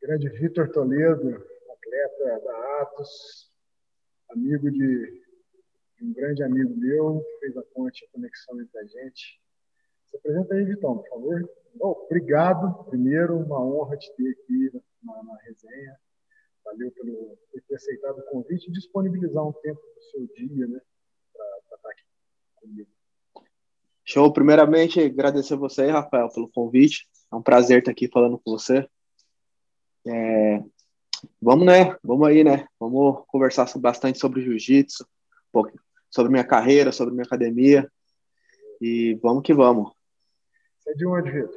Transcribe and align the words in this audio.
Grande 0.00 0.30
Vitor 0.30 0.70
Toledo, 0.72 1.36
atleta 1.70 2.40
da 2.42 2.80
Atos, 2.80 3.52
amigo 4.30 4.70
de, 4.70 5.22
de 5.98 6.04
um 6.04 6.14
grande 6.14 6.42
amigo 6.42 6.74
meu, 6.78 7.22
fez 7.40 7.54
a 7.58 7.62
ponte, 7.74 8.06
a 8.06 8.08
conexão 8.12 8.58
entre 8.58 8.78
a 8.78 8.84
gente. 8.84 9.38
Se 10.06 10.16
apresenta 10.16 10.54
aí, 10.54 10.64
Vitão, 10.64 10.96
por 10.96 11.08
favor. 11.10 11.50
Oh, 11.78 12.06
obrigado, 12.06 12.84
primeiro, 12.84 13.36
uma 13.36 13.60
honra 13.62 13.98
te 13.98 14.10
ter 14.16 14.30
aqui 14.30 14.82
na, 15.02 15.22
na 15.22 15.36
resenha. 15.42 16.00
Valeu 16.64 16.90
pelo, 16.92 17.36
por 17.52 17.60
ter 17.68 17.74
aceitado 17.74 18.18
o 18.18 18.30
convite 18.30 18.66
e 18.66 18.72
disponibilizar 18.72 19.46
um 19.46 19.52
tempo 19.52 19.78
do 19.78 20.02
seu 20.04 20.26
dia, 20.28 20.66
né, 20.66 20.80
para 21.34 21.76
estar 21.76 21.90
aqui 21.90 22.02
comigo. 22.56 22.99
Show. 24.10 24.32
Primeiramente, 24.32 25.00
agradecer 25.00 25.54
você, 25.54 25.88
Rafael, 25.88 26.28
pelo 26.30 26.48
convite. 26.48 27.08
É 27.32 27.36
um 27.36 27.42
prazer 27.42 27.78
estar 27.78 27.92
aqui 27.92 28.08
falando 28.08 28.38
com 28.38 28.50
você. 28.50 28.88
É... 30.04 30.60
Vamos, 31.40 31.64
né? 31.64 31.96
Vamos 32.02 32.26
aí, 32.26 32.42
né? 32.42 32.66
Vamos 32.80 33.22
conversar 33.28 33.70
bastante 33.78 34.18
sobre 34.18 34.42
jiu-jitsu, 34.42 35.06
sobre 36.10 36.32
minha 36.32 36.42
carreira, 36.42 36.90
sobre 36.90 37.14
minha 37.14 37.24
academia. 37.24 37.88
E 38.80 39.14
vamos 39.22 39.44
que 39.44 39.54
vamos. 39.54 39.92
Você 40.80 40.90
é 40.90 40.94
de 40.94 41.06
onde, 41.06 41.30
Vitor? 41.30 41.54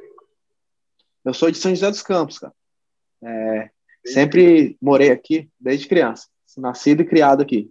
Eu 1.24 1.34
sou 1.34 1.50
de 1.50 1.58
São 1.58 1.72
José 1.72 1.90
dos 1.90 2.02
Campos, 2.02 2.38
cara. 2.38 2.54
É... 3.24 3.70
Sempre 4.06 4.76
morei 4.80 5.10
aqui 5.10 5.50
desde 5.58 5.88
criança. 5.88 6.28
Nascido 6.56 7.02
e 7.02 7.06
criado 7.06 7.42
aqui. 7.42 7.68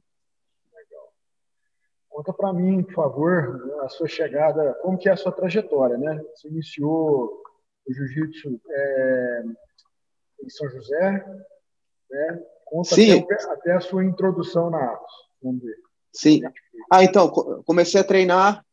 Conta 2.13 2.31
para 2.31 2.53
mim, 2.53 2.83
por 2.83 2.93
favor, 2.93 3.81
a 3.81 3.89
sua 3.89 4.07
chegada, 4.07 4.75
como 4.83 4.99
que 4.99 5.09
é 5.09 5.13
a 5.13 5.17
sua 5.17 5.31
trajetória, 5.31 5.97
né? 5.97 6.23
Você 6.35 6.47
iniciou 6.47 7.41
o 7.87 7.91
jiu-jitsu 7.91 8.61
é, 8.69 9.43
em 10.43 10.49
São 10.49 10.69
José, 10.69 11.25
né? 12.11 12.43
Conta. 12.65 12.93
Até, 12.93 13.51
até, 13.51 13.71
a 13.73 13.81
sua 13.81 14.05
introdução 14.05 14.69
na 14.69 14.91
Atos. 14.91 15.13
Vamos 15.41 15.63
ver. 15.63 15.75
Sim. 16.13 16.41
Ah, 16.91 17.03
então, 17.03 17.31
comecei 17.65 17.99
a 17.99 18.03
treinar, 18.03 18.63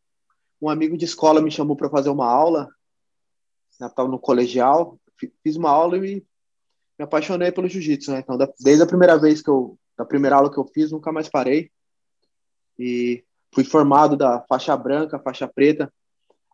um 0.61 0.68
amigo 0.68 0.94
de 0.98 1.06
escola 1.06 1.41
me 1.41 1.50
chamou 1.50 1.74
para 1.74 1.88
fazer 1.88 2.11
uma 2.11 2.30
aula, 2.30 2.68
estava 3.70 4.06
no 4.06 4.18
colegial, 4.18 4.98
fiz 5.42 5.56
uma 5.56 5.70
aula 5.70 5.96
e 5.96 6.22
me 6.98 7.05
apaixonei 7.05 7.50
pelo 7.50 7.68
jiu-jitsu, 7.68 8.12
né? 8.12 8.18
Então, 8.18 8.36
desde 8.61 8.83
a 8.83 8.86
primeira 8.86 9.18
vez 9.18 9.41
que 9.41 9.48
eu, 9.48 9.78
da 9.96 10.05
primeira 10.05 10.36
aula 10.36 10.52
que 10.52 10.58
eu 10.58 10.66
fiz, 10.66 10.92
nunca 10.92 11.11
mais 11.11 11.27
parei. 11.27 11.70
E 12.78 13.24
Fui 13.52 13.64
formado 13.64 14.16
da 14.16 14.40
faixa 14.48 14.76
branca, 14.76 15.18
faixa 15.18 15.48
preta, 15.48 15.92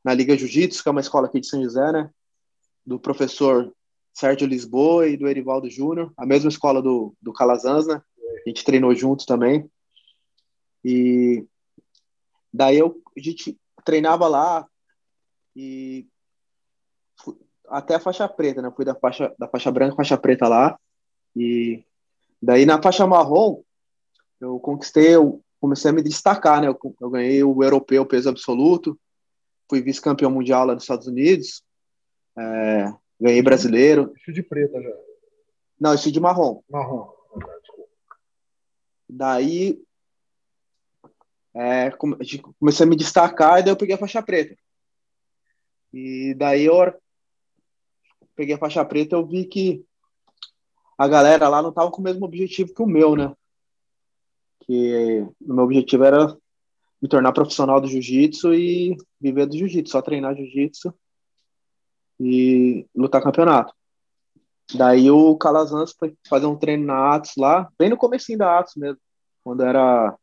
na 0.04 0.14
Liga 0.14 0.36
Jiu-Jitsu, 0.36 0.82
que 0.82 0.88
é 0.88 0.92
uma 0.92 1.00
escola 1.00 1.26
aqui 1.26 1.40
de 1.40 1.46
São 1.46 1.62
José, 1.62 1.92
né? 1.92 2.10
Do 2.84 2.98
professor 2.98 3.72
Sérgio 4.14 4.46
Lisboa 4.46 5.08
e 5.08 5.16
do 5.16 5.28
Erivaldo 5.28 5.68
Júnior, 5.68 6.12
a 6.16 6.24
mesma 6.24 6.48
escola 6.48 6.80
do, 6.80 7.14
do 7.20 7.32
Calazans, 7.32 7.86
né? 7.86 8.00
A 8.44 8.48
gente 8.48 8.64
treinou 8.64 8.94
juntos 8.94 9.26
também. 9.26 9.68
E 10.84 11.44
daí 12.52 12.78
eu, 12.78 13.02
a 13.16 13.20
gente 13.20 13.58
treinava 13.84 14.28
lá 14.28 14.66
e 15.54 16.06
até 17.68 17.96
a 17.96 18.00
faixa 18.00 18.28
preta, 18.28 18.62
né? 18.62 18.72
Fui 18.74 18.84
da 18.84 18.94
faixa, 18.94 19.34
da 19.38 19.48
faixa 19.48 19.70
branca, 19.70 19.96
faixa 19.96 20.16
preta 20.16 20.48
lá. 20.48 20.78
E 21.34 21.84
daí 22.40 22.64
na 22.64 22.80
faixa 22.80 23.06
marrom, 23.06 23.62
eu 24.40 24.58
conquistei 24.60 25.16
o, 25.16 25.42
comecei 25.60 25.90
a 25.90 25.94
me 25.94 26.02
destacar, 26.02 26.60
né? 26.60 26.68
Eu, 26.68 26.78
eu 27.00 27.10
ganhei 27.10 27.42
o 27.42 27.62
europeu 27.62 28.04
peso 28.06 28.28
absoluto, 28.28 28.98
fui 29.68 29.80
vice-campeão 29.82 30.30
mundial 30.30 30.66
lá 30.66 30.74
nos 30.74 30.84
Estados 30.84 31.06
Unidos, 31.06 31.62
é, 32.38 32.92
ganhei 33.20 33.42
brasileiro. 33.42 34.12
Isso 34.16 34.32
de 34.32 34.42
preta 34.42 34.80
já? 34.80 34.92
Não, 35.78 35.94
isso 35.94 36.10
de 36.10 36.20
marrom. 36.20 36.62
Marrom. 36.68 37.10
Daí 39.08 39.80
é, 41.54 41.90
comecei 42.58 42.84
a 42.84 42.88
me 42.88 42.96
destacar 42.96 43.60
e 43.60 43.62
daí 43.62 43.72
eu 43.72 43.76
peguei 43.76 43.94
a 43.94 43.98
faixa 43.98 44.22
preta. 44.22 44.56
E 45.92 46.34
daí 46.34 46.64
eu 46.64 46.94
peguei 48.34 48.54
a 48.54 48.58
faixa 48.58 48.84
preta 48.84 49.16
eu 49.16 49.26
vi 49.26 49.46
que 49.46 49.84
a 50.98 51.06
galera 51.08 51.48
lá 51.48 51.62
não 51.62 51.72
tava 51.72 51.90
com 51.90 52.00
o 52.00 52.04
mesmo 52.04 52.24
objetivo 52.24 52.74
que 52.74 52.82
o 52.82 52.86
meu, 52.86 53.16
né? 53.16 53.34
Que 54.66 55.26
o 55.40 55.54
meu 55.54 55.64
objetivo 55.64 56.04
era 56.04 56.36
me 57.00 57.08
tornar 57.08 57.32
profissional 57.32 57.80
do 57.80 57.86
jiu-jitsu 57.86 58.54
e 58.54 58.96
viver 59.20 59.46
do 59.46 59.56
jiu-jitsu, 59.56 59.92
só 59.92 60.02
treinar 60.02 60.34
jiu-jitsu 60.34 60.92
e 62.18 62.86
lutar 62.94 63.22
campeonato. 63.22 63.74
Daí 64.74 65.10
o 65.10 65.36
Calazans 65.36 65.92
foi 65.92 66.16
fazer 66.28 66.46
um 66.46 66.56
treino 66.56 66.86
na 66.86 67.14
Atos 67.14 67.32
lá, 67.36 67.70
bem 67.78 67.88
no 67.88 67.96
comecinho 67.96 68.38
da 68.38 68.58
Atos 68.58 68.74
mesmo, 68.74 68.98
quando 69.44 69.62
era 69.62 70.16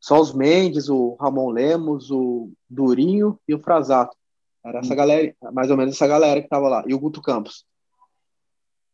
só 0.00 0.20
os 0.20 0.32
Mendes, 0.32 0.88
o 0.88 1.16
Ramon 1.20 1.50
Lemos, 1.50 2.10
o 2.10 2.50
Durinho 2.70 3.38
e 3.46 3.54
o 3.54 3.58
Frasato. 3.58 4.16
Era 4.64 4.78
essa 4.78 4.94
galera, 4.94 5.34
mais 5.52 5.70
ou 5.70 5.76
menos 5.76 5.94
essa 5.94 6.06
galera 6.06 6.40
que 6.40 6.48
tava 6.48 6.68
lá, 6.68 6.84
e 6.86 6.94
o 6.94 6.98
Guto 6.98 7.20
Campos. 7.20 7.66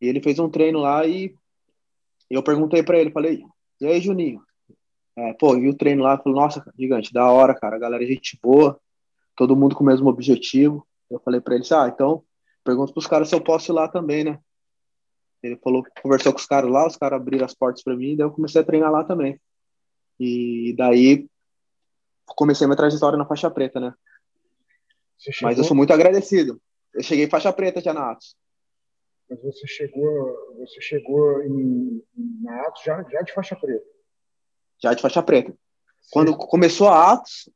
E 0.01 0.07
ele 0.07 0.21
fez 0.21 0.39
um 0.39 0.51
treino 0.51 0.81
lá 0.81 1.07
e 1.07 1.35
eu 2.29 2.43
perguntei 2.43 2.83
para 2.83 2.99
ele, 2.99 3.11
falei, 3.13 3.45
e 3.81 3.87
aí, 3.87 4.01
Juninho, 4.01 4.43
é, 5.17 5.33
pô, 5.35 5.57
e 5.57 5.69
o 5.69 5.77
treino 5.77 6.03
lá, 6.03 6.17
falou, 6.19 6.41
nossa, 6.41 6.65
gigante, 6.79 7.13
da 7.13 7.31
hora, 7.31 7.55
cara, 7.55 7.77
a 7.77 7.79
galera 7.79 8.03
é 8.03 8.07
gente 8.07 8.39
boa, 8.43 8.81
todo 9.37 9.57
mundo 9.57 9.75
com 9.75 9.85
o 9.85 9.87
mesmo 9.87 10.09
objetivo. 10.09 10.87
Eu 11.11 11.21
falei 11.21 11.41
para 11.41 11.55
ele, 11.55 11.65
ah, 11.73 11.91
então, 11.93 12.25
pergunta 12.65 12.93
pros 12.93 13.07
caras 13.07 13.29
se 13.29 13.35
eu 13.35 13.41
posso 13.41 13.71
ir 13.71 13.75
lá 13.75 13.89
também, 13.89 14.25
né? 14.25 14.39
Ele 15.43 15.57
falou, 15.57 15.85
conversou 16.01 16.33
com 16.33 16.39
os 16.39 16.47
caras 16.47 16.71
lá, 16.71 16.87
os 16.87 16.97
caras 16.97 17.21
abriram 17.21 17.45
as 17.45 17.55
portas 17.55 17.83
para 17.83 17.97
mim, 17.97 18.17
daí 18.17 18.27
eu 18.27 18.31
comecei 18.31 18.61
a 18.61 18.65
treinar 18.65 18.91
lá 18.91 19.05
também. 19.05 19.41
E 20.19 20.75
daí 20.79 21.29
comecei 22.25 22.67
minha 22.67 22.77
trajetória 22.77 23.19
na 23.19 23.27
faixa 23.27 23.51
preta, 23.51 23.81
né? 23.81 23.93
Mas 25.43 25.59
eu 25.59 25.65
sou 25.65 25.77
muito 25.77 25.93
agradecido. 25.93 26.61
Eu 26.95 27.03
cheguei 27.03 27.29
faixa 27.29 27.53
preta 27.53 27.81
já 27.81 27.93
na 27.93 28.13
Atos. 28.13 28.37
Mas 29.29 29.43
você 29.43 29.67
chegou, 29.67 30.57
você 30.59 30.81
chegou 30.81 31.43
em, 31.43 32.03
na 32.43 32.63
Atos 32.67 32.83
já, 32.85 33.03
já 33.11 33.23
de 33.23 33.33
faixa 33.33 33.57
preta? 33.57 33.92
Já 34.83 34.93
de 34.93 35.03
faixa 35.03 35.23
preta. 35.23 35.55
Quando 36.11 36.37
começou 36.37 36.89
a 36.89 37.13
Atos, 37.13 37.49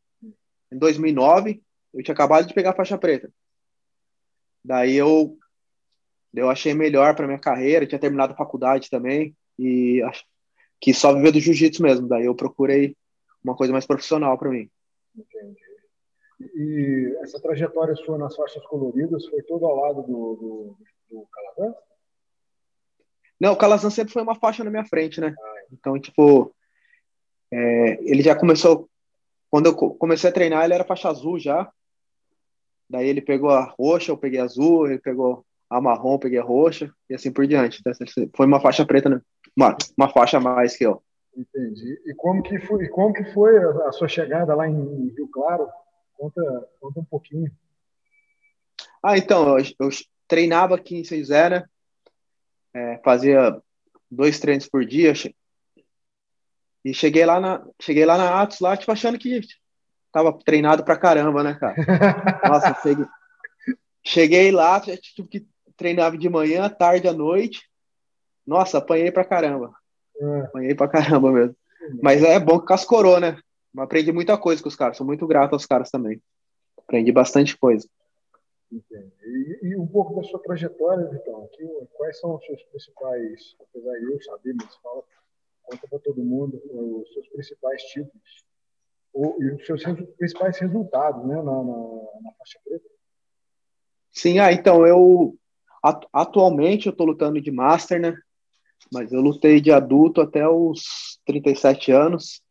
em 0.73 0.79
2009, 0.79 1.63
eu 1.93 2.03
tinha 2.03 2.15
acabado 2.15 2.47
de 2.47 2.55
pegar 2.55 2.71
a 2.71 2.77
faixa 2.77 2.97
preta. 2.97 3.31
Daí 4.65 4.95
eu, 4.97 5.37
eu 6.35 6.49
achei 6.49 6.75
melhor 6.75 7.15
para 7.15 7.27
minha 7.27 7.39
carreira, 7.39 7.87
tinha 7.87 7.99
terminado 7.99 8.33
a 8.33 8.37
faculdade 8.37 8.91
também, 8.91 9.37
e 9.59 10.03
que 10.81 10.93
só 10.95 11.15
viver 11.15 11.33
do 11.33 11.41
jiu-jitsu 11.41 11.83
mesmo. 11.83 12.09
Daí 12.09 12.27
eu 12.27 12.35
procurei 12.35 12.97
uma 13.43 13.57
coisa 13.57 13.73
mais 13.73 13.87
profissional 13.87 14.37
para 14.39 14.51
mim. 14.51 14.71
Entendi. 15.15 15.67
E 16.39 17.17
essa 17.23 17.41
trajetória 17.41 17.95
sua 17.97 18.19
nas 18.19 18.37
faixas 18.37 18.65
coloridas 18.67 19.27
foi 19.27 19.43
toda 19.43 19.65
ao 19.65 19.77
lado 19.77 20.03
do, 20.03 20.37
do, 20.37 20.77
do 21.11 21.27
Calazan? 21.27 21.75
Não, 23.41 23.53
o 23.53 23.57
Calazan 23.57 23.91
sempre 23.91 24.13
foi 24.13 24.23
uma 24.23 24.35
faixa 24.35 24.63
na 24.63 24.71
minha 24.71 24.85
frente, 24.85 25.21
né? 25.21 25.35
Ah, 25.39 25.63
então, 25.73 25.99
tipo, 25.99 26.55
é, 27.53 27.99
ele 28.03 28.23
já 28.23 28.35
começou, 28.35 28.89
quando 29.51 29.67
eu 29.67 29.75
comecei 29.75 30.31
a 30.31 30.33
treinar, 30.33 30.65
ele 30.65 30.75
era 30.75 30.85
faixa 30.85 31.09
azul 31.09 31.39
já. 31.39 31.71
Daí 32.89 33.09
ele 33.09 33.21
pegou 33.21 33.51
a 33.51 33.75
roxa, 33.79 34.13
eu 34.13 34.17
peguei 34.17 34.41
a 34.41 34.45
azul, 34.45 34.87
ele 34.87 34.99
pegou 34.99 35.45
a 35.69 35.81
marrom, 35.81 36.15
eu 36.15 36.19
peguei 36.19 36.39
a 36.39 36.45
roxa, 36.45 36.93
e 37.11 37.15
assim 37.15 37.33
por 37.33 37.47
diante. 37.47 37.81
Então, 37.81 37.93
foi 38.35 38.47
uma 38.47 38.61
faixa 38.61 38.87
preta, 38.87 39.09
né? 39.09 39.21
uma, 39.57 39.77
uma 39.97 40.09
faixa 40.09 40.37
a 40.37 40.41
mais 40.41 40.77
que 40.77 40.85
eu. 40.85 41.03
Entendi. 41.37 42.01
E 42.07 42.15
como 42.15 42.43
que 42.43 42.59
foi, 42.61 42.89
como 42.89 43.13
que 43.13 43.25
foi 43.33 43.57
a, 43.59 43.93
sua 43.93 44.09
chegada 44.09 44.55
lá 44.55 44.69
em 44.69 45.09
Rio 45.09 45.29
Claro? 45.29 45.69
Conta, 46.17 46.69
conta 46.81 47.01
um 47.01 47.05
pouquinho. 47.05 47.51
Ah, 49.03 49.19
então, 49.19 49.59
eu, 49.59 49.65
eu 49.81 49.89
treinava 50.27 50.75
aqui 50.75 50.99
em 50.99 51.05
José, 51.05 51.51
né? 51.51 51.65
É, 52.75 52.99
fazia 53.05 53.61
dois 54.11 54.39
treinos 54.39 54.69
por 54.69 54.85
dia, 54.85 55.13
e 56.87 56.95
cheguei 56.95 57.27
lá 57.27 57.41
na, 57.41 57.67
cheguei 57.83 58.07
lá 58.07 58.17
na 58.17 58.41
Atos, 58.41 58.61
lá, 58.61 58.77
tipo, 58.77 58.93
achando 58.93 59.19
que 59.19 59.41
tava 60.13 60.33
treinado 60.45 60.85
pra 60.85 60.97
caramba, 60.97 61.43
né, 61.43 61.55
cara? 61.59 61.75
Nossa, 62.49 62.81
cheguei, 62.81 63.07
cheguei 64.05 64.53
lá, 64.53 64.81
tipo, 64.81 65.27
que 65.27 65.45
treinava 65.77 66.17
de 66.17 66.29
manhã, 66.29 66.69
tarde, 66.69 67.09
à 67.09 67.13
noite. 67.13 67.69
Nossa, 68.47 68.79
apanhei 68.79 69.11
pra 69.11 69.25
caramba. 69.25 69.75
É. 70.17 70.41
Apanhei 70.43 70.75
pra 70.77 70.87
caramba 70.87 71.33
mesmo. 71.33 71.57
Mas 72.01 72.23
é 72.23 72.39
bom 72.39 72.61
que 72.61 72.67
cascorou, 72.67 73.19
né? 73.19 73.37
Aprendi 73.77 74.13
muita 74.13 74.39
coisa 74.39 74.63
com 74.63 74.69
os 74.69 74.77
caras, 74.77 74.97
sou 74.97 75.05
muito 75.05 75.27
grato 75.27 75.55
aos 75.55 75.67
caras 75.67 75.91
também. 75.91 76.23
Aprendi 76.79 77.11
bastante 77.11 77.59
coisa. 77.59 77.89
Entendi. 78.71 79.59
E, 79.61 79.71
e 79.71 79.77
um 79.77 79.89
pouco 79.89 80.15
da 80.15 80.23
sua 80.23 80.39
trajetória, 80.39 81.11
então, 81.13 81.51
quais 81.97 82.21
são 82.21 82.37
os 82.37 82.47
seus 82.47 82.63
principais, 82.63 83.57
apesar 83.61 83.99
de 83.99 84.05
eu 84.05 84.23
saber, 84.23 84.55
mas 84.55 84.77
fala 84.77 85.03
conta 85.67 85.87
para 85.89 85.99
todo 85.99 86.25
mundo 86.25 86.61
os 86.71 87.13
seus 87.13 87.29
principais 87.29 87.83
títulos 87.83 88.47
ou, 89.13 89.43
e 89.43 89.53
os 89.53 89.67
seus 89.67 89.83
principais 90.17 90.59
resultados 90.59 91.27
né, 91.27 91.37
na, 91.37 91.43
na, 91.43 91.63
na 92.23 92.33
faixa 92.39 92.59
preta. 92.65 92.85
Sim, 94.13 94.39
ah, 94.39 94.53
então 94.53 94.87
eu 94.87 95.37
atualmente 96.13 96.87
eu 96.87 96.93
tô 96.93 97.05
lutando 97.05 97.41
de 97.41 97.51
master, 97.51 98.01
né? 98.01 98.17
Mas 98.93 99.13
eu 99.13 99.21
lutei 99.21 99.61
de 99.61 99.71
adulto 99.71 100.21
até 100.21 100.49
os 100.49 101.21
37 101.25 101.93
anos. 101.93 102.43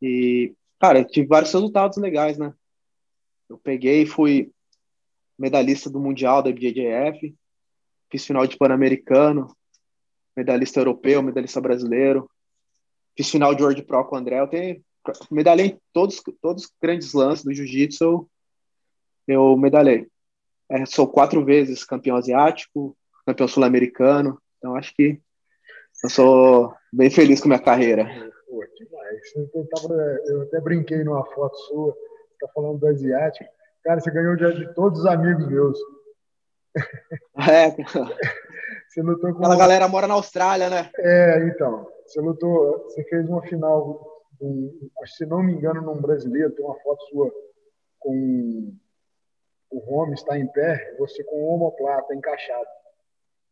E, 0.00 0.54
cara, 0.78 0.98
eu 0.98 1.06
tive 1.06 1.26
vários 1.26 1.52
resultados 1.52 1.96
legais, 1.98 2.38
né? 2.38 2.52
Eu 3.48 3.58
peguei 3.58 4.02
e 4.02 4.06
fui 4.06 4.50
medalhista 5.38 5.88
do 5.88 6.00
Mundial 6.00 6.42
da 6.42 6.52
BJJF, 6.52 7.34
fiz 8.10 8.26
final 8.26 8.46
de 8.46 8.56
Pan-Americano, 8.56 9.56
medalhista 10.38 10.78
europeu, 10.78 11.20
medalhista 11.20 11.60
brasileiro, 11.60 12.30
fiz 13.16 13.28
final 13.28 13.54
de 13.54 13.62
World 13.62 13.82
Pro 13.82 14.04
com 14.04 14.14
o 14.14 14.18
André. 14.18 14.38
Eu 14.38 14.46
tenho 14.46 14.80
medalhei 15.30 15.66
em 15.66 15.80
todos, 15.92 16.22
todos 16.40 16.64
os 16.64 16.72
grandes 16.80 17.12
lances 17.12 17.44
do 17.44 17.52
jiu-jitsu, 17.52 18.28
eu 19.26 19.56
medalhei. 19.56 20.06
É, 20.70 20.84
sou 20.86 21.08
quatro 21.08 21.44
vezes 21.44 21.84
campeão 21.84 22.16
asiático, 22.16 22.96
campeão 23.26 23.48
sul-americano, 23.48 24.40
então 24.58 24.76
acho 24.76 24.94
que 24.94 25.20
eu 26.04 26.10
sou 26.10 26.74
bem 26.92 27.10
feliz 27.10 27.40
com 27.40 27.48
minha 27.48 27.58
carreira. 27.58 28.04
Pô, 28.48 28.64
demais. 28.76 29.50
Eu, 29.54 29.66
tava, 29.68 29.94
eu 30.26 30.42
até 30.42 30.60
brinquei 30.60 31.02
numa 31.02 31.24
foto 31.24 31.56
sua, 31.56 31.96
tá 32.38 32.48
falando 32.54 32.78
do 32.78 32.86
asiático. 32.86 33.50
Cara, 33.82 34.00
você 34.00 34.10
ganhou 34.10 34.36
de, 34.36 34.52
de 34.54 34.74
todos 34.74 35.00
os 35.00 35.06
amigos 35.06 35.48
meus. 35.48 35.78
É. 36.76 37.74
Você 38.88 39.02
lutou 39.02 39.30
com. 39.32 39.38
Aquela 39.38 39.54
uma... 39.54 39.60
galera 39.60 39.88
mora 39.88 40.06
na 40.06 40.14
Austrália, 40.14 40.70
né? 40.70 40.90
É, 40.98 41.46
então. 41.46 41.86
Você 42.06 42.20
lutou, 42.20 42.84
você 42.84 43.04
fez 43.04 43.28
uma 43.28 43.42
final, 43.42 44.24
um, 44.40 44.88
se 45.04 45.26
não 45.26 45.42
me 45.42 45.52
engano, 45.52 45.82
num 45.82 46.00
brasileiro, 46.00 46.54
tem 46.54 46.64
uma 46.64 46.78
foto 46.80 47.04
sua 47.10 47.30
com 47.98 48.72
o 49.70 49.78
Holmes 49.80 50.20
está 50.20 50.38
em 50.38 50.46
pé, 50.46 50.94
você 50.98 51.22
com 51.24 51.36
o 51.36 51.54
omoplata 51.54 52.14
encaixado. 52.14 52.66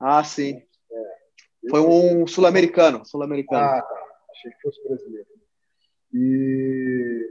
Ah, 0.00 0.24
sim. 0.24 0.62
É. 0.90 1.68
Foi 1.70 1.80
um 1.80 2.26
sul-americano, 2.26 3.04
sul-americano. 3.04 3.62
Ah, 3.62 3.82
tá. 3.82 4.02
Achei 4.30 4.50
que 4.50 4.62
fosse 4.62 4.82
brasileiro. 4.86 5.26
E 6.12 7.30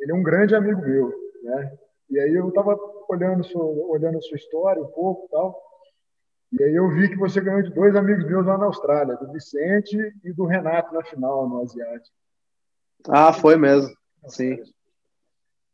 ele 0.00 0.12
é 0.12 0.14
um 0.14 0.22
grande 0.22 0.54
amigo 0.54 0.80
meu, 0.80 1.12
né? 1.42 1.78
E 2.10 2.18
aí 2.18 2.34
eu 2.34 2.48
estava 2.48 2.76
olhando 3.08 3.44
sua, 3.44 3.64
olhando 3.64 4.18
a 4.18 4.22
sua 4.22 4.36
história 4.36 4.82
um 4.82 4.88
pouco 4.88 5.26
e 5.26 5.28
tal. 5.30 5.62
E 6.52 6.62
aí 6.62 6.74
eu 6.74 6.88
vi 6.90 7.08
que 7.08 7.16
você 7.16 7.40
ganhou 7.40 7.62
de 7.62 7.70
dois 7.70 7.94
amigos 7.94 8.24
meus 8.24 8.46
lá 8.46 8.56
na 8.56 8.66
Austrália, 8.66 9.16
do 9.16 9.30
Vicente 9.32 9.96
e 10.24 10.32
do 10.32 10.46
Renato 10.46 10.94
na 10.94 11.04
final, 11.04 11.48
no 11.48 11.62
Asiático. 11.62 12.16
Ah, 13.08 13.32
foi 13.32 13.56
mesmo. 13.56 13.94
Sim. 14.28 14.58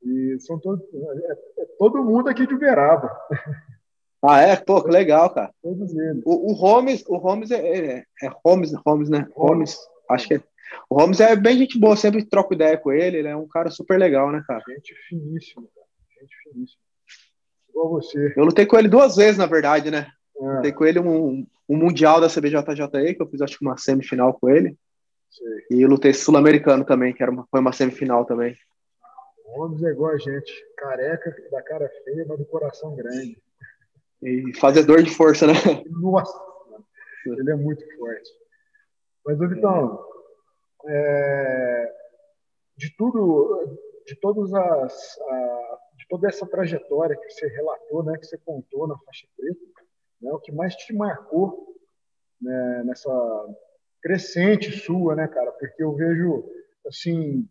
E 0.03 0.37
são 0.41 0.59
todos, 0.59 0.85
é, 0.93 1.62
é 1.62 1.67
todo 1.79 2.05
mundo 2.05 2.29
aqui 2.29 2.47
de 2.47 2.55
Uberaba. 2.55 3.11
Ah, 4.26 4.41
é? 4.41 4.56
Pô, 4.56 4.82
que 4.82 4.91
legal, 4.91 5.29
cara. 5.29 5.53
Todos 5.62 5.94
eles. 5.94 6.23
O, 6.25 6.50
o 6.50 6.55
Holmes, 6.55 7.05
o 7.06 7.17
Holmes 7.19 7.50
é, 7.50 7.59
é, 7.59 8.05
é 8.23 8.31
Holmes, 8.43 8.73
Holmes, 8.87 9.11
né? 9.11 9.29
Holmes, 9.35 9.79
acho 10.11 10.29
que 10.29 10.35
é. 10.35 10.43
O 10.88 10.99
Holmes 10.99 11.21
é 11.21 11.37
bem 11.37 11.59
gente 11.59 11.79
boa, 11.79 11.94
sempre 11.94 12.25
troco 12.25 12.55
ideia 12.55 12.79
com 12.79 12.91
ele, 12.91 13.19
ele 13.19 13.29
é 13.29 13.37
um 13.37 13.47
cara 13.47 13.71
super 13.71 13.99
legal, 13.99 14.32
né, 14.32 14.43
cara? 14.47 14.62
Gente 14.67 14.94
finíssimo, 15.09 15.69
cara. 15.75 15.87
Gente 16.19 16.37
finíssimo. 16.43 16.81
Igual 17.69 17.91
você. 17.91 18.32
Eu 18.35 18.44
lutei 18.44 18.65
com 18.65 18.79
ele 18.79 18.88
duas 18.88 19.17
vezes, 19.17 19.37
na 19.37 19.47
verdade, 19.47 19.91
né? 19.91 20.06
É. 20.44 20.56
Lutei 20.56 20.73
com 20.73 20.85
ele 20.85 21.00
um, 21.00 21.46
um 21.69 21.76
Mundial 21.76 22.20
da 22.20 22.29
CBJJE, 22.29 23.14
que 23.14 23.23
eu 23.23 23.26
fiz 23.26 23.41
acho 23.41 23.58
que 23.58 23.64
uma 23.64 23.76
semifinal 23.76 24.35
com 24.35 24.50
ele. 24.50 24.76
Sei. 25.31 25.79
E 25.79 25.87
lutei 25.87 26.12
Sul-Americano 26.12 26.85
também, 26.85 27.12
que 27.14 27.23
era 27.23 27.32
uma, 27.32 27.46
foi 27.50 27.61
uma 27.61 27.73
semifinal 27.73 28.25
também. 28.25 28.56
O 29.46 29.58
Holmes 29.58 29.82
é 29.82 29.91
igual 29.91 30.12
a 30.12 30.19
gente, 30.19 30.52
careca, 30.76 31.35
da 31.50 31.62
cara 31.62 31.91
feia, 32.05 32.26
mas 32.29 32.38
do 32.38 32.44
coração 32.44 32.94
grande. 32.94 33.41
E 34.23 34.55
fazedor 34.58 35.02
de 35.02 35.11
força, 35.11 35.46
né? 35.46 35.52
Nossa, 35.91 36.38
ele 37.26 37.50
é 37.50 37.56
muito 37.56 37.85
forte. 37.97 38.31
Mas, 39.25 39.38
Vitão, 39.38 40.05
é, 40.87 41.93
de 42.76 42.94
tudo, 42.97 43.79
de 44.06 44.17
todas 44.17 44.52
as, 44.52 45.19
a, 45.20 45.79
de 45.97 46.06
toda 46.08 46.29
essa 46.29 46.47
trajetória 46.47 47.17
que 47.17 47.31
você 47.31 47.47
relatou, 47.49 48.02
né, 48.02 48.19
que 48.19 48.26
você 48.26 48.38
contou 48.38 48.87
na 48.87 48.99
faixa 48.99 49.26
preta, 49.37 49.61
né, 50.20 50.31
o 50.32 50.38
que 50.38 50.52
mais 50.52 50.75
te 50.75 50.93
marcou 50.94 51.75
né, 52.40 52.82
nessa 52.84 53.11
crescente 54.02 54.70
sua, 54.72 55.14
né, 55.14 55.26
cara? 55.28 55.50
Porque 55.52 55.82
eu 55.82 55.94
vejo, 55.94 56.44
assim, 56.87 57.49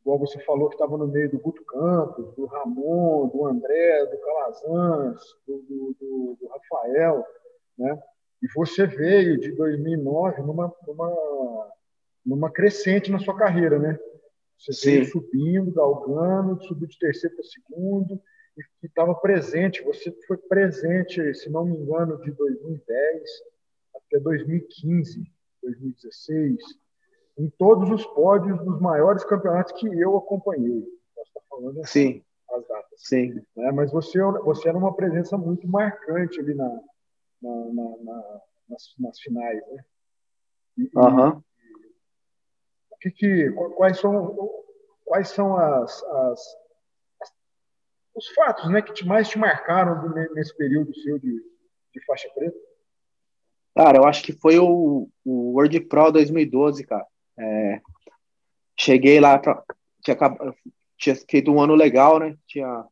igual 0.00 0.18
você 0.18 0.38
falou 0.40 0.68
que 0.68 0.76
estava 0.76 0.96
no 0.96 1.08
meio 1.08 1.30
do 1.30 1.38
Guto 1.38 1.64
Campos, 1.64 2.34
do 2.34 2.46
Ramon, 2.46 3.28
do 3.28 3.46
André, 3.46 4.06
do 4.06 4.18
Calazans, 4.18 5.20
do, 5.46 5.58
do, 5.58 5.96
do, 6.00 6.38
do 6.40 6.48
Rafael, 6.48 7.24
né? 7.76 8.00
E 8.40 8.46
você 8.54 8.86
veio 8.86 9.38
de 9.38 9.50
2009 9.52 10.42
numa, 10.42 10.72
numa, 10.86 11.72
numa 12.24 12.50
crescente 12.50 13.10
na 13.10 13.18
sua 13.18 13.36
carreira, 13.36 13.78
né? 13.78 13.98
Você 14.56 14.72
Sim. 14.72 14.90
veio 14.90 15.04
subindo, 15.06 15.72
galgando, 15.72 16.62
subiu 16.62 16.88
de 16.88 16.98
terceiro 16.98 17.34
para 17.34 17.44
segundo 17.44 18.20
e 18.82 18.86
estava 18.86 19.14
presente. 19.14 19.82
Você 19.82 20.12
foi 20.26 20.36
presente, 20.36 21.34
se 21.34 21.50
não 21.50 21.64
me 21.64 21.76
engano, 21.76 22.20
de 22.22 22.30
2010 22.32 23.22
até 23.94 24.18
2015, 24.20 25.24
2016 25.62 26.56
em 27.38 27.48
todos 27.50 27.88
os 27.90 28.04
pódios 28.04 28.58
dos 28.64 28.80
maiores 28.80 29.24
campeonatos 29.24 29.72
que 29.72 29.86
eu 29.86 30.16
acompanhei. 30.16 30.82
Posso 31.14 31.28
estar 31.28 31.40
falando 31.48 31.80
assim, 31.80 32.12
Sim. 32.14 32.24
as 32.50 32.66
datas. 32.66 33.00
Sim. 33.00 33.42
Né? 33.56 33.70
Mas 33.70 33.92
você, 33.92 34.20
você 34.44 34.68
era 34.68 34.76
uma 34.76 34.94
presença 34.94 35.38
muito 35.38 35.68
marcante 35.68 36.40
ali 36.40 36.54
na, 36.54 36.68
na, 37.40 37.64
na, 37.72 37.96
na 38.02 38.40
nas, 38.68 38.94
nas, 38.98 39.18
finais, 39.20 39.62
né? 39.68 39.84
E, 40.76 40.90
uhum. 40.94 41.42
o 42.90 42.96
que, 43.00 43.10
que 43.10 43.50
quais 43.76 43.98
são 43.98 44.36
quais 45.04 45.28
são 45.30 45.56
as, 45.56 46.02
as, 46.02 46.56
os 48.18 48.28
fatos, 48.28 48.68
né, 48.70 48.82
que 48.82 48.92
te, 48.92 49.06
mais 49.06 49.28
te 49.28 49.38
marcaram 49.38 50.12
nesse 50.34 50.54
período 50.56 50.94
seu 50.94 51.18
de, 51.18 51.40
de 51.94 52.04
faixa 52.04 52.28
preta? 52.34 52.56
Cara, 53.74 53.98
eu 53.98 54.04
acho 54.04 54.22
que 54.24 54.32
foi 54.32 54.58
o, 54.58 55.08
o 55.24 55.52
World 55.52 55.80
Pro 55.82 56.10
2012, 56.10 56.84
cara. 56.84 57.06
É, 57.38 57.80
cheguei 58.76 59.20
lá, 59.20 59.38
pra, 59.38 59.62
tinha, 60.02 60.16
tinha 60.96 61.16
feito 61.30 61.52
um 61.52 61.60
ano 61.60 61.74
legal, 61.74 62.18
né? 62.18 62.36
Tinha 62.46 62.84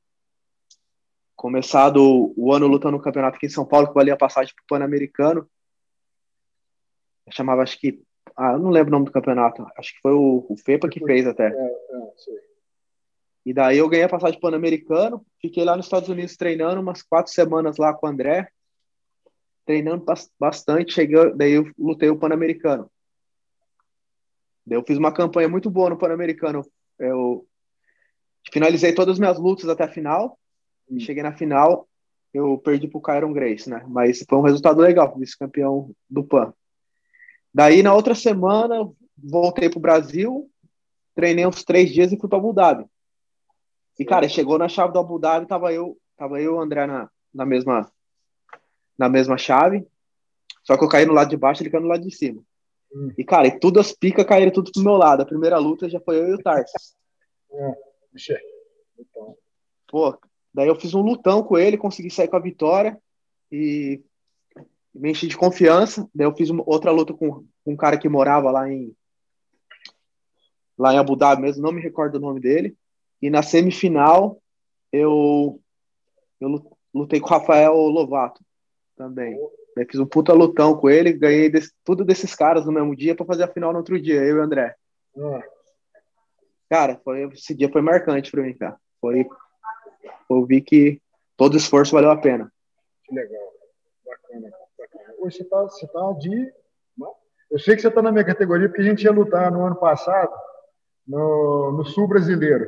começado 1.34 2.32
o 2.36 2.52
ano 2.52 2.68
lutando 2.68 2.96
no 2.96 3.02
campeonato 3.02 3.36
aqui 3.36 3.46
em 3.46 3.50
São 3.50 3.66
Paulo, 3.66 3.88
que 3.88 3.94
valia 3.94 4.14
a 4.14 4.18
passagem 4.18 4.54
para 4.54 4.62
o 4.62 4.66
Pan-Americano. 4.68 5.48
Chamava, 7.30 7.62
acho 7.62 7.78
que. 7.80 8.00
Ah, 8.36 8.52
eu 8.52 8.58
não 8.58 8.70
lembro 8.70 8.90
o 8.90 8.92
nome 8.92 9.06
do 9.06 9.12
campeonato. 9.12 9.66
Acho 9.76 9.92
que 9.92 10.00
foi 10.00 10.12
o, 10.12 10.46
o 10.48 10.56
FEPA 10.56 10.88
que 10.88 11.04
fez 11.04 11.26
até. 11.26 11.48
É, 11.48 11.50
é, 11.50 12.55
e 13.46 13.54
daí 13.54 13.78
eu 13.78 13.88
ganhei 13.88 14.04
a 14.04 14.08
passagem 14.08 14.40
Pan-Americano. 14.40 15.24
Fiquei 15.40 15.62
lá 15.64 15.76
nos 15.76 15.86
Estados 15.86 16.08
Unidos 16.08 16.36
treinando 16.36 16.80
umas 16.80 17.00
quatro 17.00 17.32
semanas 17.32 17.76
lá 17.76 17.94
com 17.94 18.04
o 18.04 18.10
André. 18.10 18.48
Treinando 19.64 20.04
bastante. 20.36 20.92
Cheguei, 20.92 21.32
daí 21.32 21.52
eu 21.52 21.70
lutei 21.78 22.10
o 22.10 22.18
Pan-Americano. 22.18 22.90
Eu 24.68 24.82
fiz 24.82 24.98
uma 24.98 25.12
campanha 25.12 25.48
muito 25.48 25.70
boa 25.70 25.88
no 25.88 25.96
Pan-Americano. 25.96 26.66
Eu 26.98 27.46
finalizei 28.52 28.92
todas 28.92 29.12
as 29.12 29.18
minhas 29.20 29.38
lutas 29.38 29.68
até 29.68 29.84
a 29.84 29.88
final. 29.88 30.36
Hum. 30.90 30.98
Cheguei 30.98 31.22
na 31.22 31.32
final, 31.32 31.88
eu 32.34 32.58
perdi 32.58 32.88
pro 32.88 33.00
Kyron 33.00 33.32
Grace, 33.32 33.70
né? 33.70 33.84
Mas 33.86 34.24
foi 34.28 34.38
um 34.38 34.42
resultado 34.42 34.80
legal, 34.80 35.16
vice-campeão 35.16 35.92
do 36.10 36.24
PAN. 36.24 36.52
Daí, 37.54 37.80
na 37.80 37.94
outra 37.94 38.14
semana, 38.14 38.90
voltei 39.16 39.70
pro 39.70 39.78
Brasil, 39.78 40.50
treinei 41.14 41.46
uns 41.46 41.62
três 41.62 41.92
dias 41.92 42.12
e 42.12 42.18
fui 42.18 42.28
para 42.28 42.38
Abu 42.38 42.52
Dhabi. 42.52 42.86
E, 43.98 44.04
cara, 44.04 44.28
chegou 44.28 44.58
na 44.58 44.68
chave 44.68 44.92
do 44.92 44.98
Abu 44.98 45.18
Dhabi, 45.18 45.46
tava 45.46 45.72
eu, 45.72 45.96
tava 46.16 46.40
eu 46.40 46.52
e 46.52 46.54
o 46.56 46.60
André 46.60 46.86
na, 46.86 47.10
na, 47.32 47.46
mesma, 47.46 47.90
na 48.98 49.08
mesma 49.08 49.38
chave. 49.38 49.86
Só 50.62 50.76
que 50.76 50.84
eu 50.84 50.88
caí 50.88 51.06
no 51.06 51.12
lado 51.12 51.30
de 51.30 51.36
baixo, 51.36 51.62
ele 51.62 51.70
caiu 51.70 51.82
no 51.82 51.88
lado 51.88 52.02
de 52.02 52.14
cima. 52.14 52.42
Hum. 52.92 53.10
E, 53.16 53.24
cara, 53.24 53.46
e 53.46 53.58
tudo 53.58 53.80
as 53.80 53.92
picas 53.92 54.26
caíram 54.26 54.52
tudo 54.52 54.70
pro 54.72 54.82
meu 54.82 54.96
lado. 54.96 55.22
A 55.22 55.26
primeira 55.26 55.58
luta 55.58 55.88
já 55.88 56.00
foi 56.00 56.18
eu 56.18 56.28
e 56.28 56.34
o 56.34 56.42
Tarsis. 56.42 56.96
Então. 58.98 59.36
Pô, 59.88 60.18
daí 60.52 60.68
eu 60.68 60.76
fiz 60.76 60.94
um 60.94 61.02
lutão 61.02 61.42
com 61.42 61.56
ele, 61.56 61.78
consegui 61.78 62.10
sair 62.10 62.28
com 62.28 62.36
a 62.36 62.40
vitória 62.40 63.00
e 63.50 64.02
me 64.94 65.10
enchi 65.10 65.26
de 65.26 65.36
confiança. 65.36 66.08
Daí 66.14 66.26
eu 66.26 66.34
fiz 66.34 66.50
uma, 66.50 66.62
outra 66.66 66.90
luta 66.90 67.14
com, 67.14 67.44
com 67.64 67.72
um 67.72 67.76
cara 67.76 67.98
que 67.98 68.08
morava 68.08 68.50
lá 68.50 68.70
em 68.70 68.94
lá 70.78 70.92
em 70.92 70.98
Abu 70.98 71.16
Dhabi 71.16 71.40
mesmo, 71.40 71.62
não 71.62 71.72
me 71.72 71.80
recordo 71.80 72.16
o 72.16 72.20
nome 72.20 72.38
dele. 72.38 72.76
E 73.20 73.30
na 73.30 73.42
semifinal 73.42 74.40
eu 74.92 75.60
eu 76.40 76.48
lutei 76.94 77.20
com 77.20 77.26
o 77.26 77.30
Rafael 77.30 77.74
Lovato 77.74 78.42
também. 78.96 79.38
Daí 79.76 79.84
fiz 79.84 80.00
um 80.00 80.06
puta 80.06 80.32
lutão 80.32 80.76
com 80.76 80.88
ele, 80.88 81.12
ganhei 81.12 81.50
desse, 81.50 81.70
tudo 81.84 82.04
desses 82.04 82.34
caras 82.34 82.64
no 82.64 82.72
mesmo 82.72 82.96
dia 82.96 83.14
para 83.14 83.26
fazer 83.26 83.44
a 83.44 83.48
final 83.48 83.72
no 83.72 83.78
outro 83.78 84.00
dia, 84.00 84.22
eu 84.22 84.36
e 84.36 84.40
o 84.40 84.42
André. 84.42 84.74
Uhum. 85.14 85.40
Cara, 86.68 87.00
foi, 87.04 87.24
esse 87.32 87.54
dia 87.54 87.70
foi 87.70 87.82
marcante 87.82 88.30
para 88.30 88.42
mim, 88.42 88.54
cara. 88.54 88.76
Foi, 89.00 89.26
eu 90.30 90.44
vi 90.46 90.60
que 90.62 91.00
todo 91.36 91.56
esforço 91.56 91.92
valeu 91.92 92.10
a 92.10 92.16
pena. 92.16 92.50
Que 93.04 93.14
legal. 93.14 93.52
Bacana, 94.04 94.50
bacana. 94.78 95.14
Hoje 95.18 95.36
você 95.36 95.44
tá, 95.44 95.62
você 95.62 95.86
tá 95.86 96.12
de. 96.18 96.52
Eu 97.48 97.60
sei 97.60 97.76
que 97.76 97.82
você 97.82 97.88
está 97.88 98.02
na 98.02 98.10
minha 98.10 98.24
categoria 98.24 98.68
porque 98.68 98.82
a 98.82 98.84
gente 98.84 99.04
ia 99.04 99.12
lutar 99.12 99.52
no 99.52 99.64
ano 99.64 99.76
passado 99.76 100.34
no, 101.06 101.72
no 101.76 101.84
Sul 101.84 102.08
Brasileiro. 102.08 102.66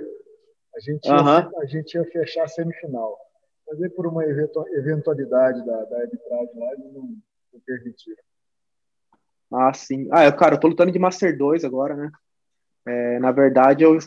A 0.79 0.81
gente, 0.81 1.09
ia, 1.09 1.51
a 1.61 1.67
gente 1.67 1.95
ia 1.95 2.05
fechar 2.05 2.45
a 2.45 2.49
semifinal. 2.49 3.19
Mas 3.67 3.83
aí, 3.83 3.91
por 3.91 4.07
uma 4.07 4.25
eventualidade 4.25 5.67
da, 5.67 5.85
da 5.87 5.99
arbitragem 5.99 6.57
lá, 6.57 6.73
eles 6.75 6.93
não, 6.95 7.17
não 7.53 7.61
permitiram. 7.67 8.23
Ah, 9.53 9.75
sim. 9.75 10.09
Ah, 10.13 10.25
eu, 10.25 10.37
cara, 10.37 10.55
eu 10.55 10.61
tô 10.61 10.69
lutando 10.69 10.93
de 10.93 10.99
Master 11.01 11.37
2 11.37 11.65
agora, 11.65 11.97
né? 11.97 12.13
É, 12.87 13.19
na 13.19 13.33
verdade, 13.33 13.83
eu 13.83 13.99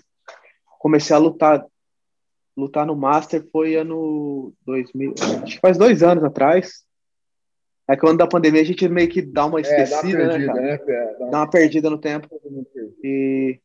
comecei 0.79 1.13
a 1.13 1.19
lutar 1.19 1.65
lutar 2.55 2.85
no 2.85 2.95
Master 2.95 3.45
foi 3.51 3.75
ano 3.75 4.53
2000, 4.65 5.13
acho 5.43 5.55
que 5.55 5.59
faz 5.59 5.77
dois 5.77 6.03
anos 6.03 6.23
atrás. 6.23 6.85
É 7.87 7.95
que 7.95 8.05
o 8.05 8.09
ano 8.09 8.17
da 8.17 8.27
pandemia 8.27 8.61
a 8.61 8.65
gente 8.65 8.87
meio 8.87 9.09
que 9.09 9.21
dá 9.21 9.45
uma 9.45 9.59
esquecida, 9.59 10.23
é, 10.23 10.27
dá 10.27 10.27
uma 10.27 10.29
perdida, 10.29 10.53
né, 10.53 10.77
cara? 10.77 11.05
Né? 11.05 11.13
Dá, 11.17 11.23
uma... 11.25 11.31
dá 11.31 11.37
uma 11.39 11.49
perdida 11.49 11.89
no 11.89 11.97
tempo. 11.97 12.27
E 13.03 13.59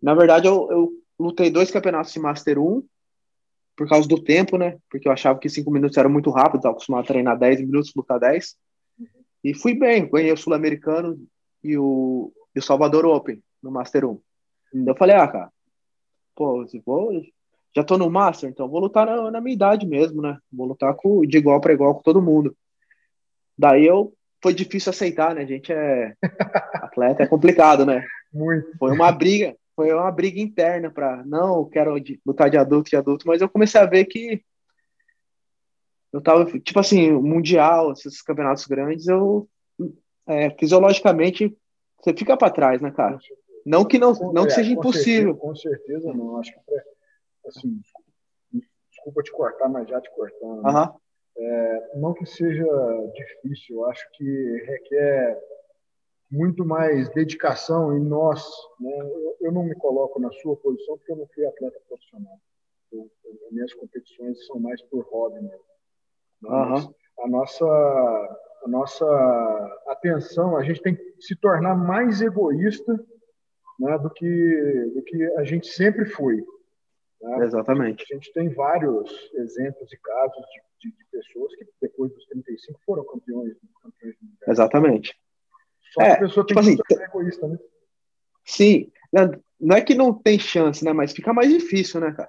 na 0.00 0.14
verdade 0.14 0.46
eu, 0.46 0.68
eu 0.70 1.03
lutei 1.18 1.50
dois 1.50 1.70
campeonatos 1.70 2.12
de 2.12 2.18
Master 2.18 2.58
1 2.58 2.82
por 3.76 3.88
causa 3.88 4.08
do 4.08 4.22
tempo, 4.22 4.56
né? 4.56 4.78
Porque 4.90 5.08
eu 5.08 5.12
achava 5.12 5.38
que 5.38 5.48
cinco 5.48 5.70
minutos 5.70 5.96
era 5.96 6.08
muito 6.08 6.30
rápido, 6.30 6.56
estava 6.56 6.74
acostumado 6.74 7.04
a 7.04 7.08
treinar 7.08 7.38
10 7.38 7.60
minutos, 7.60 7.92
lutar 7.94 8.20
10. 8.20 8.56
E 9.42 9.54
fui 9.54 9.74
bem, 9.74 10.08
ganhei 10.08 10.32
o 10.32 10.36
Sul-Americano 10.36 11.18
e 11.62 11.76
o, 11.76 12.32
e 12.54 12.58
o 12.58 12.62
Salvador 12.62 13.04
Open 13.04 13.42
no 13.62 13.70
Master 13.70 14.04
1. 14.06 14.12
Hum. 14.12 14.84
Eu 14.86 14.96
falei, 14.96 15.16
ah, 15.16 15.28
cara, 15.28 15.50
pô, 16.34 16.64
vou, 16.84 17.22
já 17.74 17.82
tô 17.82 17.98
no 17.98 18.08
Master, 18.08 18.48
então 18.48 18.68
vou 18.68 18.80
lutar 18.80 19.06
na, 19.06 19.30
na 19.30 19.40
minha 19.40 19.54
idade 19.54 19.86
mesmo, 19.86 20.22
né? 20.22 20.38
Vou 20.52 20.66
lutar 20.66 20.94
com, 20.94 21.22
de 21.22 21.36
igual 21.36 21.60
para 21.60 21.72
igual 21.72 21.94
com 21.94 22.02
todo 22.02 22.22
mundo. 22.22 22.56
Daí 23.58 23.86
eu 23.86 24.12
foi 24.42 24.54
difícil 24.54 24.90
aceitar, 24.90 25.34
né? 25.34 25.42
A 25.42 25.46
gente 25.46 25.72
é 25.72 26.14
atleta, 26.74 27.22
é 27.22 27.26
complicado, 27.26 27.84
né? 27.84 28.04
Muito. 28.32 28.76
Foi 28.78 28.92
uma 28.92 29.10
briga, 29.10 29.56
foi 29.76 29.92
uma 29.92 30.10
briga 30.10 30.40
interna 30.40 30.90
para 30.90 31.24
não, 31.24 31.58
eu 31.58 31.66
quero 31.66 31.94
lutar 32.24 32.48
de 32.48 32.56
adulto 32.56 32.90
de 32.90 32.96
adulto, 32.96 33.26
mas 33.26 33.40
eu 33.40 33.48
comecei 33.48 33.80
a 33.80 33.86
ver 33.86 34.04
que 34.04 34.42
eu 36.12 36.20
tava, 36.20 36.44
tipo 36.60 36.78
assim, 36.78 37.10
mundial, 37.10 37.92
esses 37.92 38.22
campeonatos 38.22 38.66
grandes, 38.66 39.08
eu 39.08 39.48
é, 40.26 40.50
fisiologicamente 40.50 41.56
você 42.00 42.14
fica 42.14 42.36
para 42.36 42.52
trás, 42.52 42.80
né, 42.82 42.90
cara? 42.90 43.18
Não 43.64 43.84
que 43.84 43.98
não, 43.98 44.12
não 44.32 44.44
que 44.44 44.52
seja 44.52 44.70
impossível. 44.70 45.34
Com 45.36 45.54
certeza, 45.54 46.06
com 46.06 46.12
certeza 46.12 46.14
não. 46.14 46.38
Acho 46.38 46.52
que 46.52 46.58
assim, 47.48 47.80
desculpa 48.90 49.22
te 49.22 49.32
cortar, 49.32 49.68
mas 49.70 49.88
já 49.88 50.00
te 50.00 50.10
cortando. 50.10 50.62
Né? 50.62 50.70
Uhum. 50.70 50.94
É, 51.36 51.90
não 51.96 52.14
que 52.14 52.26
seja 52.26 52.64
difícil, 53.14 53.84
acho 53.86 54.06
que 54.12 54.64
requer 54.66 55.38
muito 56.34 56.64
mais 56.64 57.08
dedicação 57.10 57.96
em 57.96 58.00
nós. 58.00 58.44
Né? 58.80 58.92
Eu, 59.00 59.36
eu, 59.40 59.52
não 59.52 59.64
me 59.64 59.74
coloco 59.76 60.20
na 60.20 60.30
sua 60.32 60.56
posição 60.56 60.98
porque 60.98 61.12
eu 61.12 61.16
não 61.16 61.26
fui 61.28 61.46
atleta 61.46 61.80
profissional. 61.88 62.38
Eu, 62.92 63.10
eu, 63.24 63.38
minhas 63.52 63.72
competições 63.74 64.44
são 64.46 64.58
mais 64.58 64.82
por 64.82 65.04
hobby 65.04 65.40
mesmo. 65.40 65.64
Uhum. 66.42 66.94
A 67.20 67.28
nossa, 67.28 67.64
a 67.64 68.68
nossa 68.68 69.80
atenção, 69.86 70.56
a 70.56 70.64
gente 70.64 70.82
tem 70.82 70.96
que 70.96 71.14
se 71.20 71.36
tornar 71.36 71.76
mais 71.76 72.20
egoísta 72.20 72.92
né, 73.78 73.98
do, 73.98 74.10
que, 74.10 74.92
do 74.94 75.02
que 75.02 75.24
a 75.36 75.44
gente 75.44 75.68
sempre 75.68 76.04
foi. 76.06 76.44
Né? 77.20 77.44
Exatamente. 77.44 78.04
A 78.10 78.14
gente 78.16 78.32
tem 78.32 78.48
vários 78.50 79.10
exemplos 79.34 79.92
e 79.92 79.96
casos 79.96 80.44
de, 80.80 80.90
de, 80.90 80.96
de, 80.96 81.04
pessoas 81.10 81.54
que 81.56 81.66
depois 81.80 82.12
dos 82.12 82.26
35 82.26 82.80
foram 82.84 83.04
campeões, 83.04 83.56
campeões 83.80 84.16
Exatamente. 84.46 85.16
Só 85.94 86.02
é, 86.02 86.12
a 86.12 86.18
pessoa 86.18 86.44
tem 86.44 86.56
tipo 86.56 86.76
que 86.76 86.82
assim, 86.82 86.96
ser 86.98 87.04
egoísta, 87.04 87.46
né? 87.46 87.58
Sim, 88.44 88.90
não 89.60 89.76
é 89.76 89.80
que 89.80 89.94
não 89.94 90.12
tem 90.12 90.38
chance, 90.38 90.84
né? 90.84 90.92
Mas 90.92 91.12
fica 91.12 91.32
mais 91.32 91.48
difícil, 91.48 92.00
né, 92.00 92.12
cara? 92.12 92.28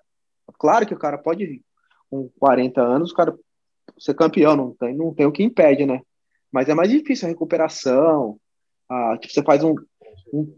Claro 0.60 0.86
que 0.86 0.93
o 0.93 1.00
cara 1.00 1.17
pode, 1.17 1.63
com 2.10 2.29
40 2.39 2.81
anos, 2.81 3.12
o 3.12 3.15
cara 3.15 3.36
ser 3.98 4.13
campeão, 4.13 4.55
não 4.55 4.72
tem, 4.75 4.95
não 4.95 5.13
tem 5.13 5.25
o 5.25 5.31
que 5.31 5.43
impede, 5.43 5.86
né? 5.86 6.01
Mas 6.51 6.69
é 6.69 6.74
mais 6.74 6.89
difícil 6.89 7.27
a 7.27 7.29
recuperação. 7.29 8.39
Ah, 8.88 9.17
tipo, 9.19 9.34
você 9.34 9.43
faz 9.43 9.63
um, 9.63 9.75
um 10.31 10.55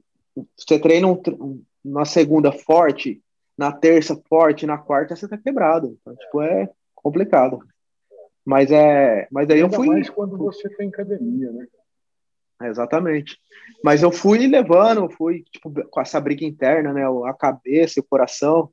você 0.56 0.78
treina 0.78 1.08
um, 1.08 1.64
na 1.84 2.06
segunda 2.06 2.52
forte, 2.52 3.22
na 3.58 3.72
terça 3.72 4.22
forte, 4.28 4.68
na 4.68 4.78
quarta 4.78 5.16
você 5.16 5.28
tá 5.28 5.38
quebrado. 5.38 5.98
Então, 6.02 6.16
tipo, 6.16 6.42
é 6.42 6.70
complicado. 6.94 7.60
Mas 8.46 8.72
é, 8.72 9.28
mas 9.32 9.50
aí 9.50 9.60
eu 9.60 9.70
fui 9.70 9.88
mais 9.88 10.10
quando 10.10 10.38
você 10.38 10.70
tem 10.76 10.90
academia, 10.90 11.52
né? 11.52 11.66
Exatamente. 12.62 13.38
Mas 13.84 14.02
eu 14.02 14.12
fui 14.12 14.48
levando, 14.48 15.10
fui 15.10 15.44
tipo 15.52 15.72
com 15.90 16.02
essa 16.02 16.20
briga 16.20 16.46
interna, 16.46 16.94
né, 16.94 17.04
a 17.26 17.34
cabeça, 17.34 18.00
o 18.00 18.04
coração. 18.04 18.72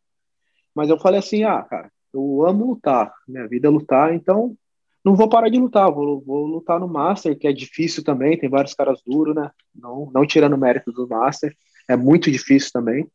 Mas 0.74 0.88
eu 0.88 0.98
falei 0.98 1.18
assim, 1.18 1.44
ah, 1.44 1.62
cara, 1.62 1.90
eu 2.12 2.46
amo 2.46 2.66
lutar, 2.66 3.12
minha 3.28 3.46
vida 3.46 3.68
é 3.68 3.70
lutar, 3.70 4.14
então 4.14 4.56
não 5.04 5.14
vou 5.14 5.28
parar 5.28 5.50
de 5.50 5.58
lutar, 5.58 5.92
vou, 5.92 6.22
vou 6.22 6.46
lutar 6.46 6.80
no 6.80 6.88
Master, 6.88 7.38
que 7.38 7.46
é 7.46 7.52
difícil 7.52 8.02
também, 8.02 8.38
tem 8.38 8.48
vários 8.48 8.72
caras 8.72 9.02
duros, 9.04 9.34
né? 9.34 9.50
Não, 9.74 10.10
não 10.14 10.26
tirando 10.26 10.56
mérito 10.56 10.90
do 10.90 11.06
Master, 11.06 11.54
é 11.88 11.96
muito 11.96 12.30
difícil 12.30 12.70
também. 12.72 13.06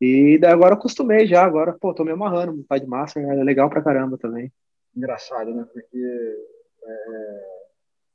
E 0.00 0.38
daí 0.38 0.50
agora 0.50 0.74
acostumei 0.74 1.26
já, 1.26 1.44
agora, 1.44 1.76
pô, 1.78 1.92
tô 1.92 2.04
me 2.04 2.10
amarrando, 2.10 2.52
lutar 2.52 2.80
de 2.80 2.86
Master 2.86 3.22
é 3.22 3.44
legal 3.44 3.68
pra 3.68 3.82
caramba 3.82 4.16
também. 4.16 4.50
Engraçado, 4.96 5.54
né? 5.54 5.66
Porque 5.72 5.98
é, 6.84 7.44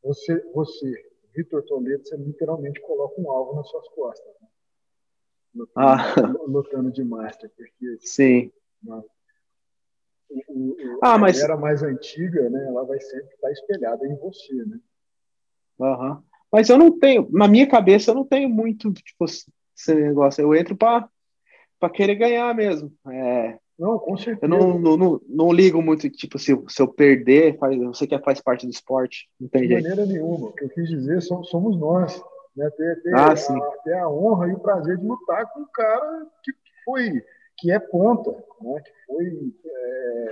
você, 0.04 0.44
você, 0.54 1.07
Vitor 1.38 1.64
Toledo, 1.64 2.04
você 2.04 2.18
literalmente 2.18 2.82
coloca 2.82 3.22
um 3.22 3.30
alvo 3.30 3.56
nas 3.56 3.70
suas 3.70 3.88
costas, 3.90 4.34
né? 4.42 4.48
Lutando, 5.54 5.88
ah. 5.88 6.16
lutando 6.50 6.92
de 6.92 7.04
Master, 7.04 7.52
porque... 7.56 7.98
Sim. 8.00 8.52
Uma, 8.84 9.06
o, 10.30 10.72
o, 10.72 11.00
ah, 11.04 11.14
a 11.14 11.18
mas... 11.18 11.40
era 11.40 11.56
mais 11.56 11.84
antiga, 11.84 12.50
né, 12.50 12.68
ela 12.68 12.84
vai 12.84 13.00
sempre 13.00 13.34
estar 13.36 13.52
espelhada 13.52 14.06
em 14.08 14.16
você, 14.16 14.54
né? 14.66 14.80
Uhum. 15.80 16.24
Mas 16.52 16.70
eu 16.70 16.78
não 16.78 16.98
tenho, 16.98 17.30
na 17.32 17.48
minha 17.48 17.68
cabeça, 17.68 18.10
eu 18.12 18.16
não 18.16 18.26
tenho 18.26 18.50
muito, 18.50 18.92
tipo, 18.94 19.26
esse 19.26 19.94
negócio. 19.94 20.42
Eu 20.42 20.56
entro 20.56 20.76
para 20.76 21.10
querer 21.94 22.16
ganhar 22.16 22.56
mesmo. 22.56 22.92
É, 23.10 23.60
não, 23.78 24.00
com 24.00 24.18
certeza. 24.18 24.40
Eu 24.46 24.50
não, 24.50 24.80
não, 24.80 24.98
não, 24.98 25.22
não, 25.28 25.52
ligo 25.52 25.82
muito, 25.82 26.10
tipo, 26.10 26.40
se, 26.40 26.60
se 26.68 26.82
eu 26.82 26.88
perder, 26.88 27.58
faz, 27.60 27.78
sei 27.98 28.08
que 28.08 28.20
faz 28.20 28.42
parte 28.42 28.66
do 28.66 28.72
esporte. 28.72 29.30
Não 29.40 29.48
tem 29.48 29.64
De 29.64 29.68
jeito. 29.68 29.84
maneira 29.84 30.06
nenhuma. 30.06 30.48
O 30.48 30.54
que 30.54 30.66
eu 30.66 30.70
quis 30.70 30.90
dizer 30.90 31.22
somos, 31.22 31.50
somos 31.50 31.78
nós. 31.78 32.20
Né? 32.56 32.68
Ter, 32.72 33.02
ter, 33.04 33.14
ah, 33.14 33.34
a, 33.34 33.72
ter 33.84 33.94
a 33.94 34.10
honra 34.10 34.50
e 34.50 34.54
o 34.54 34.60
prazer 34.60 34.98
de 34.98 35.06
lutar 35.06 35.46
com 35.54 35.60
um 35.60 35.68
cara 35.72 36.26
que 36.44 36.52
foi 36.84 37.24
que 37.56 37.72
é 37.72 37.80
ponta, 37.80 38.32
né? 38.62 38.82
que 38.82 38.92
foi 39.06 39.54
é, 39.66 40.30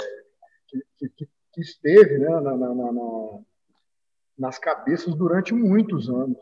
que, 0.67 1.09
que, 1.09 1.27
que, 1.53 1.61
esteve 1.61 2.17
né? 2.17 2.29
na, 2.29 2.41
na, 2.41 2.73
na, 2.73 3.39
nas 4.37 4.57
cabeças 4.57 5.13
durante 5.13 5.53
muitos 5.53 6.09
anos. 6.09 6.37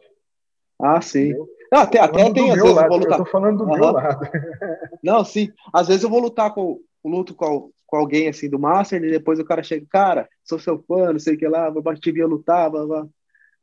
Ah, 0.79 1.01
sim. 1.01 1.33
Não, 1.71 1.79
até 1.79 1.99
até 1.99 2.31
tem, 2.31 2.51
às 2.51 2.57
vezes, 2.57 2.75
lado, 2.75 2.85
eu 2.85 2.89
vou 2.89 2.97
lutar. 2.97 3.19
Eu 3.19 3.25
tô 3.25 3.31
falando 3.31 3.57
do 3.57 3.63
uhum. 3.65 3.71
meu 3.71 3.91
lado. 3.91 4.27
Não, 5.03 5.25
sim. 5.25 5.51
Às 5.73 5.87
vezes 5.87 6.03
eu 6.03 6.09
vou 6.09 6.19
lutar 6.19 6.53
com, 6.53 6.79
luto 7.09 7.35
com, 7.35 7.71
com 7.85 7.97
alguém 7.97 8.27
assim 8.27 8.49
do 8.49 8.59
Master 8.59 9.03
e 9.03 9.11
depois 9.11 9.39
o 9.39 9.45
cara 9.45 9.63
chega, 9.63 9.85
cara, 9.89 10.29
sou 10.43 10.59
seu 10.59 10.83
fã, 10.87 11.11
não 11.11 11.19
sei 11.19 11.35
o 11.35 11.37
que 11.37 11.47
lá, 11.47 11.69
vou 11.69 11.81
bater 11.81 12.15
eu 12.15 12.27
lutar, 12.27 12.69
blá, 12.69 12.85
blá. 12.85 13.07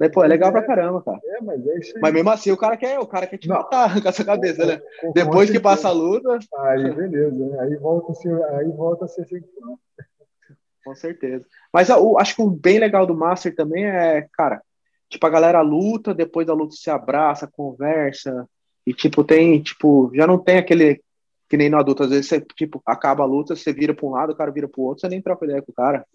Daí, 0.00 0.10
pô, 0.10 0.24
é 0.24 0.28
legal 0.28 0.48
é, 0.48 0.52
pra 0.52 0.62
caramba, 0.62 1.02
cara. 1.02 1.20
É, 1.22 1.42
mas 1.42 1.66
é 1.66 1.78
isso 1.78 1.94
aí. 1.94 2.00
Mas 2.00 2.14
mesmo 2.14 2.30
assim, 2.30 2.50
o 2.50 2.56
cara 2.56 2.74
quer, 2.74 2.98
o 2.98 3.06
cara 3.06 3.26
quer 3.26 3.36
te 3.36 3.46
não. 3.46 3.56
matar 3.56 3.92
com 4.00 4.08
essa 4.08 4.24
cabeça, 4.24 4.64
né? 4.64 4.80
Com, 4.98 5.12
Depois 5.12 5.50
que 5.50 5.60
passa 5.60 5.88
a 5.88 5.92
luta. 5.92 6.38
Aí, 6.60 6.90
beleza. 6.90 7.60
Aí 7.60 7.76
volta 7.76 8.12
a 8.12 8.14
ser, 8.14 8.44
aí 8.54 8.68
volta 8.70 9.04
a 9.04 9.08
ser 9.08 9.22
assim. 9.22 9.40
Com 10.82 10.94
certeza. 10.94 11.46
Mas 11.70 11.90
eu, 11.90 12.18
acho 12.18 12.34
que 12.34 12.40
o 12.40 12.48
bem 12.48 12.78
legal 12.78 13.06
do 13.06 13.14
Master 13.14 13.54
também 13.54 13.84
é, 13.84 14.26
cara, 14.32 14.62
tipo, 15.10 15.26
a 15.26 15.30
galera 15.30 15.60
luta, 15.60 16.14
depois 16.14 16.46
da 16.46 16.54
luta 16.54 16.74
se 16.74 16.88
abraça, 16.88 17.46
conversa. 17.46 18.48
E, 18.86 18.94
tipo, 18.94 19.22
tem, 19.22 19.62
tipo, 19.62 20.10
já 20.14 20.26
não 20.26 20.38
tem 20.38 20.56
aquele. 20.56 21.02
Que 21.50 21.56
nem 21.56 21.68
no 21.68 21.78
adulto, 21.78 22.04
às 22.04 22.10
vezes 22.10 22.28
você, 22.28 22.40
tipo, 22.40 22.80
acaba 22.86 23.24
a 23.24 23.26
luta, 23.26 23.56
você 23.56 23.72
vira 23.72 23.92
pra 23.92 24.06
um 24.06 24.10
lado, 24.10 24.32
o 24.32 24.36
cara 24.36 24.52
vira 24.52 24.68
pro 24.68 24.82
outro, 24.82 25.00
você 25.00 25.08
nem 25.08 25.20
troca 25.20 25.44
ideia 25.44 25.60
com 25.60 25.72
o 25.72 25.74
cara. 25.74 26.06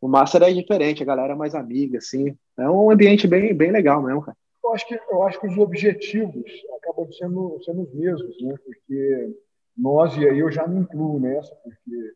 O 0.00 0.08
Master 0.08 0.42
é 0.42 0.50
diferente, 0.50 1.02
a 1.02 1.06
galera 1.06 1.34
é 1.34 1.36
mais 1.36 1.54
amiga, 1.54 1.98
assim. 1.98 2.34
É 2.58 2.68
um 2.70 2.90
ambiente 2.90 3.28
bem, 3.28 3.54
bem 3.54 3.70
legal 3.70 4.02
mesmo, 4.02 4.22
cara. 4.22 4.36
Eu 4.64 4.72
acho 4.72 4.88
que, 4.88 4.94
eu 4.94 5.22
acho 5.24 5.38
que 5.38 5.46
os 5.46 5.58
objetivos 5.58 6.50
acabam 6.78 7.12
sendo, 7.12 7.60
sendo 7.62 7.82
os 7.82 7.92
mesmos, 7.92 8.42
né? 8.42 8.54
Porque 8.64 9.36
nós, 9.76 10.16
e 10.16 10.26
aí 10.26 10.38
eu 10.38 10.50
já 10.50 10.66
me 10.66 10.80
incluo 10.80 11.20
nessa, 11.20 11.54
porque 11.56 12.14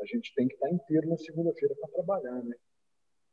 a 0.00 0.06
gente 0.06 0.34
tem 0.34 0.48
que 0.48 0.54
estar 0.54 0.70
inteiro 0.70 1.06
na 1.06 1.18
segunda-feira 1.18 1.74
para 1.78 1.90
trabalhar, 1.90 2.42
né? 2.42 2.56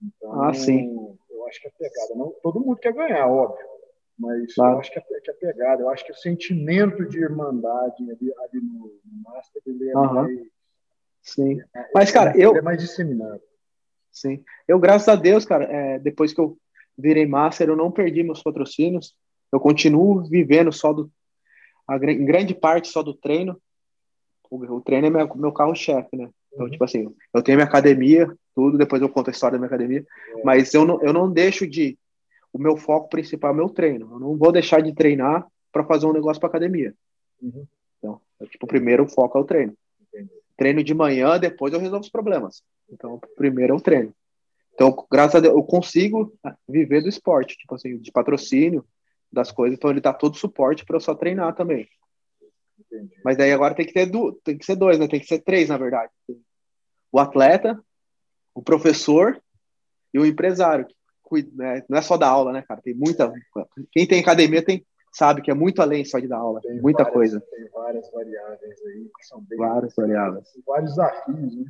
Então, 0.03 0.43
ah, 0.43 0.53
sim. 0.53 0.93
eu 1.29 1.47
acho 1.47 1.62
que 1.62 1.67
a 1.67 1.71
pegada, 1.71 2.15
não, 2.15 2.33
todo 2.43 2.59
mundo 2.59 2.77
quer 2.77 2.93
ganhar, 2.93 3.27
óbvio, 3.27 3.65
mas 4.17 4.53
claro. 4.55 4.75
eu 4.75 4.79
acho 4.79 4.91
que 4.91 5.00
a, 5.00 5.01
que 5.01 5.31
a, 5.31 5.33
pegada, 5.33 5.81
eu 5.81 5.89
acho 5.89 6.05
que 6.05 6.12
o 6.12 6.15
sentimento 6.15 7.07
de 7.07 7.19
irmandade 7.19 8.03
ali, 8.03 8.33
ali 8.39 8.62
no, 8.62 9.00
no 9.05 9.24
Master, 9.24 9.62
ele 9.65 9.89
é 9.89 9.97
uhum. 9.97 10.13
mais 10.13 10.47
Sim. 11.27 11.59
Mas, 11.93 12.09
cara, 12.09 12.38
eu. 12.38 12.55
é 12.55 12.62
mais 12.62 12.81
disseminado. 12.81 13.41
Sim. 14.12 14.43
Eu, 14.65 14.79
graças 14.79 15.07
a 15.09 15.15
Deus, 15.15 15.45
cara, 15.45 15.65
é, 15.65 16.00
depois 16.00 16.33
que 16.33 16.39
eu 16.39 16.57
virei 16.97 17.25
master, 17.25 17.67
eu 17.67 17.75
não 17.75 17.91
perdi 17.91 18.24
meus 18.24 18.41
patrocínios. 18.41 19.13
Eu 19.51 19.59
continuo 19.59 20.24
vivendo 20.24 20.71
só 20.71 20.93
do. 20.93 21.12
A, 21.88 21.97
em 21.97 22.25
grande 22.25 22.55
parte 22.55 22.88
só 22.88 23.03
do 23.03 23.13
treino. 23.13 23.62
O, 24.50 24.57
o 24.77 24.81
treino 24.81 25.07
é 25.07 25.09
meu, 25.09 25.36
meu 25.36 25.51
carro-chefe, 25.51 26.15
né? 26.15 26.29
Então, 26.53 26.65
uhum. 26.65 26.71
tipo 26.71 26.83
assim, 26.83 27.13
eu 27.33 27.43
tenho 27.43 27.57
minha 27.57 27.67
academia, 27.67 28.33
tudo, 28.55 28.77
depois 28.77 29.01
eu 29.01 29.09
conto 29.09 29.29
a 29.29 29.31
história 29.31 29.53
da 29.53 29.59
minha 29.59 29.67
academia, 29.67 30.05
é. 30.38 30.43
mas 30.43 30.74
eu 30.74 30.86
não, 30.86 31.01
eu 31.01 31.12
não 31.12 31.29
deixo 31.29 31.67
de. 31.67 32.00
O 32.57 32.59
meu 32.59 32.75
foco 32.75 33.07
principal 33.07 33.53
é 33.53 33.55
meu 33.55 33.69
treino. 33.69 34.15
Eu 34.15 34.19
não 34.19 34.35
vou 34.35 34.51
deixar 34.51 34.81
de 34.81 34.91
treinar 34.91 35.45
para 35.71 35.83
fazer 35.83 36.07
um 36.07 36.11
negócio 36.11 36.39
para 36.39 36.49
academia. 36.49 36.91
Uhum. 37.39 37.67
Então, 37.99 38.19
é, 38.39 38.47
tipo, 38.47 38.65
o 38.65 38.67
primeiro 38.67 39.07
foco 39.07 39.37
é 39.37 39.41
o 39.41 39.45
treino. 39.45 39.77
Entendi. 40.01 40.31
Treino 40.57 40.83
de 40.83 40.91
manhã, 40.95 41.37
depois 41.37 41.71
eu 41.71 41.79
resolvo 41.79 42.03
os 42.03 42.09
problemas. 42.09 42.63
Então, 42.89 43.21
primeiro 43.35 43.73
é 43.73 43.77
o 43.77 43.79
treino. 43.79 44.11
Então, 44.73 45.05
graças 45.11 45.35
a 45.35 45.39
Deus, 45.39 45.53
eu 45.53 45.61
consigo 45.61 46.33
viver 46.67 47.03
do 47.03 47.09
esporte, 47.09 47.55
tipo 47.55 47.75
assim, 47.75 47.99
de 47.99 48.11
patrocínio, 48.11 48.83
das 49.31 49.51
coisas. 49.51 49.77
Então, 49.77 49.91
ele 49.91 50.01
dá 50.01 50.11
todo 50.11 50.35
suporte 50.35 50.83
para 50.83 50.95
eu 50.95 50.99
só 50.99 51.13
treinar 51.13 51.53
também. 51.53 51.87
Entendi. 52.79 53.21
Mas 53.23 53.37
daí 53.37 53.51
agora 53.51 53.75
tem 53.75 53.85
que 53.85 53.93
ter 53.93 54.07
do, 54.07 54.33
tem 54.43 54.57
que 54.57 54.65
ser 54.65 54.75
dois, 54.75 54.97
né? 54.97 55.07
Tem 55.07 55.19
que 55.19 55.27
ser 55.27 55.43
três, 55.43 55.69
na 55.69 55.77
verdade. 55.77 56.11
O 57.11 57.19
atleta, 57.19 57.79
o 58.55 58.63
professor 58.63 59.39
e 60.11 60.17
o 60.17 60.25
empresário. 60.25 60.87
Que 60.87 60.95
cuida, 61.27 61.51
né? 61.53 61.84
Não 61.89 61.98
é 61.98 62.01
só 62.01 62.15
da 62.15 62.27
aula, 62.27 62.53
né, 62.53 62.63
cara? 62.67 62.81
Tem 62.81 62.93
muita. 62.93 63.31
Quem 63.91 64.07
tem 64.07 64.22
academia 64.22 64.63
tem 64.63 64.86
sabe 65.12 65.41
que 65.41 65.50
é 65.50 65.53
muito 65.53 65.81
além 65.81 66.05
só 66.05 66.19
de 66.19 66.27
dar 66.27 66.38
aula. 66.38 66.62
Tem 66.62 66.79
muita 66.79 67.03
várias, 67.03 67.13
coisa. 67.13 67.41
Tem 67.41 67.69
várias 67.69 68.12
variáveis 68.12 68.86
aí 68.86 69.12
que 69.17 69.25
são 69.25 69.41
bem. 69.41 69.57
Várias 69.57 69.96
variáveis. 69.96 70.48
Vários 70.65 70.91
desafios, 70.91 71.55
né? 71.55 71.65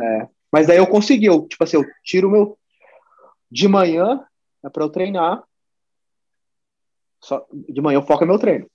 É. 0.00 0.28
Mas 0.52 0.66
daí 0.66 0.76
eu 0.76 0.86
consegui, 0.86 1.26
eu, 1.26 1.46
tipo 1.46 1.62
assim, 1.62 1.76
eu 1.76 1.84
tiro 2.02 2.28
o 2.28 2.30
meu. 2.30 2.58
De 3.50 3.68
manhã 3.68 4.24
é 4.64 4.68
para 4.68 4.84
eu 4.84 4.90
treinar. 4.90 5.42
Só, 7.20 7.46
de 7.52 7.80
manhã 7.80 7.98
eu 7.98 8.02
foco 8.02 8.24
no 8.24 8.32
meu 8.32 8.38
treino. 8.38 8.68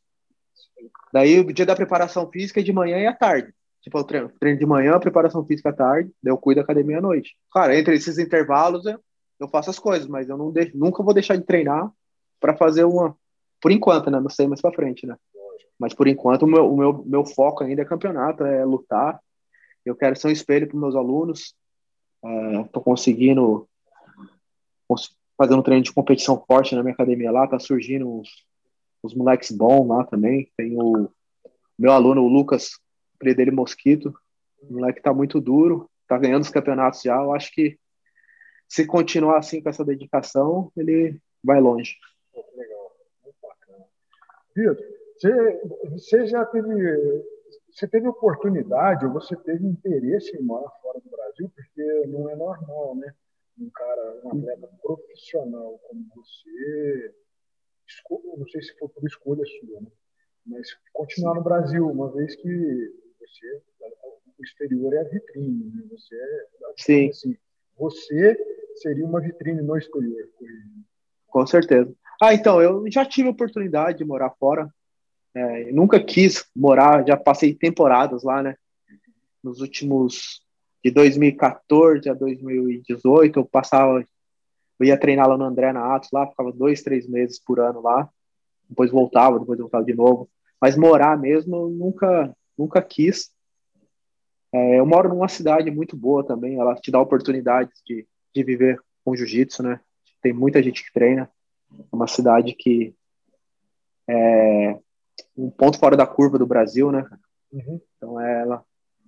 Daí 1.14 1.40
o 1.40 1.54
dia 1.54 1.66
da 1.66 1.76
preparação 1.76 2.30
física 2.32 2.60
é 2.60 2.64
de 2.64 2.74
manhã 2.74 2.98
e 2.98 3.08
à 3.08 3.14
tarde. 3.14 3.54
Tipo, 3.82 3.98
eu 3.98 4.04
treino, 4.04 4.30
treino 4.40 4.60
de 4.60 4.66
manhã, 4.66 5.00
preparação 5.00 5.46
física 5.46 5.70
à 5.70 5.74
tarde, 5.74 6.12
daí 6.22 6.32
eu 6.32 6.38
cuido 6.38 6.60
da 6.60 6.64
academia 6.64 7.00
à 7.00 7.02
noite. 7.02 7.36
Claro, 7.52 7.74
entre 7.74 7.96
esses 7.96 8.18
intervalos 8.18 8.86
eu, 8.86 9.00
eu 9.42 9.48
faço 9.48 9.72
as 9.72 9.80
coisas, 9.80 10.08
mas 10.08 10.30
eu 10.30 10.38
não 10.38 10.52
deixo, 10.52 10.78
nunca 10.78 11.02
vou 11.02 11.16
deixar 11.16 11.36
de 11.36 11.44
treinar 11.44 11.92
para 12.40 12.56
fazer 12.56 12.84
uma. 12.84 13.18
Por 13.60 13.72
enquanto, 13.72 14.12
né? 14.12 14.20
Não 14.20 14.30
sei 14.30 14.48
mais 14.48 14.62
para 14.62 14.74
frente, 14.74 15.08
né? 15.08 15.18
Mas 15.80 15.96
por 15.96 16.08
enquanto 16.08 16.44
o 16.44 16.48
meu, 16.48 16.72
o 16.72 16.78
meu, 16.78 17.04
meu 17.06 17.26
foco 17.26 17.64
ainda 17.64 17.82
é 17.82 17.86
campeonato, 17.86 18.46
é 18.46 18.64
lutar. 18.64 19.20
Eu 19.84 19.96
quero 19.96 20.16
ser 20.16 20.28
um 20.28 20.32
espelho 20.32 20.68
para 20.68 20.80
meus 20.80 20.96
alunos. 20.96 21.56
Estou 22.64 22.82
é, 22.82 22.86
conseguindo 22.86 23.68
fazer 25.36 25.56
um 25.56 25.64
treino 25.64 25.84
de 25.84 25.92
competição 25.92 26.44
forte 26.46 26.76
na 26.76 26.84
minha 26.84 26.94
academia 26.94 27.32
lá, 27.32 27.48
tá 27.48 27.58
surgindo 27.58 28.08
uns, 28.08 28.46
os 29.02 29.16
moleques 29.16 29.50
bons 29.52 29.88
lá 29.88 30.04
também. 30.04 30.52
Tem 30.56 30.78
o 30.80 31.10
meu 31.80 31.92
aluno, 31.92 32.22
o 32.22 32.28
Lucas, 32.28 32.80
o 33.20 33.24
dele 33.24 33.50
Mosquito. 33.50 34.14
O 34.62 34.74
moleque 34.74 35.02
tá 35.02 35.12
muito 35.12 35.42
duro, 35.42 35.90
tá 36.08 36.16
ganhando 36.20 36.44
os 36.44 36.52
campeonatos 36.52 37.02
já. 37.02 37.16
Eu 37.16 37.34
acho 37.34 37.52
que 37.52 37.80
se 38.72 38.88
continuar 38.88 39.40
assim 39.40 39.62
com 39.62 39.68
essa 39.68 39.84
dedicação, 39.84 40.72
ele 40.78 41.20
vai 41.44 41.60
longe. 41.60 41.98
Muito 42.34 42.56
legal, 42.56 42.98
muito 43.22 43.36
bacana. 43.42 43.86
Vitor, 44.56 44.78
você, 45.18 45.62
você 45.90 46.26
já 46.28 46.46
teve, 46.46 47.26
você 47.70 47.86
teve 47.86 48.08
oportunidade 48.08 49.06
ou 49.06 49.12
você 49.12 49.36
teve 49.36 49.68
interesse 49.68 50.38
em 50.38 50.42
morar 50.42 50.70
fora 50.82 51.02
do 51.02 51.10
Brasil? 51.10 51.52
Porque 51.54 52.08
não 52.08 52.30
é 52.30 52.36
normal, 52.38 52.96
né? 52.96 53.14
Um 53.60 53.70
cara, 53.72 54.22
um 54.24 54.30
atleta 54.30 54.70
profissional 54.82 55.78
como 55.90 56.06
você, 56.16 57.14
não 58.38 58.48
sei 58.48 58.62
se 58.62 58.74
foi 58.80 58.88
por 58.88 59.06
escolha 59.06 59.44
sua, 59.46 59.82
né? 59.82 59.92
mas 60.46 60.70
continuar 60.94 61.36
no 61.36 61.44
Brasil, 61.44 61.86
uma 61.86 62.10
vez 62.10 62.38
que 62.38 62.94
você, 63.20 63.62
o 64.40 64.44
exterior 64.46 64.94
é 64.94 65.02
a 65.02 65.10
vitrine, 65.10 65.66
né? 65.76 65.84
Você 65.92 66.16
é, 66.16 66.48
Sim. 66.78 67.10
Assim, 67.10 67.38
você 67.78 68.61
seria 68.76 69.06
uma 69.06 69.22
vitrine 69.22 69.62
no 69.62 69.78
exterior. 69.78 70.28
Com 71.28 71.46
certeza. 71.48 71.94
Ah, 72.22 72.34
então, 72.34 72.62
eu 72.62 72.84
já 72.92 73.06
tive 73.06 73.28
a 73.28 73.32
oportunidade 73.32 74.00
de 74.00 74.06
morar 74.06 74.32
fora. 74.40 74.70
É, 75.34 75.72
nunca 75.72 76.04
quis 76.04 76.46
morar, 76.56 77.06
já 77.08 77.16
passei 77.16 77.56
temporadas 77.56 78.24
lá, 78.24 78.44
né? 78.44 78.56
Nos 79.44 79.62
últimos 79.62 80.42
de 80.84 80.92
2014 80.92 82.10
a 82.10 82.14
2018, 82.14 83.40
eu 83.40 83.46
passava 83.46 84.04
eu 84.82 84.88
ia 84.88 84.98
treinar 84.98 85.30
lá 85.30 85.38
no 85.38 85.46
André 85.46 85.72
na 85.72 85.96
Atos, 85.96 86.10
lá 86.12 86.28
ficava 86.28 86.52
dois, 86.52 86.82
três 86.82 87.08
meses 87.08 87.40
por 87.40 87.60
ano 87.60 87.82
lá, 87.82 88.10
depois 88.68 88.90
voltava, 88.90 89.40
depois 89.40 89.60
voltava 89.60 89.86
de 89.86 89.94
novo. 89.94 90.28
Mas 90.60 90.76
morar 90.76 91.16
mesmo, 91.20 91.56
eu 91.56 91.70
nunca, 91.70 92.36
nunca 92.58 92.82
quis. 92.82 93.30
É, 94.52 94.80
eu 94.80 94.86
moro 94.88 95.08
numa 95.08 95.28
cidade 95.28 95.70
muito 95.70 95.96
boa 95.96 96.26
também, 96.26 96.60
ela 96.60 96.74
te 96.74 96.90
dá 96.90 97.00
oportunidades 97.00 97.80
de, 97.86 98.08
de 98.34 98.44
viver 98.44 98.82
com 99.04 99.16
jiu-jitsu, 99.16 99.64
né? 99.64 99.80
Tem 100.22 100.34
muita 100.34 100.62
gente 100.62 100.84
que 100.84 100.94
treina. 100.94 101.30
É 101.72 101.96
uma 101.96 102.08
cidade 102.08 102.54
que 102.54 102.94
é 104.08 104.78
um 105.38 105.50
ponto 105.50 105.78
fora 105.78 105.96
da 105.96 106.06
curva 106.06 106.38
do 106.38 106.48
Brasil, 106.48 106.92
né? 106.92 107.08
Uhum. 107.52 107.82
Então 107.98 108.20
ela, 108.20 108.64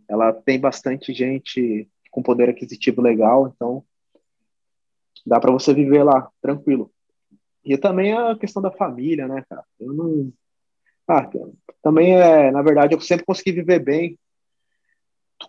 ela 0.07 0.33
tem 0.33 0.59
bastante 0.59 1.13
gente 1.13 1.89
com 2.11 2.21
poder 2.21 2.49
aquisitivo 2.49 3.01
legal, 3.01 3.47
então 3.47 3.83
dá 5.25 5.39
para 5.39 5.51
você 5.51 5.73
viver 5.73 6.03
lá 6.03 6.29
tranquilo. 6.41 6.91
E 7.65 7.77
também 7.77 8.13
a 8.13 8.37
questão 8.37 8.61
da 8.61 8.71
família, 8.71 9.27
né, 9.27 9.43
cara? 9.49 9.63
Eu 9.79 9.93
não. 9.93 10.31
Ah, 11.07 11.29
também 11.81 12.15
é, 12.15 12.51
na 12.51 12.61
verdade, 12.61 12.93
eu 12.93 13.01
sempre 13.01 13.25
consegui 13.25 13.51
viver 13.51 13.79
bem 13.79 14.17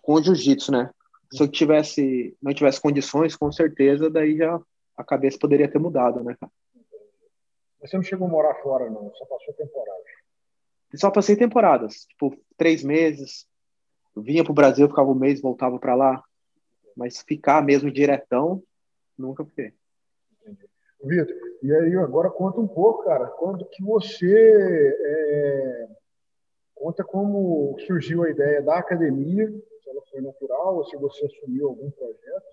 com 0.01 0.21
jiu-jitsu, 0.21 0.71
né? 0.71 0.89
Se 1.31 1.41
eu 1.41 1.47
tivesse, 1.47 2.37
não 2.41 2.53
tivesse 2.53 2.81
condições, 2.81 3.35
com 3.35 3.51
certeza, 3.51 4.09
daí 4.09 4.37
já 4.37 4.59
a 4.97 5.03
cabeça 5.03 5.37
poderia 5.39 5.69
ter 5.69 5.79
mudado, 5.79 6.23
né, 6.23 6.35
cara? 6.39 6.51
Você 7.81 7.97
não 7.97 8.03
chegou 8.03 8.27
a 8.27 8.31
morar 8.31 8.55
fora, 8.55 8.89
não? 8.89 9.13
Só 9.13 9.25
passou 9.25 9.53
temporada? 9.53 10.03
Só 10.95 11.11
passei 11.11 11.35
temporadas, 11.35 12.05
tipo, 12.05 12.35
três 12.57 12.83
meses. 12.83 13.45
vinha 14.15 14.43
pro 14.43 14.53
Brasil, 14.53 14.87
ficava 14.87 15.11
um 15.11 15.15
mês, 15.15 15.41
voltava 15.41 15.77
para 15.77 15.93
lá. 15.93 16.23
Mas 16.95 17.21
ficar 17.21 17.61
mesmo 17.61 17.91
diretão, 17.91 18.63
Nunca 19.17 19.45
fiquei. 19.45 19.73
Vitor, 21.03 21.35
e 21.61 21.73
aí 21.73 21.95
agora 21.97 22.29
conta 22.29 22.59
um 22.59 22.67
pouco, 22.67 23.03
cara, 23.03 23.27
quando 23.27 23.65
que 23.65 23.83
você 23.83 24.97
é, 25.05 25.87
conta 26.73 27.03
como 27.03 27.77
surgiu 27.85 28.23
a 28.23 28.29
ideia 28.29 28.61
da 28.61 28.77
academia, 28.77 29.49
ela 29.95 30.05
foi 30.09 30.21
natural 30.21 30.77
ou 30.77 30.85
se 30.85 30.97
você 30.97 31.25
assumiu 31.25 31.69
algum 31.69 31.89
projeto, 31.91 32.45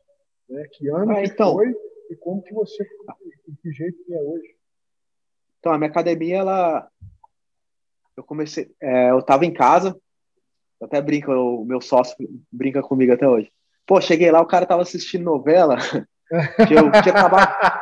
né? 0.48 0.66
Que 0.72 0.88
ano 0.88 1.12
ah, 1.12 1.22
então, 1.22 1.54
foi 1.54 1.74
e 2.10 2.16
como 2.16 2.42
que 2.42 2.52
você, 2.52 2.84
de 2.84 3.56
que 3.56 3.72
jeito 3.72 4.04
que 4.04 4.12
é 4.12 4.20
hoje? 4.20 4.54
Então, 5.58 5.72
a 5.72 5.78
minha 5.78 5.88
academia, 5.88 6.38
ela, 6.38 6.90
eu 8.16 8.22
comecei, 8.22 8.70
é, 8.80 9.10
eu 9.10 9.20
estava 9.20 9.46
em 9.46 9.52
casa, 9.52 9.98
até 10.80 11.00
brinca, 11.00 11.30
o 11.32 11.64
meu 11.64 11.80
sócio 11.80 12.16
brinca 12.50 12.82
comigo 12.82 13.12
até 13.12 13.26
hoje. 13.26 13.50
Pô, 13.86 14.00
cheguei 14.00 14.30
lá, 14.30 14.40
o 14.40 14.46
cara 14.46 14.66
tava 14.66 14.82
assistindo 14.82 15.24
novela, 15.24 15.76
que 16.68 16.74
eu 16.74 16.90
tinha 17.02 17.14
acabado, 17.14 17.80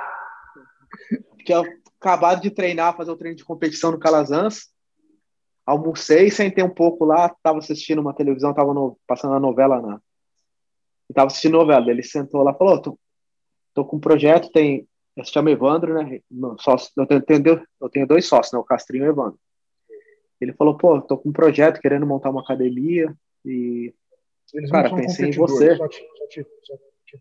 tinha 1.45 1.63
acabado 1.99 2.41
de 2.41 2.51
treinar, 2.51 2.97
fazer 2.97 3.11
o 3.11 3.17
treino 3.17 3.37
de 3.37 3.45
competição 3.45 3.91
no 3.91 3.99
Calazans. 3.99 4.69
Almocei, 5.71 6.31
sentei 6.31 6.65
um 6.65 6.71
pouco 6.71 7.05
lá, 7.05 7.27
estava 7.27 7.59
assistindo 7.59 8.01
uma 8.01 8.15
televisão, 8.15 8.51
estava 8.51 8.73
passando 9.07 9.35
a 9.35 9.41
novela 9.41 9.81
na. 9.81 10.01
Estava 11.09 11.29
assistindo 11.29 11.53
novela. 11.53 11.91
Ele 11.91 12.03
sentou 12.03 12.43
lá 12.43 12.53
falou: 12.55 12.81
tô, 12.81 12.99
tô 13.75 13.85
com 13.85 13.97
um 13.97 14.01
projeto, 14.01 14.51
tem. 14.51 14.87
Se 15.25 15.33
chama 15.33 15.51
Evandro, 15.51 15.95
né? 15.95 16.21
Sócio, 16.59 16.91
eu, 16.97 17.07
tenho, 17.07 17.67
eu 17.81 17.91
tenho 17.91 18.07
dois 18.07 18.27
sócios, 18.27 18.53
né? 18.53 18.59
O 18.59 18.65
Castrinho 18.65 19.05
e 19.05 19.09
o 19.09 19.13
Evandro. 19.13 19.39
Ele 20.41 20.53
falou: 20.55 20.77
pô, 20.77 21.01
tô 21.01 21.19
com 21.19 21.29
um 21.29 21.33
projeto 21.33 21.81
querendo 21.81 22.07
montar 22.07 22.31
uma 22.31 22.41
academia 22.41 23.15
e. 23.45 23.95
Eles 24.53 24.71
cara, 24.71 24.93
pensei 24.95 25.29
em 25.29 25.33
você. 25.33 25.77
Só 25.77 25.87
te, 25.87 26.05
só 26.19 26.27
te, 26.27 26.47
só 26.65 26.75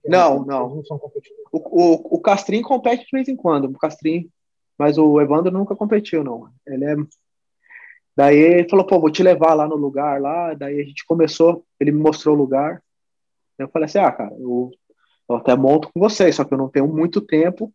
não, 0.05 0.45
não. 0.45 0.83
O, 1.51 1.57
o, 1.57 2.17
o 2.17 2.21
Castrinho 2.21 2.63
compete 2.63 3.05
de 3.05 3.11
vez 3.11 3.27
em 3.27 3.35
quando, 3.35 3.65
o 3.65 3.77
Castrinho, 3.77 4.29
mas 4.77 4.97
o 4.97 5.19
Evandro 5.19 5.51
nunca 5.51 5.75
competiu, 5.75 6.23
não. 6.23 6.49
Ele 6.65 6.85
é. 6.85 6.95
Daí 8.19 8.37
ele 8.37 8.67
falou, 8.67 8.85
pô, 8.85 8.99
vou 8.99 9.09
te 9.09 9.23
levar 9.23 9.53
lá 9.53 9.65
no 9.65 9.77
lugar 9.77 10.19
lá. 10.19 10.53
Daí 10.53 10.81
a 10.81 10.83
gente 10.83 11.05
começou, 11.05 11.65
ele 11.79 11.89
me 11.89 12.01
mostrou 12.01 12.35
o 12.35 12.37
lugar. 12.37 12.83
Eu 13.57 13.69
falei 13.69 13.85
assim, 13.85 13.97
ah, 13.97 14.11
cara, 14.11 14.35
eu, 14.37 14.69
eu 15.29 15.37
até 15.37 15.55
monto 15.55 15.89
com 15.93 16.01
vocês, 16.01 16.35
só 16.35 16.43
que 16.43 16.53
eu 16.53 16.57
não 16.57 16.67
tenho 16.67 16.85
muito 16.85 17.21
tempo 17.21 17.73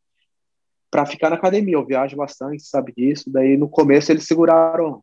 para 0.91 1.07
ficar 1.07 1.31
na 1.31 1.37
academia. 1.37 1.77
Eu 1.77 1.87
viajo 1.87 2.15
bastante, 2.15 2.63
sabe 2.63 2.93
disso. 2.95 3.33
Daí 3.33 3.57
no 3.57 3.71
começo 3.71 4.13
eles 4.13 4.27
seguraram. 4.27 5.03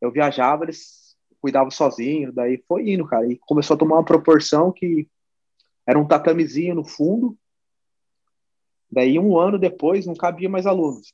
Eu 0.00 0.10
viajava, 0.10 0.64
eles 0.64 1.14
cuidava 1.38 1.70
sozinho, 1.70 2.32
daí 2.32 2.56
foi 2.66 2.88
indo, 2.88 3.04
cara. 3.06 3.30
E 3.30 3.36
começou 3.36 3.74
a 3.74 3.78
tomar 3.78 3.96
uma 3.96 4.04
proporção 4.04 4.72
que 4.72 5.06
era 5.86 5.98
um 5.98 6.08
tatamezinho 6.08 6.74
no 6.74 6.86
fundo. 6.86 7.36
Daí, 8.90 9.18
um 9.18 9.38
ano 9.38 9.58
depois, 9.58 10.06
não 10.06 10.14
cabia 10.14 10.48
mais 10.48 10.66
alunos. 10.66 11.12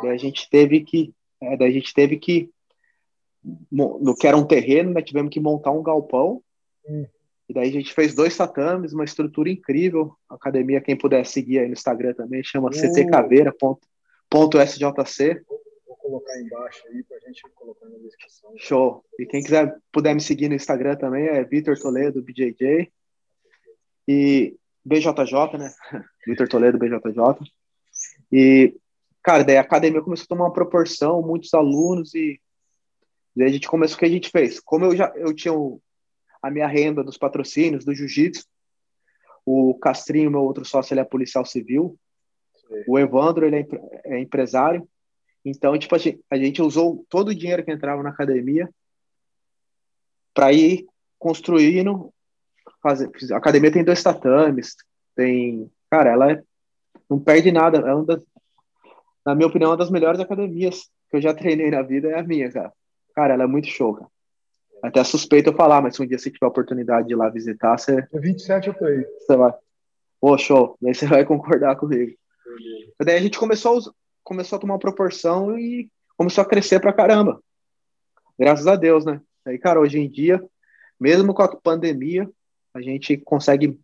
Daí 0.00 0.12
a 0.12 0.16
gente 0.16 0.48
teve 0.48 0.80
que, 0.80 1.12
é, 1.40 1.56
daí 1.56 1.70
a 1.70 1.72
gente 1.72 1.94
teve 1.94 2.18
que, 2.18 2.50
no 3.70 4.14
que 4.14 4.26
era 4.26 4.36
um 4.36 4.46
terreno, 4.46 4.92
né, 4.92 5.02
tivemos 5.02 5.30
que 5.30 5.40
montar 5.40 5.70
um 5.70 5.82
galpão. 5.82 6.42
Hum. 6.86 7.06
E 7.48 7.52
daí 7.52 7.68
a 7.68 7.72
gente 7.72 7.92
fez 7.92 8.14
dois 8.14 8.36
tatames, 8.36 8.92
uma 8.92 9.04
estrutura 9.04 9.50
incrível. 9.50 10.14
A 10.28 10.36
academia, 10.36 10.80
quem 10.80 10.96
puder 10.96 11.26
seguir 11.26 11.58
aí 11.58 11.66
no 11.66 11.72
Instagram 11.72 12.14
também, 12.14 12.44
chama 12.44 12.68
uh. 12.68 12.70
cccaveira.sjc. 12.70 13.60
Vou 15.84 15.96
colocar 15.96 16.40
embaixo 16.40 16.86
aí 16.88 17.02
pra 17.02 17.18
gente 17.18 17.42
colocar 17.54 17.88
na 17.88 17.98
descrição. 17.98 18.52
Show. 18.56 19.04
E 19.18 19.26
quem 19.26 19.42
quiser 19.42 19.76
puder 19.90 20.14
me 20.14 20.20
seguir 20.20 20.48
no 20.48 20.54
Instagram 20.54 20.96
também 20.96 21.26
é 21.26 21.42
Vitor 21.42 21.76
Toledo, 21.76 22.22
BJJ. 22.22 22.88
E 24.06 24.56
BJJ, 24.84 25.58
né? 25.58 25.72
Vitor 26.26 26.48
Toledo, 26.48 26.78
BJJ. 26.78 27.50
E, 28.32 28.76
cara, 29.22 29.44
daí 29.44 29.56
a 29.56 29.60
academia 29.60 30.02
começou 30.02 30.24
a 30.24 30.28
tomar 30.28 30.44
uma 30.44 30.52
proporção, 30.52 31.22
muitos 31.22 31.52
alunos 31.54 32.14
e 32.14 32.40
daí 33.36 33.48
a 33.48 33.52
gente 33.52 33.68
começou 33.68 33.96
o 33.96 33.98
que 33.98 34.06
a 34.06 34.10
gente 34.10 34.30
fez. 34.30 34.60
Como 34.60 34.84
eu 34.86 34.96
já 34.96 35.12
eu 35.16 35.34
tinha 35.34 35.54
o, 35.54 35.80
a 36.42 36.50
minha 36.50 36.66
renda 36.66 37.04
dos 37.04 37.18
patrocínios, 37.18 37.84
do 37.84 37.94
jiu-jitsu. 37.94 38.46
O 39.44 39.74
Castrinho, 39.78 40.30
meu 40.30 40.42
outro 40.42 40.64
sócio, 40.64 40.92
ele 40.92 41.00
é 41.00 41.04
policial 41.04 41.44
civil. 41.44 41.98
Sim. 42.54 42.84
O 42.86 42.98
Evandro, 42.98 43.46
ele 43.46 43.56
é, 43.56 43.66
é, 44.04 44.20
empresário. 44.20 44.88
Então, 45.44 45.76
tipo, 45.78 45.94
a 45.94 45.98
gente, 45.98 46.20
a 46.30 46.36
gente 46.36 46.62
usou 46.62 47.04
todo 47.08 47.28
o 47.28 47.34
dinheiro 47.34 47.64
que 47.64 47.72
entrava 47.72 48.02
na 48.02 48.10
academia 48.10 48.68
para 50.34 50.52
ir 50.52 50.86
construindo. 51.18 52.12
Fazer, 52.82 53.10
a 53.32 53.36
academia 53.36 53.72
tem 53.72 53.84
dois 53.84 54.02
tatames, 54.02 54.76
tem. 55.14 55.70
Cara, 55.90 56.10
ela 56.10 56.32
é, 56.32 56.42
não 57.08 57.18
perde 57.18 57.50
nada. 57.50 57.78
É 57.78 57.94
uma 57.94 58.04
das, 58.04 58.22
na 59.24 59.34
minha 59.34 59.48
opinião, 59.48 59.70
uma 59.70 59.76
das 59.76 59.90
melhores 59.90 60.20
academias 60.20 60.88
que 61.10 61.16
eu 61.16 61.20
já 61.20 61.34
treinei 61.34 61.70
na 61.70 61.82
vida 61.82 62.08
é 62.08 62.18
a 62.18 62.22
minha, 62.22 62.50
cara. 62.50 62.72
Cara, 63.14 63.34
ela 63.34 63.44
é 63.44 63.46
muito 63.46 63.68
show, 63.68 63.94
cara. 63.94 64.10
Até 64.82 65.04
suspeito 65.04 65.50
eu 65.50 65.54
falar, 65.54 65.82
mas 65.82 65.94
se 65.94 66.02
um 66.02 66.06
dia 66.06 66.18
você 66.18 66.30
tiver 66.30 66.46
a 66.46 66.48
oportunidade 66.48 67.08
de 67.08 67.12
ir 67.12 67.16
lá 67.16 67.28
visitar, 67.28 67.76
você. 67.76 68.06
É 68.12 68.18
27 68.18 68.68
eu 68.68 68.74
tô 68.74 68.84
aí. 68.86 69.04
Você 69.18 69.36
vai. 69.36 69.52
Pô, 70.20 70.38
show. 70.38 70.76
Daí 70.80 70.94
você 70.94 71.06
vai 71.06 71.24
concordar 71.24 71.76
comigo. 71.76 72.12
Entendi. 72.46 72.92
Daí 73.04 73.16
a 73.16 73.20
gente 73.20 73.38
começou 73.38 73.78
a, 73.78 73.82
começou 74.24 74.56
a 74.56 74.60
tomar 74.60 74.78
proporção 74.78 75.58
e 75.58 75.90
começou 76.16 76.42
a 76.42 76.46
crescer 76.46 76.80
pra 76.80 76.92
caramba. 76.92 77.42
Graças 78.38 78.66
a 78.66 78.76
Deus, 78.76 79.04
né? 79.04 79.20
Aí, 79.46 79.58
cara, 79.58 79.80
hoje 79.80 79.98
em 79.98 80.08
dia, 80.08 80.42
mesmo 80.98 81.34
com 81.34 81.42
a 81.42 81.56
pandemia, 81.56 82.28
a 82.72 82.80
gente 82.80 83.16
consegue 83.18 83.78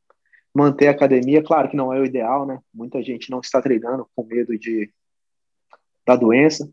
manter 0.54 0.88
a 0.88 0.92
academia. 0.92 1.42
Claro 1.42 1.68
que 1.68 1.76
não 1.76 1.92
é 1.92 2.00
o 2.00 2.04
ideal, 2.04 2.46
né? 2.46 2.58
Muita 2.72 3.02
gente 3.02 3.30
não 3.30 3.40
está 3.40 3.60
treinando 3.60 4.08
com 4.14 4.24
medo 4.24 4.58
de 4.58 4.90
da 6.06 6.16
doença, 6.16 6.68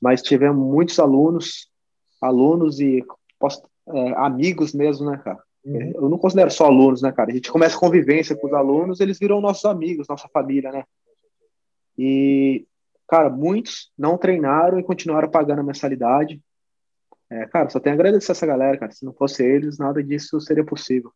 mas 0.00 0.22
tivemos 0.22 0.64
muitos 0.64 0.98
alunos, 0.98 1.70
alunos 2.20 2.78
e 2.80 3.04
posso, 3.38 3.62
é, 3.88 4.14
amigos 4.16 4.74
mesmo, 4.74 5.10
né, 5.10 5.18
cara? 5.24 5.42
Uhum. 5.64 5.92
Eu 5.94 6.08
não 6.08 6.18
considero 6.18 6.50
só 6.50 6.66
alunos, 6.66 7.02
né, 7.02 7.10
cara? 7.10 7.30
A 7.30 7.34
gente 7.34 7.50
começa 7.50 7.76
a 7.76 7.80
convivência 7.80 8.36
com 8.36 8.46
os 8.46 8.52
alunos, 8.52 9.00
eles 9.00 9.18
viram 9.18 9.40
nossos 9.40 9.64
amigos, 9.64 10.06
nossa 10.08 10.28
família, 10.28 10.70
né? 10.70 10.84
E, 11.96 12.66
cara, 13.08 13.28
muitos 13.28 13.90
não 13.98 14.16
treinaram 14.16 14.78
e 14.78 14.84
continuaram 14.84 15.30
pagando 15.30 15.60
a 15.60 15.64
mensalidade. 15.64 16.40
É, 17.30 17.46
cara, 17.46 17.68
só 17.68 17.80
tenho 17.80 17.94
a 17.94 17.98
agradecer 17.98 18.32
essa 18.32 18.46
galera, 18.46 18.78
cara. 18.78 18.92
Se 18.92 19.04
não 19.04 19.12
fosse 19.12 19.44
eles, 19.44 19.78
nada 19.78 20.02
disso 20.02 20.40
seria 20.40 20.64
possível. 20.64 21.12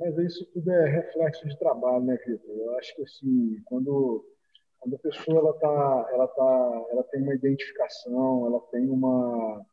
Mas 0.00 0.16
isso 0.18 0.44
tudo 0.52 0.70
é 0.70 0.88
reflexo 0.88 1.46
de 1.46 1.58
trabalho, 1.58 2.04
né, 2.04 2.16
Vitor? 2.26 2.56
Eu 2.56 2.78
acho 2.78 2.96
que, 2.96 3.02
assim, 3.02 3.60
quando, 3.66 4.24
quando 4.82 4.96
a 4.96 4.98
pessoa 4.98 5.38
ela 5.38 5.52
tá, 5.54 6.10
ela 6.12 6.28
tá, 6.28 6.86
ela 6.90 7.04
tem 7.04 7.22
uma 7.22 7.34
identificação, 7.34 8.46
ela 8.46 8.60
tem 8.72 8.88
uma, 8.88 9.64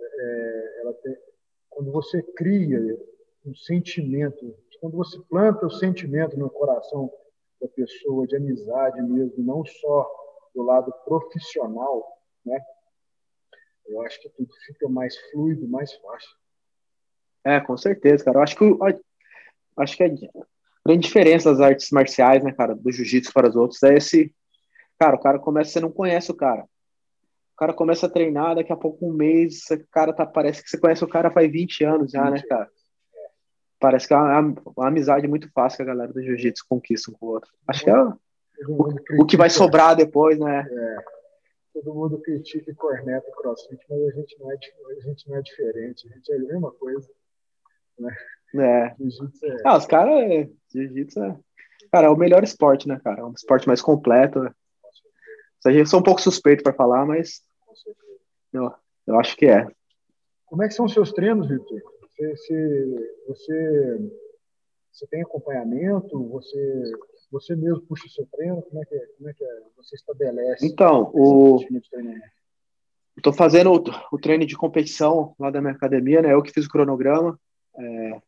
é, 0.00 0.80
ela 0.82 0.94
tem, 0.94 1.16
quando 1.68 1.90
você 1.90 2.22
cria 2.22 2.78
um 3.44 3.54
sentimento, 3.56 4.56
quando 4.80 4.96
você 4.96 5.20
planta 5.28 5.66
o 5.66 5.70
sentimento 5.70 6.38
no 6.38 6.48
coração 6.48 7.12
da 7.60 7.66
pessoa 7.66 8.24
de 8.26 8.36
amizade 8.36 9.02
mesmo, 9.02 9.44
não 9.44 9.64
só 9.64 10.08
do 10.54 10.62
lado 10.62 10.92
profissional, 11.04 12.06
né? 12.44 12.60
Eu 13.84 14.00
acho 14.02 14.20
que 14.20 14.28
tudo 14.28 14.52
fica 14.64 14.88
mais 14.88 15.16
fluido, 15.30 15.68
mais 15.68 15.92
fácil. 15.94 16.36
É, 17.44 17.60
com 17.60 17.76
certeza, 17.76 18.24
cara. 18.24 18.38
Eu 18.38 18.42
acho 18.42 18.56
que 18.56 18.64
acho 19.76 19.96
que 19.96 20.02
grande 20.86 21.06
diferença 21.06 21.50
das 21.50 21.60
artes 21.60 21.90
marciais, 21.90 22.42
né, 22.42 22.52
cara, 22.52 22.74
do 22.74 22.92
jiu-jitsu 22.92 23.32
para 23.32 23.48
os 23.48 23.56
outros 23.56 23.82
é 23.82 23.94
esse, 23.94 24.32
cara, 24.98 25.16
o 25.16 25.20
cara 25.20 25.38
começa, 25.38 25.70
você 25.70 25.80
não 25.80 25.90
conhece 25.90 26.30
o 26.30 26.34
cara. 26.34 26.62
O 26.62 27.58
cara 27.58 27.72
começa 27.72 28.06
a 28.06 28.10
treinar, 28.10 28.54
daqui 28.54 28.72
a 28.72 28.76
pouco 28.76 29.08
um 29.08 29.12
mês, 29.12 29.62
o 29.70 29.86
cara 29.90 30.12
tá, 30.12 30.26
parece 30.26 30.62
que 30.62 30.68
você 30.68 30.78
conhece 30.78 31.02
o 31.02 31.08
cara 31.08 31.30
faz 31.30 31.50
20 31.50 31.84
anos 31.84 32.12
já, 32.12 32.24
20. 32.24 32.32
né, 32.32 32.42
cara? 32.46 32.70
Parece 33.80 34.06
que 34.06 34.14
é 34.14 34.16
uma, 34.16 34.54
uma, 34.76 34.88
amizade 34.88 35.26
muito 35.26 35.50
fácil 35.52 35.78
que 35.78 35.82
a 35.82 35.86
galera 35.86 36.12
do 36.12 36.22
jiu-jitsu 36.22 36.64
conquista 36.68 37.10
um 37.10 37.14
com 37.14 37.26
o 37.26 37.28
outro. 37.30 37.50
Acho 37.66 37.84
que 37.84 37.90
é 37.90 37.98
o, 37.98 38.88
o, 39.20 39.26
que 39.26 39.36
vai 39.36 39.50
sobrar 39.50 39.96
depois, 39.96 40.38
né? 40.38 40.66
É. 40.70 40.96
Todo 41.74 41.94
mundo 41.94 42.18
critica 42.20 42.70
e 42.70 42.74
corneta 42.74 43.26
o 43.28 43.32
crossfit, 43.32 43.84
mas 43.88 44.00
a 44.00 44.10
gente 44.12 44.38
não 44.38 44.50
é, 44.50 44.54
a 44.54 45.00
gente 45.00 45.28
não 45.28 45.36
é 45.36 45.42
diferente, 45.42 46.08
a 46.08 46.14
gente 46.14 46.32
é 46.32 46.36
a 46.36 46.40
mesma 46.40 46.70
coisa. 46.72 47.10
Né? 47.98 48.16
É. 48.54 48.94
Jiu-jitsu 48.98 49.46
é. 49.46 49.56
Ah, 49.64 49.76
os 49.76 49.86
caras. 49.86 50.48
Jiu-jitsu 50.72 51.22
é. 51.22 51.38
Cara, 51.90 52.06
é 52.08 52.10
o 52.10 52.16
melhor 52.16 52.42
esporte, 52.44 52.88
né, 52.88 53.00
cara? 53.02 53.20
É 53.20 53.24
um 53.24 53.32
esporte 53.32 53.66
mais 53.66 53.80
completo. 53.80 54.48
Eu 55.64 55.86
sou 55.86 56.00
um 56.00 56.02
pouco 56.02 56.20
suspeito 56.20 56.62
para 56.62 56.72
falar, 56.72 57.04
mas 57.04 57.42
eu, 58.52 58.72
eu 59.06 59.18
acho 59.18 59.36
que 59.36 59.46
é. 59.46 59.66
Como 60.46 60.62
é 60.62 60.68
que 60.68 60.74
são 60.74 60.84
os 60.84 60.92
seus 60.92 61.12
treinos, 61.12 61.48
Victor? 61.48 61.82
Você, 62.02 62.36
você, 62.36 63.14
você, 63.26 64.10
você, 64.92 65.06
tem 65.08 65.22
acompanhamento? 65.22 66.28
Você, 66.28 66.82
você 67.30 67.56
mesmo 67.56 67.82
puxa 67.82 68.06
o 68.06 68.10
seu 68.10 68.26
treino? 68.26 68.62
Como 68.62 68.82
é 68.82 68.86
que, 68.86 68.94
é? 68.94 69.06
Como 69.18 69.28
é 69.28 69.32
que 69.34 69.44
é? 69.44 69.62
você 69.76 69.96
estabelece? 69.96 70.64
Então, 70.64 71.10
o 71.12 71.58
estou 73.16 73.32
fazendo 73.32 73.72
o, 73.72 73.82
o, 74.14 74.18
treino 74.18 74.46
de 74.46 74.56
competição 74.56 75.34
lá 75.38 75.50
da 75.50 75.60
minha 75.60 75.72
academia, 75.72 76.22
né? 76.22 76.32
Eu 76.32 76.42
que 76.42 76.52
fiz 76.52 76.66
o 76.66 76.70
cronograma. 76.70 77.38
É, 77.78 78.20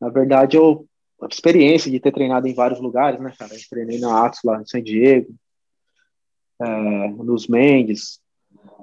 na 0.00 0.08
verdade, 0.08 0.56
eu 0.56 0.86
a 1.20 1.26
experiência 1.26 1.90
de 1.90 1.98
ter 1.98 2.12
treinado 2.12 2.46
em 2.46 2.54
vários 2.54 2.80
lugares, 2.80 3.20
né, 3.20 3.32
cara? 3.38 3.54
Eu 3.54 3.60
treinei 3.70 3.98
na 3.98 4.24
Atos 4.24 4.40
lá 4.44 4.60
em 4.60 4.66
San 4.66 4.82
Diego, 4.82 5.34
é, 6.60 7.08
nos 7.08 7.48
Mendes. 7.48 8.20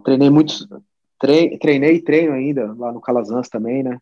Treinei 0.03 0.29
muitos. 0.29 0.67
Tre, 1.19 1.57
treinei 1.57 1.95
e 1.95 2.01
treino 2.01 2.33
ainda 2.33 2.73
lá 2.73 2.91
no 2.91 2.99
Calazans 2.99 3.49
também, 3.49 3.83
né? 3.83 3.97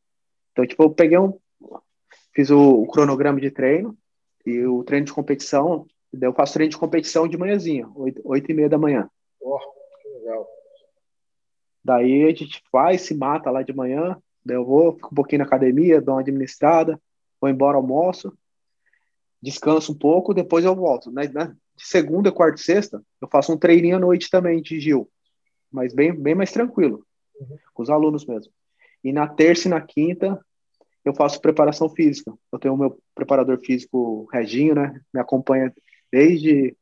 Então, 0.51 0.65
tipo, 0.65 0.83
eu 0.83 0.89
peguei 0.89 1.17
um. 1.17 1.37
Fiz 2.33 2.49
o, 2.49 2.81
o 2.81 2.87
cronograma 2.87 3.39
de 3.39 3.51
treino 3.51 3.97
e 4.45 4.65
o 4.65 4.83
treino 4.83 5.05
de 5.05 5.13
competição. 5.13 5.85
Daí 6.11 6.29
eu 6.29 6.33
faço 6.33 6.53
treino 6.53 6.71
de 6.71 6.77
competição 6.77 7.27
de 7.27 7.37
manhãzinha, 7.37 7.89
8, 7.93 8.21
8 8.23 8.51
e 8.51 8.53
meia 8.53 8.69
da 8.69 8.77
manhã. 8.77 9.09
Oh, 9.39 9.59
que 10.01 10.09
legal. 10.09 10.47
Daí 11.83 12.23
a 12.23 12.33
gente 12.33 12.61
vai, 12.71 12.97
se 12.97 13.13
mata 13.13 13.51
lá 13.51 13.61
de 13.61 13.73
manhã. 13.73 14.17
Daí 14.43 14.57
eu 14.57 14.65
vou, 14.65 14.93
fico 14.93 15.09
um 15.11 15.15
pouquinho 15.15 15.39
na 15.39 15.45
academia, 15.45 16.01
dou 16.01 16.15
uma 16.15 16.21
administrada, 16.21 16.99
vou 17.39 17.49
embora, 17.49 17.77
almoço, 17.77 18.35
descanso 19.41 19.91
um 19.91 19.97
pouco, 19.97 20.33
depois 20.33 20.65
eu 20.65 20.75
volto. 20.75 21.11
Né? 21.11 21.27
De 21.27 21.55
segunda, 21.77 22.31
quarta 22.31 22.59
e 22.59 22.63
sexta, 22.63 23.03
eu 23.21 23.27
faço 23.27 23.53
um 23.53 23.57
treininho 23.57 23.97
à 23.97 23.99
noite 23.99 24.29
também 24.29 24.61
de 24.61 24.79
Gil, 24.79 25.09
mas 25.71 25.93
bem, 25.93 26.13
bem 26.13 26.35
mais 26.35 26.51
tranquilo, 26.51 27.05
uhum. 27.39 27.57
com 27.73 27.83
os 27.83 27.89
alunos 27.89 28.25
mesmo. 28.25 28.51
E 29.03 29.11
na 29.11 29.27
terça 29.27 29.67
e 29.67 29.71
na 29.71 29.81
quinta, 29.81 30.39
eu 31.03 31.13
faço 31.13 31.41
preparação 31.41 31.89
física. 31.89 32.31
Eu 32.51 32.59
tenho 32.59 32.75
o 32.75 32.77
meu 32.77 32.99
preparador 33.15 33.59
físico, 33.59 34.27
Reginho, 34.31 34.75
né? 34.75 35.01
Me 35.11 35.19
acompanha 35.19 35.73
desde 36.11 36.75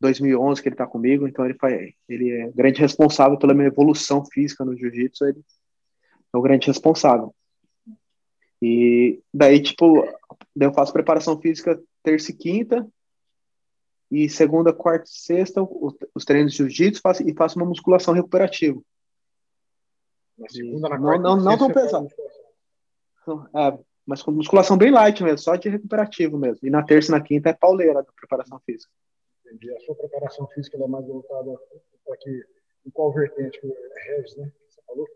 2011 0.00 0.62
que 0.62 0.68
ele 0.68 0.74
está 0.74 0.86
comigo, 0.86 1.26
então 1.26 1.44
ele, 1.44 1.54
faz, 1.54 1.92
ele 2.08 2.30
é 2.30 2.50
grande 2.50 2.80
responsável 2.80 3.38
pela 3.38 3.54
minha 3.54 3.68
evolução 3.68 4.24
física 4.24 4.64
no 4.64 4.76
jiu-jitsu, 4.76 5.24
ele 5.24 5.42
é 6.32 6.36
o 6.36 6.42
grande 6.42 6.66
responsável. 6.66 7.34
E 8.60 9.22
daí, 9.32 9.62
tipo, 9.62 10.04
eu 10.58 10.72
faço 10.72 10.92
preparação 10.92 11.40
física 11.40 11.80
terça 12.02 12.30
e 12.30 12.34
quinta, 12.34 12.86
e 14.10 14.28
segunda, 14.28 14.72
quarta 14.72 15.04
e 15.04 15.12
sexta, 15.12 15.62
os 16.14 16.24
treinos 16.24 16.52
de 16.52 16.58
jiu-jitsu 16.58 17.02
e 17.26 17.34
faço 17.34 17.58
uma 17.58 17.66
musculação 17.66 18.14
recuperativa. 18.14 18.80
Na 20.36 20.48
segunda, 20.48 20.88
na 20.88 20.98
quarta, 20.98 21.22
não, 21.22 21.36
não, 21.36 21.44
não 21.44 21.58
tão 21.58 21.70
pesado. 21.70 22.08
É, 23.54 23.78
mas 24.06 24.22
com 24.22 24.30
musculação 24.30 24.78
bem 24.78 24.90
light 24.90 25.22
mesmo, 25.22 25.38
só 25.38 25.54
de 25.56 25.68
recuperativo 25.68 26.38
mesmo. 26.38 26.66
E 26.66 26.70
na 26.70 26.82
terça 26.82 27.10
e 27.10 27.12
na 27.12 27.20
quinta 27.20 27.50
é 27.50 27.52
pauleira 27.52 28.02
da 28.02 28.12
preparação 28.12 28.58
física. 28.60 28.90
Entendi. 29.44 29.70
A 29.74 29.80
sua 29.80 29.94
preparação 29.94 30.46
física 30.48 30.82
é 30.82 30.86
mais 30.86 31.06
voltada 31.06 31.50
para 32.04 32.16
que, 32.16 32.44
em 32.86 32.90
qual 32.90 33.12
vertente? 33.12 33.60
É 33.62 34.16
Regis, 34.16 34.36
né? 34.36 34.50
Você 34.68 34.80
falou? 34.86 35.06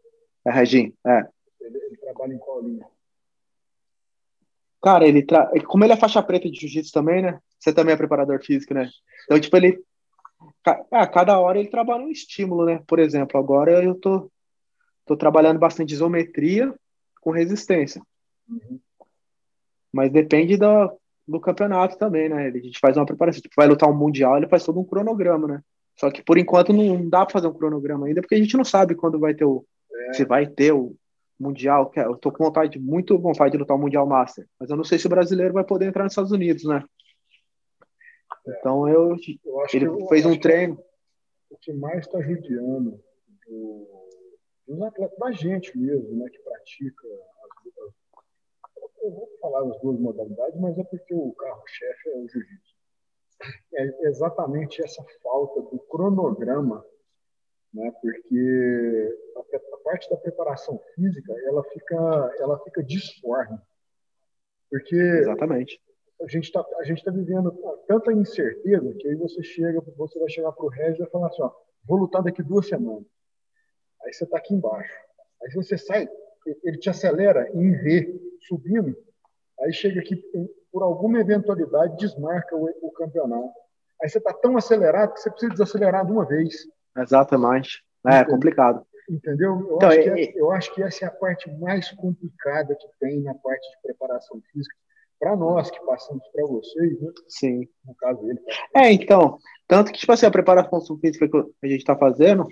É 0.44 0.50
Regin, 0.50 0.92
é. 1.06 1.26
Ele, 1.60 1.78
ele 1.78 1.96
trabalha 1.96 2.34
em 2.34 2.38
qual 2.38 2.60
linha? 2.60 2.86
Cara, 4.82 5.06
ele 5.06 5.22
tra... 5.22 5.50
como 5.66 5.84
ele 5.84 5.92
é 5.92 5.96
faixa 5.96 6.22
preta 6.22 6.50
de 6.50 6.58
jiu-jitsu 6.58 6.92
também, 6.92 7.22
né? 7.22 7.38
Você 7.58 7.72
também 7.72 7.94
é 7.94 7.96
preparador 7.96 8.42
físico, 8.44 8.74
né? 8.74 8.90
Então, 9.24 9.38
tipo, 9.38 9.56
ele. 9.56 9.80
Ah, 10.90 11.06
cada 11.06 11.38
hora 11.38 11.58
ele 11.58 11.68
trabalha 11.68 12.04
um 12.04 12.10
estímulo, 12.10 12.64
né? 12.66 12.82
Por 12.86 12.98
exemplo, 12.98 13.38
agora 13.38 13.82
eu 13.82 13.94
tô, 13.94 14.30
tô 15.06 15.16
trabalhando 15.16 15.60
bastante 15.60 15.92
isometria 15.92 16.74
com 17.20 17.30
resistência. 17.30 18.02
Uhum. 18.48 18.80
Mas 19.92 20.10
depende 20.10 20.56
do, 20.56 20.98
do 21.28 21.38
campeonato 21.38 21.96
também, 21.96 22.28
né? 22.28 22.48
A 22.48 22.58
gente 22.58 22.80
faz 22.80 22.96
uma 22.96 23.06
preparação. 23.06 23.40
Tipo, 23.40 23.54
vai 23.56 23.68
lutar 23.68 23.88
um 23.88 23.96
mundial, 23.96 24.36
ele 24.36 24.48
faz 24.48 24.64
todo 24.64 24.80
um 24.80 24.84
cronograma, 24.84 25.46
né? 25.46 25.62
Só 25.96 26.10
que 26.10 26.22
por 26.22 26.38
enquanto 26.38 26.72
não 26.72 27.08
dá 27.08 27.24
para 27.24 27.34
fazer 27.34 27.46
um 27.46 27.54
cronograma 27.54 28.06
ainda, 28.06 28.20
porque 28.20 28.34
a 28.34 28.38
gente 28.38 28.56
não 28.56 28.64
sabe 28.64 28.94
quando 28.94 29.20
vai 29.20 29.34
ter 29.34 29.44
o. 29.44 29.64
É. 29.94 30.12
Se 30.14 30.24
vai 30.24 30.46
ter 30.46 30.72
o 30.72 30.96
mundial. 31.38 31.90
É, 31.96 32.04
eu 32.04 32.16
tô 32.16 32.30
com 32.30 32.44
vontade, 32.44 32.78
muito 32.78 33.18
vontade 33.18 33.52
de 33.52 33.58
lutar 33.58 33.76
o 33.76 33.80
Mundial 33.80 34.06
Master. 34.06 34.46
Mas 34.58 34.70
eu 34.70 34.76
não 34.76 34.84
sei 34.84 34.98
se 34.98 35.06
o 35.06 35.10
brasileiro 35.10 35.54
vai 35.54 35.64
poder 35.64 35.86
entrar 35.86 36.04
nos 36.04 36.12
Estados 36.12 36.32
Unidos, 36.32 36.64
né? 36.64 36.84
É. 38.46 38.58
Então 38.58 38.88
eu. 38.88 39.16
eu 39.44 39.66
ele 39.72 39.86
eu, 39.86 40.08
fez 40.08 40.24
um 40.24 40.38
treino. 40.38 40.82
O 41.50 41.56
que 41.58 41.72
mais 41.72 42.06
está 42.06 42.20
judiando 42.20 42.98
do, 43.46 44.08
dos 44.66 44.82
atletas, 44.82 45.18
da 45.18 45.32
gente 45.32 45.76
mesmo, 45.76 46.16
né, 46.16 46.30
que 46.30 46.38
pratica 46.38 47.06
as, 47.06 47.92
eu 49.02 49.10
vou 49.10 49.28
falar 49.40 49.68
as 49.68 49.80
duas 49.80 49.98
modalidades, 49.98 50.58
mas 50.60 50.78
é 50.78 50.84
porque 50.84 51.12
o 51.12 51.32
carro-chefe 51.32 52.08
é 52.08 52.16
o 52.18 52.28
jiu-jitsu. 52.28 52.72
É 53.74 54.08
exatamente 54.08 54.82
essa 54.82 55.04
falta 55.22 55.60
do 55.62 55.78
cronograma, 55.90 56.84
né? 57.72 57.90
Porque 58.00 59.18
a, 59.36 59.76
parte 59.84 60.08
da 60.08 60.16
preparação 60.16 60.78
física 60.94 61.32
ela 61.46 61.64
fica 61.64 62.34
ela 62.38 62.58
fica 62.64 62.82
disforme, 62.82 63.58
porque 64.70 64.94
exatamente 64.94 65.80
a 66.20 66.28
gente 66.28 66.44
está 66.44 66.64
a 66.78 66.84
gente 66.84 67.02
tá 67.02 67.10
vivendo 67.10 67.52
tanta 67.88 68.12
incerteza 68.12 68.94
que 68.94 69.08
aí 69.08 69.14
você 69.14 69.42
chega 69.42 69.80
você 69.96 70.18
vai 70.18 70.28
chegar 70.30 70.52
para 70.52 70.64
o 70.64 70.68
Regis 70.68 70.96
e 70.96 71.02
vai 71.02 71.10
falar 71.10 71.26
assim, 71.28 71.42
ó, 71.42 71.50
vou 71.84 71.98
lutar 71.98 72.22
daqui 72.22 72.42
duas 72.42 72.68
semanas. 72.68 73.04
Aí 74.04 74.12
você 74.12 74.24
está 74.24 74.38
aqui 74.38 74.54
embaixo. 74.54 74.92
Aí 75.42 75.52
você 75.54 75.76
sai, 75.78 76.08
ele 76.64 76.78
te 76.78 76.90
acelera 76.90 77.48
em 77.54 77.72
V, 77.72 78.20
subindo. 78.46 78.96
Aí 79.60 79.72
chega 79.72 80.00
aqui, 80.00 80.16
por 80.72 80.82
alguma 80.82 81.20
eventualidade, 81.20 81.96
desmarca 81.96 82.56
o, 82.56 82.68
o 82.82 82.90
campeonato. 82.92 83.52
Aí 84.02 84.08
você 84.08 84.18
está 84.18 84.32
tão 84.32 84.56
acelerado 84.56 85.14
que 85.14 85.20
você 85.20 85.30
precisa 85.30 85.52
desacelerar 85.52 86.04
de 86.04 86.12
uma 86.12 86.24
vez. 86.24 86.66
Exatamente. 86.96 87.82
É 88.06 88.16
Entendeu? 88.16 88.34
complicado. 88.34 88.86
Entendeu? 89.08 89.50
Eu, 89.50 89.76
então, 89.76 89.88
acho 89.88 89.98
é, 89.98 90.22
é, 90.22 90.32
eu 90.34 90.50
acho 90.52 90.74
que 90.74 90.82
essa 90.82 91.04
é 91.04 91.08
a 91.08 91.10
parte 91.10 91.50
mais 91.58 91.90
complicada 91.90 92.74
que 92.74 92.86
tem 93.00 93.20
na 93.20 93.34
parte 93.34 93.68
de 93.70 93.82
preparação 93.82 94.40
física. 94.52 94.74
Para 95.18 95.36
nós 95.36 95.70
que 95.70 95.78
passamos 95.84 96.26
para 96.32 96.44
vocês, 96.46 97.00
né? 97.00 97.12
Sim. 97.28 97.68
No 97.84 97.94
caso 97.94 98.20
dele. 98.22 98.40
É, 98.74 98.90
então. 98.92 99.38
Tanto 99.68 99.92
que, 99.92 99.98
tipo 99.98 100.12
assim, 100.12 100.26
a 100.26 100.30
preparação 100.30 100.98
física 100.98 101.28
que 101.28 101.36
a 101.36 101.66
gente 101.66 101.80
está 101.80 101.96
fazendo 101.96 102.46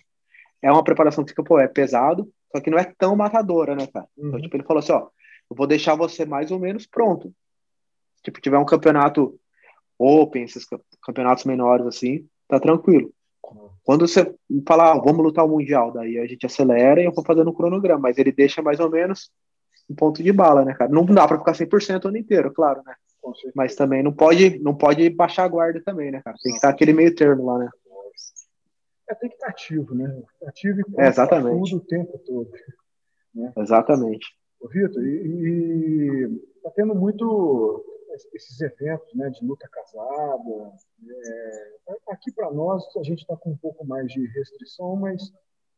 é 0.63 0.71
uma 0.71 0.85
preparação 0.85 1.25
física, 1.25 1.43
pô, 1.43 1.59
é 1.59 1.67
pesado, 1.67 2.31
só 2.55 2.63
que 2.63 2.71
não 2.71 2.79
é 2.79 2.85
tão 2.97 3.17
matadora, 3.17 3.75
né, 3.75 3.87
cara? 3.87 4.07
Então, 4.13 4.25
uhum. 4.25 4.29
Então, 4.29 4.41
tipo, 4.43 4.57
ele 4.57 4.65
falou 4.65 4.81
assim, 4.81 4.93
ó, 4.93 5.09
eu 5.51 5.57
vou 5.57 5.67
deixar 5.67 5.95
você 5.95 6.25
mais 6.25 6.51
ou 6.51 6.59
menos 6.59 6.87
pronto. 6.87 7.35
Tipo, 8.23 8.41
tiver 8.41 8.59
um 8.59 8.65
campeonato 8.65 9.39
open, 9.99 10.45
esses 10.45 10.65
campeonatos 11.03 11.45
menores 11.45 11.87
assim, 11.87 12.29
tá 12.47 12.61
tranquilo. 12.61 13.13
Quando 13.85 14.07
você 14.07 14.35
falar, 14.67 14.93
ah, 14.93 14.99
vamos 14.99 15.25
lutar 15.25 15.45
o 15.45 15.49
Mundial, 15.49 15.93
daí 15.93 16.19
a 16.19 16.27
gente 16.27 16.47
acelera 16.47 17.01
e 17.01 17.05
eu 17.05 17.13
vou 17.13 17.25
fazendo 17.25 17.51
um 17.51 17.55
cronograma, 17.55 18.03
mas 18.03 18.19
ele 18.19 18.33
deixa 18.33 18.63
mais 18.63 18.79
ou 18.81 18.91
menos 18.91 19.31
um 19.89 19.95
ponto 19.95 20.23
de 20.23 20.33
bala, 20.33 20.65
né, 20.65 20.75
cara? 20.75 20.91
Não 20.91 21.05
dá 21.05 21.27
para 21.27 21.39
ficar 21.39 21.53
100% 21.53 22.05
o 22.05 22.09
ano 22.09 22.17
inteiro, 22.17 22.53
claro, 22.53 22.83
né? 22.87 22.95
Mas 23.55 23.75
também 23.75 24.03
não 24.03 24.13
pode, 24.13 24.59
não 24.61 24.75
pode 24.75 25.09
baixar 25.11 25.45
a 25.45 25.49
guarda 25.49 25.83
também, 25.85 26.11
né, 26.11 26.23
cara? 26.25 26.37
Tem 26.43 26.53
que 26.53 26.59
estar 26.59 26.69
aquele 26.69 26.93
meio 26.93 27.15
termo 27.15 27.47
lá, 27.47 27.59
né? 27.59 27.69
É, 29.09 29.15
tem 29.15 29.29
que 29.29 29.35
estar 29.35 29.49
ativo, 29.49 29.95
né? 29.95 30.23
Ativo 30.47 30.81
e 30.81 31.01
é, 31.01 31.09
exatamente. 31.09 31.71
tudo 31.71 31.83
o 31.83 31.87
tempo 31.87 32.19
todo. 32.19 32.51
Né? 33.35 33.53
Exatamente. 33.57 34.27
Vitor, 34.73 35.03
e, 35.05 36.41
está 36.57 36.71
tendo 36.71 36.95
muito 36.95 37.85
esses 38.35 38.61
eventos 38.61 39.13
né, 39.15 39.31
de 39.31 39.45
luta 39.45 39.69
casada. 39.69 40.73
É, 41.09 41.73
aqui 42.09 42.33
para 42.33 42.51
nós, 42.51 42.85
a 42.97 43.03
gente 43.03 43.21
está 43.21 43.37
com 43.37 43.51
um 43.51 43.57
pouco 43.57 43.87
mais 43.87 44.09
de 44.13 44.27
restrição, 44.27 44.97
mas 44.97 45.33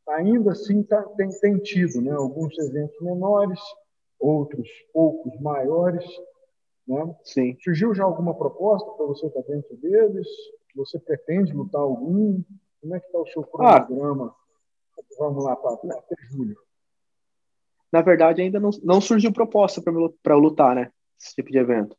ainda 0.08 0.52
assim 0.52 0.82
tá, 0.82 1.02
tem, 1.16 1.28
tem 1.40 1.58
tido 1.58 2.00
né, 2.00 2.12
alguns 2.12 2.58
eventos 2.58 2.98
menores, 3.00 3.60
outros 4.18 4.68
poucos 4.92 5.38
maiores. 5.40 6.04
Né? 6.86 7.16
Sim. 7.24 7.56
Surgiu 7.60 7.94
já 7.94 8.04
alguma 8.04 8.34
proposta 8.34 8.90
para 8.92 9.06
você 9.06 9.26
estar 9.26 9.42
tá 9.42 9.48
dentro 9.48 9.76
deles? 9.76 10.28
Você 10.74 10.98
pretende 10.98 11.52
lutar 11.52 11.80
algum? 11.80 12.42
Como 12.80 12.94
é 12.94 13.00
que 13.00 13.06
está 13.06 13.18
o 13.18 13.26
seu 13.26 13.44
cronograma? 13.44 14.34
Ah. 14.34 15.02
Vamos 15.18 15.44
lá, 15.44 15.56
para 15.56 15.74
até 15.74 16.16
julho 16.30 16.56
na 17.92 18.00
verdade, 18.00 18.40
ainda 18.40 18.58
não, 18.58 18.70
não 18.82 19.00
surgiu 19.00 19.30
proposta 19.32 19.82
para 19.82 20.34
eu 20.34 20.38
lutar, 20.38 20.74
né? 20.74 20.90
Esse 21.20 21.34
tipo 21.34 21.50
de 21.52 21.58
evento. 21.58 21.94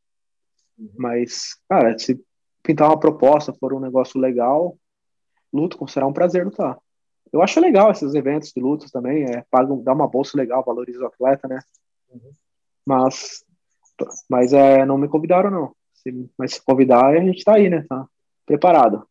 Mas, 0.96 1.56
cara, 1.70 1.98
se 1.98 2.24
pintar 2.62 2.90
uma 2.90 3.00
proposta, 3.00 3.54
for 3.54 3.74
um 3.74 3.80
negócio 3.80 4.20
legal, 4.20 4.78
luto, 5.52 5.88
será 5.88 6.08
um 6.08 6.14
prazer 6.14 6.46
lutar. 6.46 6.78
Eu 7.32 7.42
acho 7.42 7.60
legal 7.60 7.92
esses 7.92 8.14
eventos 8.14 8.52
de 8.52 8.62
lutas 8.62 8.92
também, 8.92 9.24
é, 9.26 9.44
pagam, 9.50 9.82
dá 9.82 9.94
uma 9.94 10.08
bolsa 10.08 10.38
legal, 10.38 10.64
valoriza 10.64 11.04
o 11.04 11.08
atleta, 11.08 11.48
né? 11.48 11.60
Uhum. 12.10 12.32
Mas, 12.86 13.44
mas 14.30 14.54
é, 14.54 14.86
não 14.86 14.98
me 14.98 15.08
convidaram, 15.08 15.50
não. 15.50 15.76
Se, 15.94 16.30
mas 16.38 16.56
se 16.56 16.64
convidar, 16.64 17.06
a 17.06 17.20
gente 17.20 17.44
tá 17.44 17.56
aí, 17.56 17.70
né? 17.70 17.86
Tá 17.88 18.08
preparado. 18.46 19.08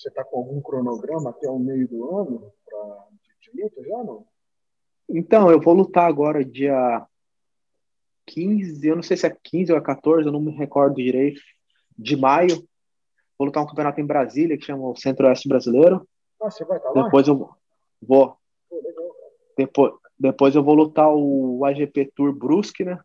Você 0.00 0.10
tá 0.10 0.24
com 0.24 0.38
algum 0.38 0.62
cronograma 0.62 1.28
até 1.28 1.48
o 1.50 1.58
meio 1.58 1.86
do 1.86 2.18
ano 2.18 2.52
pra, 2.64 3.06
de, 3.22 3.52
de 3.52 3.62
luta 3.62 3.82
já, 3.82 4.02
não? 4.02 4.26
Então, 5.06 5.50
eu 5.50 5.60
vou 5.60 5.74
lutar 5.74 6.08
agora 6.08 6.42
dia 6.42 7.06
15, 8.30 8.86
eu 8.86 8.94
não 8.94 9.02
sei 9.02 9.16
se 9.16 9.26
é 9.26 9.36
15 9.42 9.72
ou 9.72 9.78
é 9.78 9.80
14, 9.80 10.26
eu 10.26 10.32
não 10.32 10.40
me 10.40 10.52
recordo 10.52 10.94
direito, 10.94 11.40
de 11.98 12.16
maio. 12.16 12.56
Vou 13.36 13.46
lutar 13.46 13.62
um 13.62 13.66
campeonato 13.66 14.00
em 14.00 14.06
Brasília, 14.06 14.56
que 14.56 14.64
chama 14.64 14.88
o 14.88 14.96
Centro-Oeste 14.96 15.48
Brasileiro. 15.48 16.06
Ah, 16.40 16.50
você 16.50 16.64
vai 16.64 16.76
estar 16.76 16.90
lá? 16.90 17.02
Depois 17.02 17.26
eu 17.26 17.56
vou. 18.00 18.36
depois, 19.56 19.92
depois 20.18 20.54
eu 20.54 20.62
vou 20.62 20.74
lutar 20.74 21.08
o 21.12 21.64
AGP 21.64 22.12
Tour 22.14 22.32
Brusque, 22.32 22.84
né? 22.84 22.98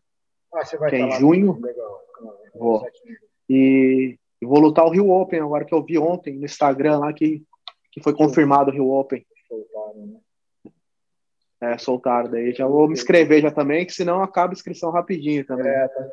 Ah, 0.54 0.64
você 0.64 0.76
vai 0.76 0.90
que 0.90 0.96
é 0.96 1.00
em 1.00 1.10
junho. 1.12 1.58
Legal. 1.60 2.00
Vou. 2.54 2.86
E, 3.48 4.18
e, 4.40 4.46
vou 4.46 4.60
lutar 4.60 4.86
o 4.86 4.90
Rio 4.90 5.10
Open 5.10 5.40
agora, 5.40 5.64
que 5.64 5.74
eu 5.74 5.82
vi 5.82 5.98
ontem 5.98 6.38
no 6.38 6.44
Instagram 6.44 6.98
lá 6.98 7.12
que, 7.12 7.42
que 7.92 8.02
foi 8.02 8.14
confirmado 8.14 8.70
o 8.70 8.74
Rio 8.74 8.90
Open. 8.90 9.24
Soltaram, 9.48 10.06
né? 10.06 10.20
É, 11.60 11.78
soltaram. 11.78 12.30
Daí 12.30 12.52
já 12.52 12.66
vou 12.66 12.86
me 12.86 12.94
inscrever 12.94 13.40
já 13.40 13.50
também, 13.50 13.86
que 13.86 13.92
senão 13.92 14.22
acaba 14.22 14.52
a 14.52 14.54
inscrição 14.54 14.90
rapidinho 14.90 15.44
também. 15.46 15.66
É, 15.66 15.88
tá, 15.88 16.08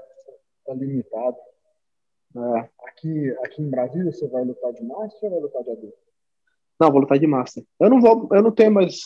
tá 0.65 0.73
limitado. 0.73 1.38
É. 2.36 2.69
Aqui, 2.88 3.29
aqui 3.43 3.62
em 3.62 3.69
Brasília 3.69 4.12
você 4.12 4.27
vai 4.27 4.43
lutar 4.43 4.71
de 4.73 4.84
Master 4.84 5.23
ou 5.23 5.32
vai 5.32 5.41
lutar 5.41 5.63
de 5.63 5.71
adulto? 5.71 5.97
Não, 6.79 6.91
vou 6.91 7.01
lutar 7.01 7.19
de 7.19 7.27
Master. 7.27 7.63
Eu 7.79 7.89
não 7.89 8.01
vou, 8.01 8.29
eu 8.32 8.41
não 8.41 8.51
tenho 8.51 8.71
mais. 8.71 9.01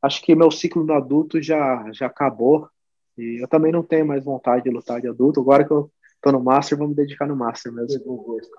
Acho 0.00 0.22
que 0.22 0.34
meu 0.34 0.50
ciclo 0.50 0.84
do 0.84 0.92
adulto 0.92 1.40
já, 1.42 1.90
já 1.92 2.06
acabou. 2.06 2.68
E 3.16 3.42
eu 3.42 3.48
também 3.48 3.72
não 3.72 3.82
tenho 3.82 4.06
mais 4.06 4.24
vontade 4.24 4.64
de 4.64 4.70
lutar 4.70 5.00
de 5.00 5.08
adulto. 5.08 5.40
Agora 5.40 5.64
que 5.64 5.72
eu 5.72 5.90
tô 6.22 6.32
no 6.32 6.42
Master, 6.42 6.78
vou 6.78 6.88
me 6.88 6.94
dedicar 6.94 7.26
no 7.26 7.36
Master 7.36 7.72
mesmo. 7.72 7.98
Pegou 7.98 8.22
gosto. 8.22 8.56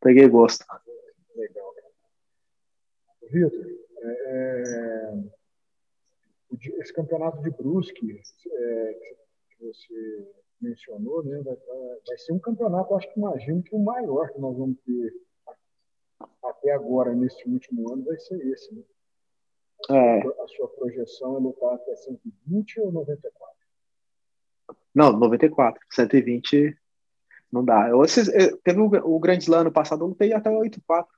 Peguei 0.00 0.28
gosto. 0.28 0.64
Legal. 1.34 1.74
Vitor, 3.30 3.66
é, 4.02 4.62
é 4.66 5.35
esse 6.52 6.92
campeonato 6.92 7.40
de 7.42 7.50
Brusque 7.50 8.20
é, 8.46 8.92
que 9.50 9.64
você 9.64 10.32
mencionou, 10.60 11.22
né, 11.24 11.42
vai, 11.42 11.56
vai, 12.06 12.18
ser 12.18 12.32
um 12.32 12.38
campeonato, 12.38 12.94
acho 12.94 13.12
que 13.12 13.20
imagino 13.20 13.62
que 13.62 13.74
o 13.74 13.78
maior 13.78 14.30
que 14.30 14.40
nós 14.40 14.56
vamos 14.56 14.78
ter 14.84 15.14
até 16.42 16.72
agora, 16.72 17.14
nesse 17.14 17.46
último 17.48 17.92
ano, 17.92 18.04
vai 18.04 18.18
ser 18.18 18.40
esse. 18.46 18.74
Né? 18.74 18.82
É. 19.90 20.42
A 20.42 20.48
sua 20.48 20.68
projeção 20.68 21.36
é 21.36 21.40
lutar 21.40 21.74
até 21.74 21.94
120 21.94 22.80
ou 22.80 22.92
94? 22.92 23.56
Não, 24.94 25.12
94. 25.12 25.80
120 25.90 26.76
não 27.52 27.64
dá. 27.64 27.88
Eu, 27.88 28.00
teve 28.62 28.80
o, 28.80 28.86
o 28.86 29.20
Grande 29.20 29.44
Slam 29.44 29.60
ano 29.60 29.72
passado, 29.72 30.02
eu 30.02 30.08
lutei 30.08 30.32
até 30.32 30.50
84. 30.50 31.12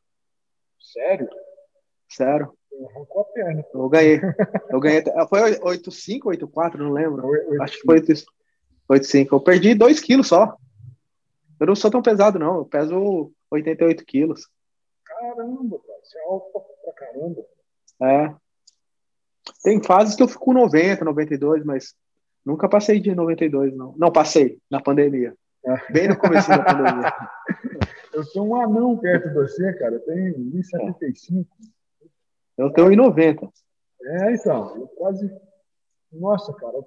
Sério? 0.80 1.28
Sério. 2.08 2.57
Arrancou 2.86 3.22
a 3.22 3.24
perna. 3.24 3.64
Eu 3.74 3.88
ganhei. 3.88 4.20
Eu 4.70 4.80
ganhei. 4.80 5.02
Foi 5.28 5.58
8,5, 5.58 6.20
8,4, 6.24 6.74
não 6.76 6.92
lembro. 6.92 7.26
8, 7.26 7.62
Acho 7.62 7.80
que 7.80 7.84
foi 7.84 8.00
8,5. 8.00 9.28
Eu 9.32 9.40
perdi 9.40 9.74
2 9.74 10.00
quilos 10.00 10.28
só. 10.28 10.56
Eu 11.60 11.66
não 11.66 11.74
sou 11.74 11.90
tão 11.90 12.02
pesado, 12.02 12.38
não. 12.38 12.58
Eu 12.58 12.64
peso 12.64 13.32
88 13.50 14.04
quilos. 14.04 14.48
Caramba, 15.04 15.78
cara. 15.80 15.98
Você 16.02 16.18
é 16.18 16.24
alto 16.24 16.64
pra 16.84 16.92
caramba. 16.92 17.44
É. 18.02 18.34
Tem 19.62 19.82
fases 19.82 20.14
que 20.14 20.22
eu 20.22 20.28
fico 20.28 20.44
com 20.44 20.52
90, 20.52 21.04
92, 21.04 21.64
mas 21.64 21.94
nunca 22.44 22.68
passei 22.68 23.00
de 23.00 23.14
92, 23.14 23.74
não. 23.74 23.94
Não, 23.96 24.12
passei 24.12 24.58
na 24.70 24.80
pandemia. 24.80 25.34
É. 25.64 25.92
Bem 25.92 26.08
no 26.08 26.16
começo 26.16 26.48
da 26.48 26.62
pandemia. 26.62 27.12
Eu 28.12 28.22
sou 28.24 28.46
um 28.46 28.56
anão 28.56 28.96
perto 28.96 29.28
de 29.28 29.34
você, 29.34 29.72
cara. 29.74 29.94
Eu 29.94 30.00
tenho 30.00 30.34
1,75. 30.38 31.46
Eu 32.58 32.72
tenho 32.72 32.88
1,90. 32.88 33.48
É, 34.02 34.34
então. 34.34 34.76
Eu 34.76 34.88
quase. 34.88 35.30
Nossa, 36.10 36.52
cara, 36.54 36.82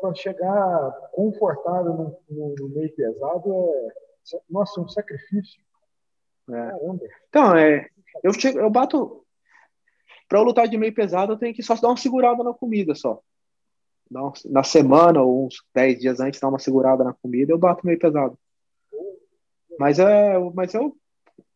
para 0.00 0.14
chegar 0.14 0.92
confortável 1.12 1.92
no, 1.94 2.18
no, 2.28 2.54
no, 2.58 2.68
meio 2.68 2.94
pesado 2.94 3.52
é. 3.52 3.88
Nossa, 4.48 4.80
um 4.80 4.88
sacrifício. 4.88 5.60
É. 6.48 6.52
Caramba. 6.52 7.04
Então, 7.28 7.56
é. 7.56 7.88
Eu, 8.22 8.32
chego, 8.32 8.60
eu 8.60 8.70
bato. 8.70 9.24
Para 10.28 10.38
eu 10.38 10.44
lutar 10.44 10.68
de 10.68 10.76
meio 10.76 10.94
pesado, 10.94 11.32
eu 11.32 11.38
tenho 11.38 11.54
que 11.54 11.62
só 11.62 11.74
dar 11.74 11.88
uma 11.88 11.96
segurada 11.96 12.42
na 12.42 12.52
comida 12.52 12.94
só. 12.94 13.20
Na 14.44 14.62
semana 14.62 15.22
ou 15.22 15.46
uns 15.46 15.56
10 15.74 15.98
dias 15.98 16.20
antes, 16.20 16.40
dar 16.40 16.48
uma 16.48 16.58
segurada 16.58 17.02
na 17.02 17.12
comida, 17.12 17.52
eu 17.52 17.58
bato 17.58 17.84
meio 17.84 17.98
pesado. 17.98 18.38
Mas 19.78 19.98
é, 19.98 20.38
mas 20.54 20.74
eu, 20.74 20.96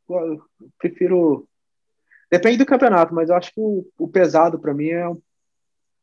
eu 0.08 0.42
prefiro. 0.78 1.48
Depende 2.30 2.58
do 2.58 2.66
campeonato, 2.66 3.14
mas 3.14 3.28
eu 3.28 3.36
acho 3.36 3.52
que 3.52 3.60
o, 3.60 3.86
o 3.98 4.08
pesado 4.08 4.58
para 4.58 4.72
mim 4.72 4.90
é 4.90 5.04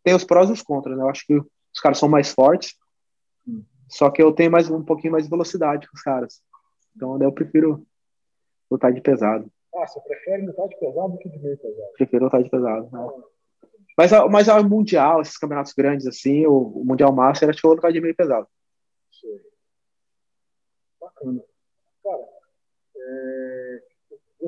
tem 0.03 0.13
os 0.13 0.23
prós 0.23 0.49
e 0.49 0.53
os 0.53 0.61
contras. 0.61 0.97
Né? 0.97 1.03
Eu 1.03 1.09
acho 1.09 1.25
que 1.25 1.37
os 1.37 1.79
caras 1.81 1.97
são 1.97 2.09
mais 2.09 2.31
fortes, 2.31 2.75
hum. 3.47 3.63
só 3.89 4.09
que 4.09 4.21
eu 4.21 4.33
tenho 4.33 4.51
mais 4.51 4.69
um 4.69 4.83
pouquinho 4.83 5.13
mais 5.13 5.25
de 5.25 5.29
velocidade 5.29 5.87
com 5.87 5.95
os 5.95 6.01
caras. 6.01 6.41
Então 6.95 7.21
eu 7.21 7.31
prefiro 7.31 7.85
lutar 8.69 8.91
de 8.91 9.01
pesado. 9.01 9.51
Ah, 9.75 9.85
você 9.85 9.99
prefere 10.01 10.45
lutar 10.45 10.67
de 10.67 10.79
pesado 10.79 11.09
do 11.09 11.17
que 11.17 11.29
de 11.29 11.39
meio 11.39 11.57
pesado? 11.57 11.91
Prefiro 11.97 12.25
lutar 12.25 12.43
de 12.43 12.49
pesado. 12.49 12.89
Né? 12.91 12.99
Ah. 12.99 13.37
Mas, 13.97 14.11
mas 14.29 14.47
o 14.47 14.63
Mundial, 14.63 15.21
esses 15.21 15.37
campeonatos 15.37 15.73
grandes 15.73 16.05
assim, 16.05 16.45
o, 16.45 16.53
o 16.53 16.85
Mundial 16.85 17.11
Master, 17.11 17.49
acho 17.49 17.59
que 17.59 17.65
eu 17.65 17.69
vou 17.69 17.75
lutar 17.75 17.91
de 17.91 17.99
meio 17.99 18.15
pesado. 18.15 18.47
Sei. 19.11 19.41
Bacana. 20.99 21.43
Cara, 22.03 22.27
é, 22.95 23.83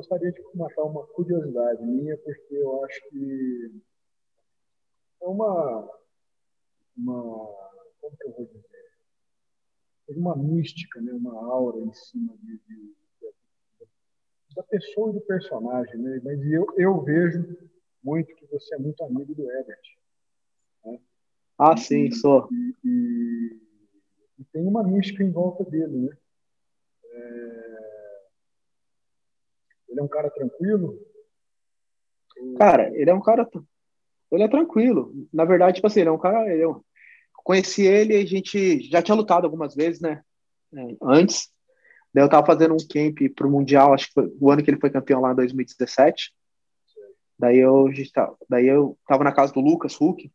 gostaria 0.00 0.32
de 0.32 0.42
matar 0.54 0.84
uma 0.84 1.06
curiosidade 1.08 1.84
minha, 1.84 2.16
porque 2.16 2.54
eu 2.54 2.84
acho 2.84 3.08
que 3.10 3.82
é 5.22 5.26
uma, 5.26 5.90
uma 6.96 7.22
como 8.00 8.16
que 8.16 8.26
eu 8.26 8.32
vou 8.32 8.46
dizer? 8.46 8.64
Tem 10.06 10.16
uma 10.16 10.34
mística, 10.36 11.00
né? 11.02 11.12
uma 11.12 11.34
aura 11.34 11.78
em 11.80 11.92
cima 11.92 12.34
de, 12.38 12.58
de, 12.66 12.94
de, 13.20 13.86
da 14.56 14.62
pessoa 14.62 15.10
e 15.10 15.14
do 15.14 15.20
personagem, 15.20 15.98
né? 15.98 16.20
Mas 16.24 16.40
eu, 16.50 16.66
eu 16.78 17.02
vejo 17.02 17.58
muito 18.02 18.34
que 18.36 18.46
você 18.46 18.74
é 18.76 18.78
muito 18.78 19.04
amigo 19.04 19.34
do 19.34 19.50
Ebert. 19.50 19.98
Né? 20.86 20.98
Ah, 21.58 21.76
sim, 21.76 22.06
e, 22.06 22.14
sou. 22.14 22.48
E, 22.50 22.74
e, 22.84 23.60
e, 24.38 24.44
tem 24.46 24.66
uma 24.66 24.82
mística 24.82 25.22
em 25.22 25.30
volta 25.30 25.62
dele, 25.64 26.08
né? 26.08 26.16
É... 27.04 27.59
Ele 30.00 30.02
é 30.02 30.02
um 30.02 30.08
cara 30.08 30.30
tranquilo? 30.30 30.98
Cara, 32.56 32.90
ele 32.94 33.10
é 33.10 33.14
um 33.14 33.20
cara. 33.20 33.46
Ele 34.32 34.42
é 34.42 34.48
tranquilo. 34.48 35.12
Na 35.32 35.44
verdade, 35.44 35.76
tipo 35.76 35.86
assim, 35.86 36.00
ele 36.00 36.08
é 36.08 36.12
um 36.12 36.18
cara. 36.18 36.56
Eu 36.56 36.72
é 36.72 36.80
conheci 37.44 37.82
ele 37.82 38.16
a 38.16 38.24
gente 38.24 38.80
já 38.88 39.02
tinha 39.02 39.14
lutado 39.14 39.44
algumas 39.44 39.74
vezes, 39.74 40.00
né? 40.00 40.22
É, 40.74 40.96
antes. 41.02 41.50
Daí 42.12 42.24
eu 42.24 42.28
tava 42.28 42.46
fazendo 42.46 42.74
um 42.74 42.88
camp 42.88 43.18
pro 43.36 43.50
Mundial, 43.50 43.92
acho 43.92 44.08
que 44.08 44.14
foi 44.14 44.32
o 44.40 44.50
ano 44.50 44.64
que 44.64 44.70
ele 44.70 44.80
foi 44.80 44.90
campeão 44.90 45.20
lá 45.20 45.32
em 45.32 45.36
2017. 45.36 46.32
Daí 47.38 47.58
eu, 47.58 47.88
daí 48.48 48.66
eu 48.66 48.98
tava 49.06 49.22
na 49.22 49.32
casa 49.32 49.52
do 49.52 49.60
Lucas 49.60 50.00
Huck 50.00 50.30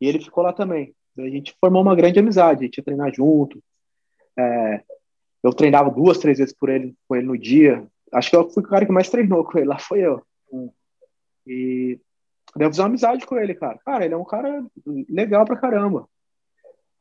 e 0.00 0.06
ele 0.06 0.22
ficou 0.22 0.44
lá 0.44 0.52
também. 0.52 0.94
Daí 1.16 1.28
a 1.28 1.30
gente 1.30 1.56
formou 1.60 1.82
uma 1.82 1.96
grande 1.96 2.18
amizade, 2.18 2.60
a 2.60 2.64
gente 2.64 2.78
ia 2.78 2.84
treinar 2.84 3.14
junto. 3.14 3.62
É, 4.38 4.82
eu 5.42 5.52
treinava 5.52 5.90
duas, 5.90 6.18
três 6.18 6.38
vezes 6.38 6.54
por 6.54 6.68
ele, 6.68 6.94
com 7.06 7.16
ele 7.16 7.26
no 7.26 7.38
dia. 7.38 7.86
Acho 8.12 8.30
que 8.30 8.36
eu 8.36 8.48
fui 8.50 8.62
o 8.62 8.68
cara 8.68 8.86
que 8.86 8.92
mais 8.92 9.10
treinou 9.10 9.44
com 9.44 9.58
ele, 9.58 9.68
lá 9.68 9.78
foi 9.78 10.00
eu. 10.00 10.22
E 11.46 11.98
eu 12.58 12.68
fiz 12.68 12.78
uma 12.78 12.86
amizade 12.86 13.26
com 13.26 13.36
ele, 13.36 13.54
cara. 13.54 13.78
Cara, 13.84 14.04
ele 14.04 14.14
é 14.14 14.16
um 14.16 14.24
cara 14.24 14.64
legal 15.08 15.44
pra 15.44 15.56
caramba. 15.56 16.08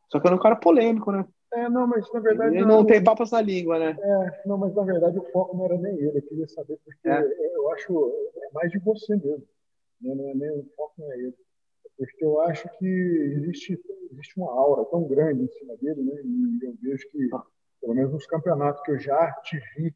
Só 0.10 0.20
que 0.20 0.28
ele 0.28 0.36
é 0.36 0.38
um 0.38 0.42
cara 0.42 0.56
polêmico, 0.56 1.12
né? 1.12 1.26
É, 1.54 1.70
não, 1.70 1.88
mas 1.88 2.12
na 2.12 2.20
verdade. 2.20 2.56
Ele 2.56 2.66
não, 2.66 2.78
não 2.78 2.86
tem 2.86 3.04
papas 3.04 3.32
na 3.32 3.42
língua, 3.42 3.80
né? 3.80 3.98
É, 3.98 4.48
não, 4.48 4.58
mas 4.58 4.76
na 4.76 4.84
verdade 4.84 5.18
o 5.18 5.32
foco 5.32 5.56
não 5.56 5.66
era 5.66 5.78
nem 5.78 5.96
ele. 5.96 6.18
Eu 6.18 6.22
queria 6.22 6.48
saber 6.48 6.78
porque 6.84 7.08
é. 7.08 7.22
eu 7.56 7.72
acho 7.72 8.32
é 8.36 8.50
mais 8.54 8.72
de 8.72 8.80
você 8.80 9.16
mesmo. 9.16 9.48
Né? 10.02 10.16
Não 10.16 10.30
é 10.30 10.34
nem 10.34 10.52
o 10.52 10.66
foco 10.76 10.94
não 10.98 11.12
é 11.12 11.18
ele. 11.18 11.36
Porque 11.98 12.26
eu 12.26 12.42
acho 12.42 12.68
que 12.78 12.86
existe, 12.86 13.80
existe 14.12 14.38
uma 14.38 14.52
aura 14.52 14.84
tão 14.86 15.08
grande 15.08 15.44
em 15.44 15.48
cima 15.48 15.78
dele, 15.78 16.04
né? 16.04 16.22
E 16.24 16.66
eu 16.66 16.76
vejo 16.82 17.10
que 17.10 17.30
ah 17.34 17.46
pelo 17.86 17.94
menos 17.94 18.12
nos 18.12 18.26
campeonatos 18.26 18.82
que 18.82 18.92
eu 18.92 18.98
já 18.98 19.32
te 19.44 19.62
vi, 19.76 19.94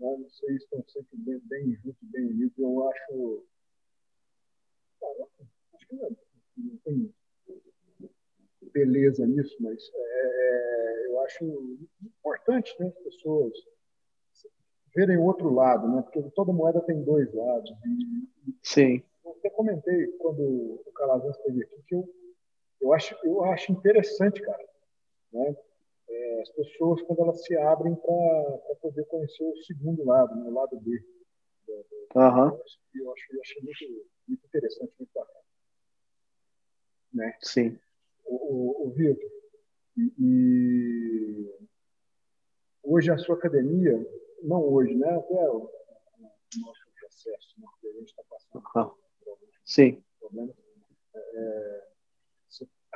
né, 0.00 0.16
vocês 0.28 0.62
estão 0.62 0.82
sempre 0.88 1.16
bem, 1.18 1.38
bem 1.44 1.74
juntos, 1.76 2.08
bem 2.10 2.26
unidos, 2.26 2.58
eu 2.58 2.88
acho. 2.88 3.44
Cara, 5.00 5.28
acho 5.74 5.88
que 5.88 5.94
não, 5.94 6.16
não 6.56 6.76
tem 6.78 7.14
beleza 8.72 9.26
nisso, 9.26 9.56
mas 9.60 9.90
é, 9.94 11.06
eu 11.06 11.20
acho 11.22 11.78
importante 12.02 12.74
né, 12.78 12.86
as 12.86 13.02
pessoas 13.04 13.52
verem 14.94 15.16
o 15.18 15.24
outro 15.24 15.52
lado, 15.52 15.88
né? 15.88 16.02
Porque 16.02 16.22
toda 16.34 16.52
moeda 16.52 16.80
tem 16.80 17.02
dois 17.02 17.32
lados. 17.32 17.70
E, 17.86 18.54
Sim. 18.62 19.02
Eu 19.24 19.32
até 19.32 19.50
comentei 19.50 20.06
quando 20.18 20.40
o 20.84 20.92
Calazans 20.94 21.36
esteve 21.36 21.62
aqui 21.62 21.82
que 21.86 21.94
eu, 21.94 22.08
eu, 22.80 22.92
acho, 22.92 23.16
eu 23.24 23.44
acho 23.44 23.72
interessante, 23.72 24.40
cara. 24.42 24.68
Né? 25.32 25.56
É, 26.10 26.40
as 26.42 26.50
pessoas 26.50 27.00
quando 27.02 27.22
elas 27.22 27.44
se 27.44 27.56
abrem 27.56 27.94
para 27.94 28.76
poder 28.80 29.04
conhecer 29.04 29.44
o 29.44 29.56
segundo 29.64 30.04
lado, 30.04 30.34
né, 30.34 30.50
o 30.50 30.52
lado 30.52 30.78
B. 30.80 31.02
Uhum. 31.68 32.60
Eu 32.94 33.12
acho, 33.12 33.32
eu 33.32 33.40
achei 33.40 33.62
muito, 33.62 34.08
muito 34.26 34.44
interessante, 34.46 34.92
muito 34.98 35.10
bacana. 35.14 35.40
Né? 37.14 37.38
Sim. 37.40 37.78
O, 38.24 38.34
o, 38.34 38.88
o 38.88 38.90
Vitor, 38.90 39.30
e, 39.96 40.12
e, 40.18 41.68
hoje 42.82 43.10
a 43.10 43.18
sua 43.18 43.36
academia, 43.36 44.04
não 44.42 44.62
hoje, 44.62 44.94
né? 44.94 45.08
Até 45.08 45.48
o, 45.50 45.64
o 45.64 46.60
nosso 46.60 46.80
processo, 46.98 47.60
né, 47.60 47.66
que 47.80 47.88
a 47.88 47.92
gente 47.92 48.08
está 48.08 48.22
passando. 48.28 48.64
Uhum. 48.74 49.40
Sim. 49.64 50.02
Problemas, 50.18 50.56
é, 51.14 51.89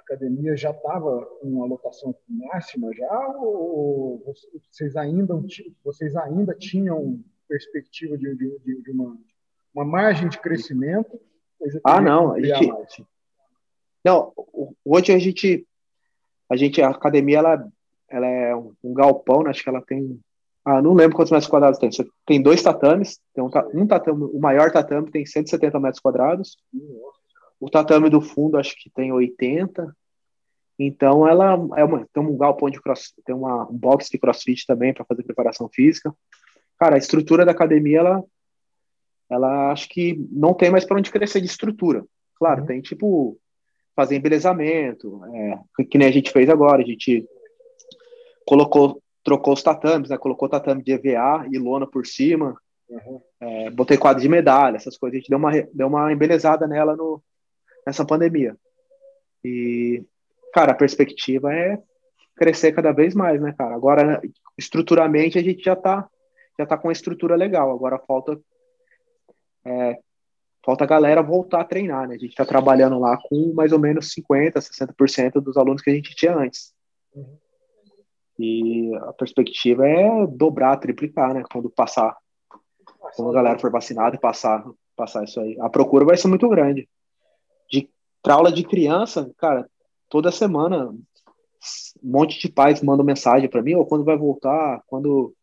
academia 0.05 0.57
já 0.57 0.71
estava 0.71 1.25
com 1.41 1.49
uma 1.49 1.67
lotação 1.67 2.15
máxima 2.29 2.95
já 2.95 3.37
ou 3.39 4.23
vocês 4.71 4.97
ainda 4.97 5.35
vocês 5.83 6.17
ainda 6.17 6.55
tinham 6.55 7.23
perspectiva 7.49 8.17
de, 8.17 8.35
de, 8.35 8.83
de 8.83 8.91
uma, 8.91 9.17
uma 9.75 9.85
margem 9.85 10.29
de 10.29 10.39
crescimento? 10.39 11.21
Ah, 11.85 12.01
não, 12.01 12.33
a 12.33 12.41
gente 12.41 12.67
mais? 12.67 12.97
não. 14.05 14.33
Hoje 14.85 15.13
a 15.13 15.19
gente 15.19 15.67
a 16.51 16.57
gente 16.57 16.83
a 16.83 16.91
academia 16.91 17.39
ela 17.39 17.73
ela 18.09 18.27
é 18.27 18.55
um 18.55 18.95
galpão, 18.95 19.43
né? 19.43 19.51
acho 19.51 19.63
que 19.63 19.69
ela 19.69 19.83
tem 19.83 20.21
ah, 20.65 20.81
não 20.81 20.95
lembro 20.95 21.17
quantos 21.17 21.31
metros 21.31 21.51
quadrados 21.51 21.79
tem. 21.79 21.91
Tem 22.25 22.41
dois 22.41 22.63
tatames. 22.63 23.21
Tem 23.35 23.45
um, 23.45 23.51
um 23.75 23.87
tatame, 23.87 24.25
o 24.25 24.41
maior 24.41 24.71
tatame 24.71 25.11
tem 25.11 25.27
170 25.27 25.79
metros 25.79 26.01
quadrados. 26.01 26.57
Nossa. 26.73 27.24
O 27.65 27.71
tatame 27.71 28.11
do 28.11 28.21
fundo 28.21 28.59
acho 28.59 28.77
que 28.77 28.91
tem 28.91 29.11
80. 29.11 29.91
Então 30.79 31.27
ela 31.27 31.55
é 31.79 31.83
uma, 31.83 32.07
tem 32.13 32.23
um 32.23 32.37
galpão 32.37 32.69
de 32.69 32.79
cross, 32.79 33.15
tem 33.25 33.35
uma, 33.35 33.67
um 33.71 33.73
box 33.73 34.11
de 34.11 34.19
crossfit 34.19 34.67
também 34.67 34.93
para 34.93 35.07
fazer 35.07 35.23
preparação 35.23 35.67
física. 35.73 36.15
Cara, 36.79 36.97
a 36.97 36.99
estrutura 36.99 37.43
da 37.43 37.53
academia 37.53 38.01
ela 38.01 38.25
ela 39.31 39.73
acho 39.73 39.89
que 39.89 40.15
não 40.31 40.53
tem 40.53 40.71
mais 40.71 40.85
para 40.85 40.99
onde 40.99 41.11
crescer 41.11 41.41
de 41.41 41.47
estrutura. 41.47 42.05
Claro, 42.35 42.61
uhum. 42.61 42.67
tem 42.67 42.83
tipo 42.83 43.39
fazer 43.97 44.17
embelezamento, 44.17 45.25
é, 45.25 45.85
que 45.87 45.97
nem 45.97 46.09
a 46.09 46.13
gente 46.13 46.31
fez 46.31 46.51
agora, 46.51 46.83
a 46.83 46.87
gente 46.87 47.27
colocou 48.47 49.03
trocou 49.23 49.55
os 49.55 49.63
tatames, 49.63 50.11
né? 50.11 50.19
Colocou 50.19 50.51
tatame 50.51 50.83
de 50.83 50.93
EVA 50.93 51.47
e 51.51 51.59
lona 51.59 51.87
por 51.87 52.05
cima. 52.05 52.55
Uhum. 52.91 53.23
É, 53.41 53.71
botei 53.71 53.97
quadro 53.97 54.21
de 54.21 54.29
medalha, 54.29 54.77
essas 54.77 54.99
coisas. 54.99 55.17
A 55.17 55.19
gente 55.19 55.31
deu 55.31 55.39
uma, 55.39 55.51
deu 55.73 55.87
uma 55.87 56.13
embelezada 56.13 56.67
nela 56.67 56.95
no, 56.95 57.23
nessa 57.87 58.05
pandemia. 58.05 58.57
E, 59.45 60.05
cara, 60.53 60.73
a 60.73 60.77
perspectiva 60.77 61.53
é 61.53 61.79
crescer 62.37 62.73
cada 62.73 62.93
vez 62.93 63.15
mais, 63.15 63.41
né, 63.41 63.55
cara? 63.57 63.75
Agora, 63.75 64.21
estruturalmente, 64.59 65.39
a 65.39 65.43
gente 65.43 65.63
já 65.63 65.77
tá, 65.77 66.09
já 66.59 66.67
tá 66.67 66.77
com 66.77 66.89
uma 66.89 66.93
estrutura 66.93 67.37
legal. 67.37 67.71
Agora 67.71 67.99
falta 67.99 68.41
é, 69.65 69.99
falta 70.65 70.85
a 70.85 70.87
galera 70.87 71.23
voltar 71.23 71.61
a 71.61 71.65
treinar, 71.65 72.09
né? 72.09 72.15
A 72.15 72.19
gente 72.19 72.31
está 72.31 72.45
trabalhando 72.45 72.99
lá 72.99 73.19
com 73.29 73.53
mais 73.55 73.73
ou 73.73 73.79
menos 73.79 74.15
50%, 74.15 74.55
60% 74.55 75.41
dos 75.41 75.57
alunos 75.57 75.83
que 75.83 75.91
a 75.91 75.95
gente 75.95 76.15
tinha 76.15 76.37
antes. 76.37 76.73
E 78.39 78.93
a 78.97 79.13
perspectiva 79.13 79.87
é 79.87 80.27
dobrar, 80.27 80.77
triplicar, 80.79 81.35
né? 81.35 81.43
Quando 81.51 81.71
passar, 81.71 82.17
quando 83.15 83.31
a 83.31 83.35
galera 83.35 83.59
for 83.59 83.71
vacinada 83.71 84.19
passar, 84.19 84.65
passar 84.97 85.25
isso 85.25 85.41
aí. 85.41 85.57
A 85.61 85.69
procura 85.69 86.05
vai 86.05 86.17
ser 86.17 86.29
muito 86.29 86.49
grande 86.49 86.83
de 86.83 86.89
para 88.25 88.35
aula 88.35 88.51
de 88.51 88.65
criança, 88.65 89.31
cara, 89.37 89.69
toda 90.09 90.33
semana 90.33 90.89
um 90.89 91.03
monte 92.03 92.39
de 92.41 92.51
pais 92.51 92.83
mandam 92.83 93.05
mensagem 93.05 93.49
para 93.51 93.63
mim, 93.63 93.75
ou 93.75 93.85
quando 93.85 94.03
vai 94.03 94.17
voltar, 94.17 94.83
quando 94.87 95.35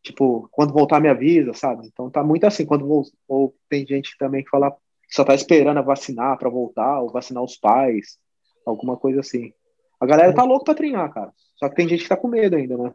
tipo, 0.00 0.48
quando 0.52 0.72
voltar 0.72 1.00
me 1.00 1.08
avisa, 1.08 1.52
sabe? 1.52 1.88
Então 1.88 2.08
tá 2.08 2.22
muito 2.22 2.44
assim, 2.44 2.64
quando 2.64 2.86
vou, 2.86 3.02
ou 3.26 3.52
tem 3.68 3.84
gente 3.84 4.16
também 4.16 4.44
que 4.44 4.50
fala 4.50 4.70
que 4.70 5.14
só 5.14 5.24
tá 5.24 5.34
esperando 5.34 5.78
a 5.78 5.82
vacinar 5.82 6.38
para 6.38 6.48
voltar, 6.48 7.00
ou 7.00 7.10
vacinar 7.10 7.42
os 7.42 7.56
pais, 7.56 8.16
alguma 8.64 8.96
coisa 8.96 9.18
assim. 9.18 9.52
A 10.00 10.06
galera 10.06 10.32
tá 10.32 10.44
louca 10.44 10.66
para 10.66 10.74
treinar, 10.74 11.12
cara. 11.12 11.32
Só 11.56 11.68
que 11.68 11.74
tem 11.74 11.88
gente 11.88 12.04
que 12.04 12.08
tá 12.08 12.16
com 12.16 12.28
medo 12.28 12.54
ainda, 12.54 12.76
né? 12.76 12.94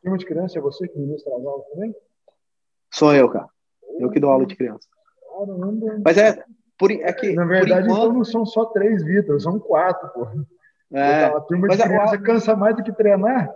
Turma 0.00 0.18
de 0.18 0.24
criança 0.24 0.56
é 0.56 0.62
você 0.62 0.86
que 0.86 0.96
ministra 0.96 1.34
as 1.34 1.44
aulas 1.44 1.66
também? 1.68 1.92
Sou 2.92 3.12
eu, 3.12 3.28
cara. 3.28 3.48
Eu 3.98 4.08
que 4.08 4.20
dou 4.20 4.30
aula 4.30 4.46
de 4.46 4.54
criança. 4.54 4.86
Mas 6.04 6.16
é, 6.16 6.44
por, 6.78 6.90
é 6.90 7.12
que, 7.12 7.32
Na 7.32 7.44
verdade, 7.44 7.86
enquanto, 7.86 7.98
então 8.02 8.12
não 8.12 8.24
são 8.24 8.44
só 8.46 8.64
três, 8.66 9.02
Vitor, 9.04 9.40
são 9.40 9.58
quatro, 9.58 10.08
pô. 10.10 10.26
é, 10.92 11.24
a 11.24 11.40
turma 11.40 11.68
de 11.68 11.76
mas 11.76 11.80
a- 11.80 11.88
criança 11.88 12.18
cansa 12.18 12.56
mais 12.56 12.76
do 12.76 12.82
que 12.82 12.92
treinar? 12.92 13.50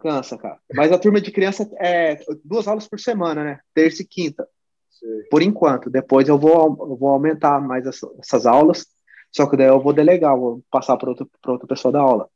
cansa, 0.00 0.38
cara. 0.38 0.58
Mas 0.74 0.90
a 0.90 0.98
turma 0.98 1.20
de 1.20 1.30
criança 1.30 1.68
é 1.78 2.18
duas 2.44 2.66
aulas 2.66 2.88
por 2.88 2.98
semana, 2.98 3.44
né? 3.44 3.60
Terça 3.74 4.02
e 4.02 4.06
quinta. 4.06 4.48
Por 5.30 5.42
enquanto. 5.42 5.90
Depois 5.90 6.26
eu 6.28 6.38
vou, 6.38 6.76
eu 6.88 6.96
vou 6.96 7.10
aumentar 7.10 7.60
mais 7.60 7.86
essa- 7.86 8.08
essas 8.18 8.46
aulas, 8.46 8.86
só 9.30 9.46
que 9.48 9.56
daí 9.56 9.66
eu 9.68 9.80
vou 9.80 9.92
delegar, 9.92 10.34
vou 10.36 10.62
passar 10.70 10.96
para 10.96 11.10
outra 11.10 11.66
pessoa 11.68 11.92
da 11.92 12.00
aula. 12.00 12.28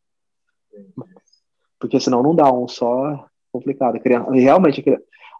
Porque 1.78 1.98
senão 1.98 2.22
não 2.22 2.34
dá 2.34 2.52
um 2.52 2.68
só, 2.68 3.10
é 3.12 3.24
complicado. 3.50 3.96
A 3.96 4.00
criança, 4.00 4.30
realmente, 4.32 4.84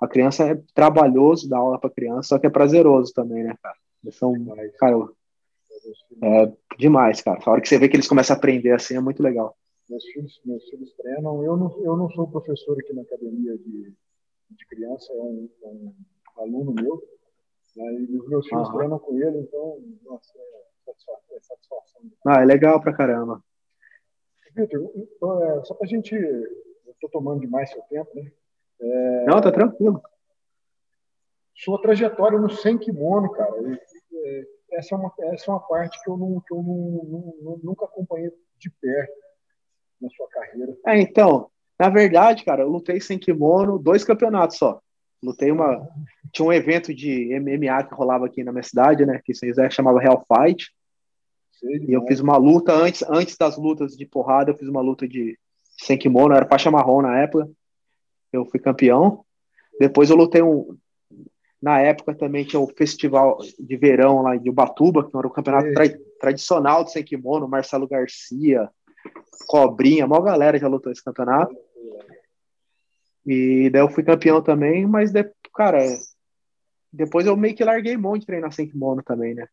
a 0.00 0.08
criança 0.08 0.44
é 0.44 0.58
trabalhoso 0.74 1.48
dar 1.50 1.58
aula 1.58 1.78
para 1.78 1.90
criança, 1.90 2.28
só 2.30 2.38
que 2.38 2.46
é 2.46 2.50
prazeroso 2.50 3.12
também, 3.12 3.44
né, 3.44 3.54
cara? 3.62 3.76
Eles 4.03 4.16
são, 4.16 4.32
Mas, 4.38 4.76
cara, 4.76 4.96
é 6.22 6.53
demais, 6.78 7.20
cara. 7.20 7.40
A 7.44 7.51
hora 7.51 7.61
que 7.61 7.68
você 7.68 7.78
vê 7.78 7.88
que 7.88 7.96
eles 7.96 8.09
começam 8.09 8.34
a 8.34 8.38
aprender 8.38 8.72
assim, 8.72 8.96
é 8.96 9.01
muito 9.01 9.22
legal. 9.22 9.57
meus 9.88 10.05
filhos, 10.07 10.40
meus 10.44 10.64
filhos 10.68 10.92
treinam. 10.94 11.44
Eu 11.44 11.57
não, 11.57 11.84
eu 11.84 11.96
não 11.96 12.11
sou 12.11 12.30
professor 12.30 12.78
aqui 12.78 12.92
na 12.92 13.03
academia 13.03 13.57
de, 13.59 13.94
de 14.51 14.66
criança, 14.66 15.12
é 15.12 15.16
um, 15.22 15.51
é 15.62 15.68
um 15.68 15.94
aluno 16.36 16.72
meu. 16.72 17.03
Né, 17.76 17.92
e 18.09 18.16
os 18.16 18.28
meus 18.28 18.46
filhos 18.48 18.68
Aham. 18.68 18.76
treinam 18.78 18.98
com 18.98 19.18
ele, 19.18 19.38
então, 19.38 19.78
nossa, 20.05 20.32
é 20.38 20.62
satisfação. 20.84 21.36
É 21.36 21.40
satisfação. 21.40 22.03
Ah, 22.26 22.42
é 22.42 22.44
legal 22.44 22.80
pra 22.80 22.92
caramba. 22.92 23.42
Vitor, 24.55 24.90
então, 24.96 25.44
é, 25.44 25.64
só 25.64 25.74
para 25.74 25.86
a 25.86 25.88
gente. 25.88 26.14
Eu 26.14 26.92
estou 26.92 27.11
tomando 27.11 27.40
demais 27.40 27.70
seu 27.70 27.80
tempo, 27.82 28.11
né? 28.14 28.32
Não, 29.26 29.40
tá 29.40 29.53
tranquilo. 29.53 30.03
Sua 31.64 31.80
trajetória 31.80 32.38
no 32.38 32.50
sem 32.50 32.78
kimono, 32.78 33.30
cara. 33.32 33.52
é, 34.24 34.44
essa, 34.72 34.94
é 34.94 34.98
uma, 34.98 35.12
essa 35.32 35.50
é 35.50 35.54
uma 35.54 35.61
parte 35.61 36.02
que 36.02 36.11
eu, 36.11 36.16
não, 36.16 36.40
que 36.40 36.54
eu 36.54 36.62
não, 36.62 37.34
não- 37.42 37.61
nunca 37.62 37.84
acompanhei 37.84 38.30
de 38.58 38.70
perto 38.80 39.12
na 40.00 40.08
sua 40.11 40.28
carreira. 40.28 40.76
É, 40.86 41.00
então, 41.00 41.50
na 41.78 41.88
verdade, 41.88 42.44
cara, 42.44 42.62
eu 42.62 42.68
lutei 42.68 43.00
sem 43.00 43.18
kimono 43.18 43.78
dois 43.78 44.04
campeonatos 44.04 44.56
só. 44.56 44.80
Lutei 45.22 45.50
uma. 45.50 45.86
Tinha 46.32 46.46
um 46.46 46.52
evento 46.52 46.94
de 46.94 47.38
MMA 47.38 47.84
que 47.84 47.94
rolava 47.94 48.26
aqui 48.26 48.42
na 48.42 48.52
minha 48.52 48.62
cidade, 48.62 49.04
né? 49.04 49.20
Que 49.22 49.34
se 49.34 49.46
quiser 49.46 49.70
chamava 49.70 50.00
Real 50.00 50.24
Fight. 50.26 50.72
Sei 51.52 51.84
E 51.88 51.92
eu 51.92 52.06
fiz 52.06 52.20
uma 52.20 52.38
luta 52.38 52.72
antes, 52.72 53.02
antes 53.02 53.36
das 53.36 53.58
lutas 53.58 53.94
de 53.96 54.06
porrada, 54.06 54.50
eu 54.50 54.56
fiz 54.56 54.66
uma 54.68 54.80
luta 54.80 55.06
de 55.06 55.38
sem 55.62 55.98
kimono, 55.98 56.34
era 56.34 56.46
faixa 56.46 56.70
marrom 56.70 57.02
na 57.02 57.18
época. 57.18 57.50
Eu 58.32 58.46
fui 58.46 58.58
campeão. 58.58 59.24
Depois 59.78 60.08
eu 60.08 60.16
lutei 60.16 60.40
um. 60.42 60.76
Na 61.61 61.78
época 61.78 62.14
também 62.14 62.44
tinha 62.44 62.61
o 62.61 62.66
festival 62.66 63.38
de 63.58 63.76
verão 63.76 64.22
lá 64.22 64.36
de 64.36 64.48
Ubatuba, 64.48 65.08
que 65.08 65.16
era 65.16 65.26
o 65.26 65.30
campeonato 65.30 65.66
Sei. 65.66 65.74
tra- 65.74 65.98
tradicional 66.18 66.84
de 66.84 66.92
sem 66.92 67.04
kimono, 67.04 67.48
Marcelo 67.48 67.86
Garcia, 67.86 68.68
Cobrinha, 69.46 70.04
a 70.04 70.08
maior 70.08 70.22
galera 70.22 70.58
já 70.58 70.68
lutou 70.68 70.90
esse 70.90 71.04
campeonato. 71.04 71.54
E 73.26 73.68
daí 73.70 73.82
eu 73.82 73.90
fui 73.90 74.02
campeão 74.02 74.42
também, 74.42 74.86
mas, 74.86 75.12
de, 75.12 75.22
cara, 75.54 75.78
depois 76.92 77.26
eu 77.26 77.36
meio 77.36 77.54
que 77.54 77.64
larguei 77.64 77.96
mão 77.96 78.16
de 78.16 78.26
treinar 78.26 78.52
sem 78.52 78.68
kimono 78.68 79.02
também, 79.02 79.34
né? 79.34 79.46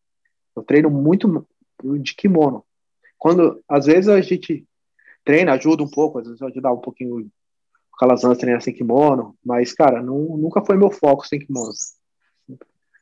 Eu 0.56 0.62
treino 0.62 0.90
muito 0.90 1.46
de 2.00 2.14
kimono. 2.14 2.64
Quando, 3.18 3.62
às 3.68 3.86
vezes 3.86 4.08
a 4.08 4.20
gente 4.20 4.66
treina, 5.24 5.52
ajuda 5.52 5.82
um 5.82 5.90
pouco, 5.90 6.18
às 6.18 6.26
vezes 6.26 6.40
eu 6.40 6.48
ajudar 6.48 6.72
um 6.72 6.80
pouquinho 6.80 7.18
o 7.18 7.96
Calazans 7.98 8.36
a 8.36 8.40
treinar 8.40 8.62
sem 8.62 8.74
kimono, 8.74 9.36
mas, 9.44 9.72
cara, 9.72 10.02
não, 10.02 10.36
nunca 10.36 10.64
foi 10.64 10.76
meu 10.76 10.90
foco 10.90 11.26
sem 11.26 11.38
kimono. 11.38 11.72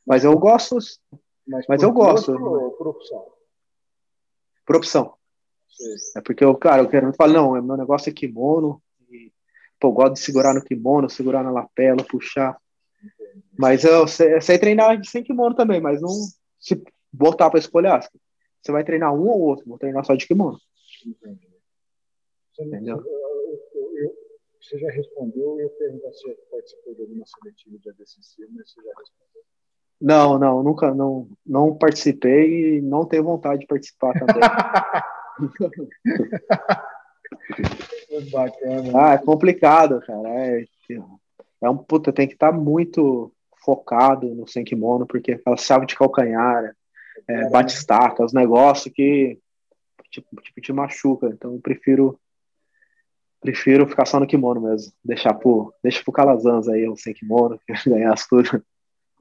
Mas 0.07 0.23
eu 0.23 0.37
gosto 0.39 0.77
mas 1.47 1.65
por 1.65 1.83
eu 1.83 1.91
gosto. 1.91 2.33
por 2.77 2.87
opção? 2.87 3.37
por 4.65 4.75
opção. 4.75 5.17
Sei. 5.69 5.95
É 6.17 6.21
porque 6.21 6.43
eu, 6.43 6.55
cara, 6.55 6.81
eu 6.81 6.89
quero 6.89 7.13
falar, 7.13 7.33
não, 7.33 7.61
meu 7.61 7.77
negócio 7.77 8.09
é 8.09 8.13
kimono. 8.13 8.81
E, 9.09 9.31
pô, 9.79 9.89
eu 9.89 9.93
gosto 9.93 10.13
de 10.13 10.19
segurar 10.19 10.53
no 10.53 10.63
kimono, 10.63 11.09
segurar 11.09 11.43
na 11.43 11.51
lapela, 11.51 12.03
puxar. 12.03 12.57
Mas 13.57 13.83
eu 13.83 14.07
sei, 14.07 14.39
sei 14.41 14.57
treinar 14.57 15.03
sem 15.05 15.23
kimono 15.23 15.55
também, 15.55 15.79
mas 15.79 16.01
não 16.01 16.09
se 16.59 16.81
botar 17.11 17.49
para 17.49 17.59
escolher, 17.59 17.89
ah, 17.89 18.01
você 18.61 18.71
vai 18.71 18.83
treinar 18.83 19.13
um 19.13 19.27
ou 19.29 19.39
outro, 19.39 19.65
vou 19.65 19.77
treinar 19.77 20.05
só 20.05 20.15
de 20.15 20.27
kimono. 20.27 20.59
Entendi. 21.05 21.47
Você, 22.53 22.63
Entendeu? 22.63 22.97
eu- 22.97 23.61
eu- 23.73 23.97
eu- 23.97 24.15
você 24.59 24.77
já 24.79 24.89
respondeu, 24.89 25.59
eu 25.59 25.67
ia 25.67 25.69
perguntar 25.69 26.11
se 26.11 26.33
participou 26.49 26.95
de 26.95 27.01
alguma 27.01 27.25
seletiva 27.25 27.77
de 27.77 27.89
ADCC, 27.89 28.47
mas 28.49 28.71
você 28.71 28.81
já 28.81 28.91
respondeu. 28.97 29.43
Não, 29.99 30.37
não, 30.37 30.61
nunca, 30.61 30.93
não, 30.93 31.27
não 31.45 31.75
participei 31.75 32.77
e 32.77 32.81
não 32.81 33.05
tenho 33.05 33.23
vontade 33.23 33.61
de 33.61 33.67
participar 33.67 34.13
também. 34.13 34.35
Bacana. 38.31 38.91
ah, 38.95 39.13
é 39.13 39.17
complicado, 39.17 39.99
cara. 40.01 40.29
É, 40.29 40.65
é 41.61 41.69
um 41.69 41.77
puta, 41.77 42.13
tem 42.13 42.27
que 42.27 42.33
estar 42.33 42.51
muito 42.51 43.31
focado 43.63 44.33
no 44.33 44.47
sem 44.47 44.63
kimono, 44.63 45.05
porque 45.05 45.33
aquela 45.33 45.57
chave 45.57 45.85
de 45.85 45.95
calcanhar, 45.95 46.73
é, 47.27 47.49
batistaca, 47.49 48.23
os 48.23 48.33
negócios 48.33 48.93
que 48.93 49.37
tipo, 50.09 50.41
tipo, 50.41 50.61
te 50.61 50.73
machuca. 50.73 51.27
Então 51.27 51.53
eu 51.53 51.59
prefiro 51.59 52.19
prefiro 53.39 53.87
ficar 53.87 54.05
só 54.05 54.19
no 54.19 54.27
kimono 54.27 54.61
mesmo. 54.61 54.91
Deixar 55.03 55.33
pro, 55.33 55.73
deixa 55.83 56.03
pro 56.03 56.11
Calazans 56.11 56.67
aí, 56.67 56.87
o 56.87 56.95
sem 56.95 57.13
kimono, 57.13 57.59
ganhar 57.85 58.13
as 58.13 58.25
coisas. 58.25 58.61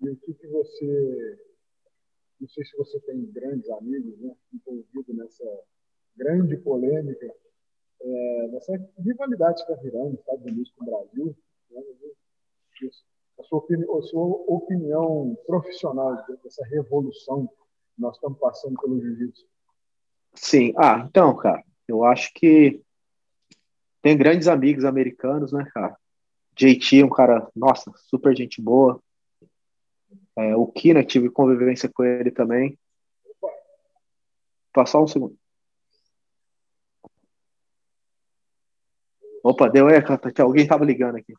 E 0.03 0.11
o 0.11 0.17
que, 0.17 0.35
que 0.35 0.47
você. 0.49 1.39
Não 2.41 2.49
sei 2.49 2.65
se 2.65 2.77
você 2.77 3.01
tem 3.01 3.25
grandes 3.33 3.69
amigos 3.71 4.19
né, 4.19 4.35
envolvidos 4.53 5.17
nessa 5.17 5.45
grande 6.17 6.57
polêmica, 6.59 7.35
é, 8.01 8.49
nessa 8.49 8.73
rivalidade 8.99 9.65
que 9.65 9.73
está 9.73 9.83
virando 9.83 10.15
Estados 10.15 10.45
Unidos 10.45 10.73
com 10.73 10.85
o 10.85 10.87
Brasil. 10.87 11.37
Né, 11.71 11.83
a, 13.39 13.43
sua 13.45 13.59
opinião, 13.59 13.99
a 13.99 14.03
sua 14.03 14.25
opinião 14.25 15.39
profissional 15.47 16.25
dessa 16.43 16.65
revolução 16.67 17.47
que 17.47 18.01
nós 18.01 18.17
estamos 18.17 18.39
passando 18.39 18.79
pelo 18.81 19.01
jiu-jitsu. 19.01 19.47
Sim, 20.35 20.75
ah, 20.77 21.05
então, 21.09 21.35
cara, 21.35 21.65
eu 21.89 22.05
acho 22.05 22.33
que 22.35 22.83
tem 24.03 24.17
grandes 24.17 24.47
amigos 24.47 24.85
americanos, 24.85 25.53
né, 25.53 25.69
cara? 25.73 25.97
JT, 26.55 27.03
um 27.05 27.11
cara, 27.11 27.51
nossa, 27.55 27.93
super 27.97 28.37
gente 28.37 28.63
boa. 28.63 29.01
É, 30.37 30.55
o 30.55 30.67
Kina, 30.67 31.05
tive 31.05 31.31
convivência 31.31 31.91
com 31.93 32.05
ele 32.05 32.31
também. 32.31 32.79
Passar 34.73 35.01
um 35.01 35.07
segundo. 35.07 35.37
Opa, 39.43 39.69
deu 39.69 39.89
é, 39.89 40.05
alguém 40.39 40.67
tava 40.67 40.85
ligando 40.85 41.17
aqui. 41.17 41.33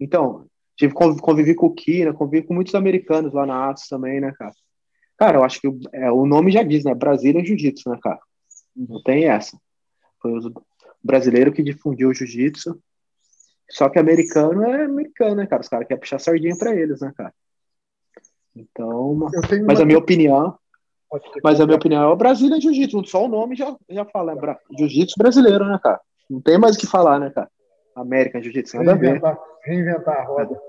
Então, 0.00 0.46
tive 0.76 0.94
convivi 0.94 1.54
com 1.54 1.66
o 1.66 1.74
Kina, 1.74 2.14
convivi 2.14 2.46
com 2.46 2.54
muitos 2.54 2.74
americanos 2.74 3.34
lá 3.34 3.44
na 3.44 3.68
Atos 3.68 3.88
também, 3.88 4.20
né, 4.20 4.32
cara? 4.38 4.52
Cara, 5.18 5.38
eu 5.38 5.44
acho 5.44 5.60
que 5.60 5.68
é, 5.92 6.10
o 6.10 6.26
nome 6.26 6.52
já 6.52 6.62
diz, 6.62 6.84
né? 6.84 6.94
Brasília 6.94 7.44
Jiu-Jitsu, 7.44 7.90
né, 7.90 7.98
cara? 8.02 8.20
Não 8.76 9.02
tem 9.02 9.28
essa. 9.28 9.58
Foi 10.20 10.32
o 10.32 10.52
brasileiro 11.02 11.52
que 11.52 11.62
difundiu 11.62 12.10
o 12.10 12.14
jiu-jitsu. 12.14 12.78
Só 13.70 13.88
que 13.88 13.98
americano 13.98 14.62
é 14.62 14.84
americano, 14.84 15.36
né, 15.36 15.46
cara? 15.46 15.62
Os 15.62 15.68
caras 15.68 15.86
querem 15.86 16.00
puxar 16.00 16.18
sardinha 16.18 16.56
pra 16.56 16.74
eles, 16.74 17.00
né, 17.00 17.12
cara? 17.16 17.34
Então, 18.56 19.14
mas 19.14 19.78
uma... 19.78 19.82
a 19.82 19.84
minha 19.84 19.98
opinião, 19.98 20.58
mas 21.44 21.60
a 21.60 21.66
minha 21.66 21.76
opinião 21.76 22.02
é 22.02 22.06
o 22.06 22.16
Brasília 22.16 22.60
Jiu-Jitsu. 22.60 23.04
Só 23.04 23.26
o 23.26 23.28
nome 23.28 23.54
já, 23.54 23.76
já 23.88 24.04
fala, 24.06 24.32
é 24.32 24.34
Bra... 24.34 24.58
Jiu-Jitsu 24.78 25.14
brasileiro, 25.18 25.66
né, 25.66 25.78
cara? 25.82 26.00
Não 26.28 26.40
tem 26.40 26.58
mais 26.58 26.76
o 26.76 26.78
que 26.78 26.86
falar, 26.86 27.20
né, 27.20 27.30
cara? 27.30 27.50
América 27.94 28.40
Jiu-Jitsu, 28.40 28.78
nada 28.78 28.94
reinventar, 28.94 29.32
a 29.32 29.34
ver. 29.34 29.40
Reinventar 29.62 30.16
a 30.16 30.24
roda. 30.24 30.60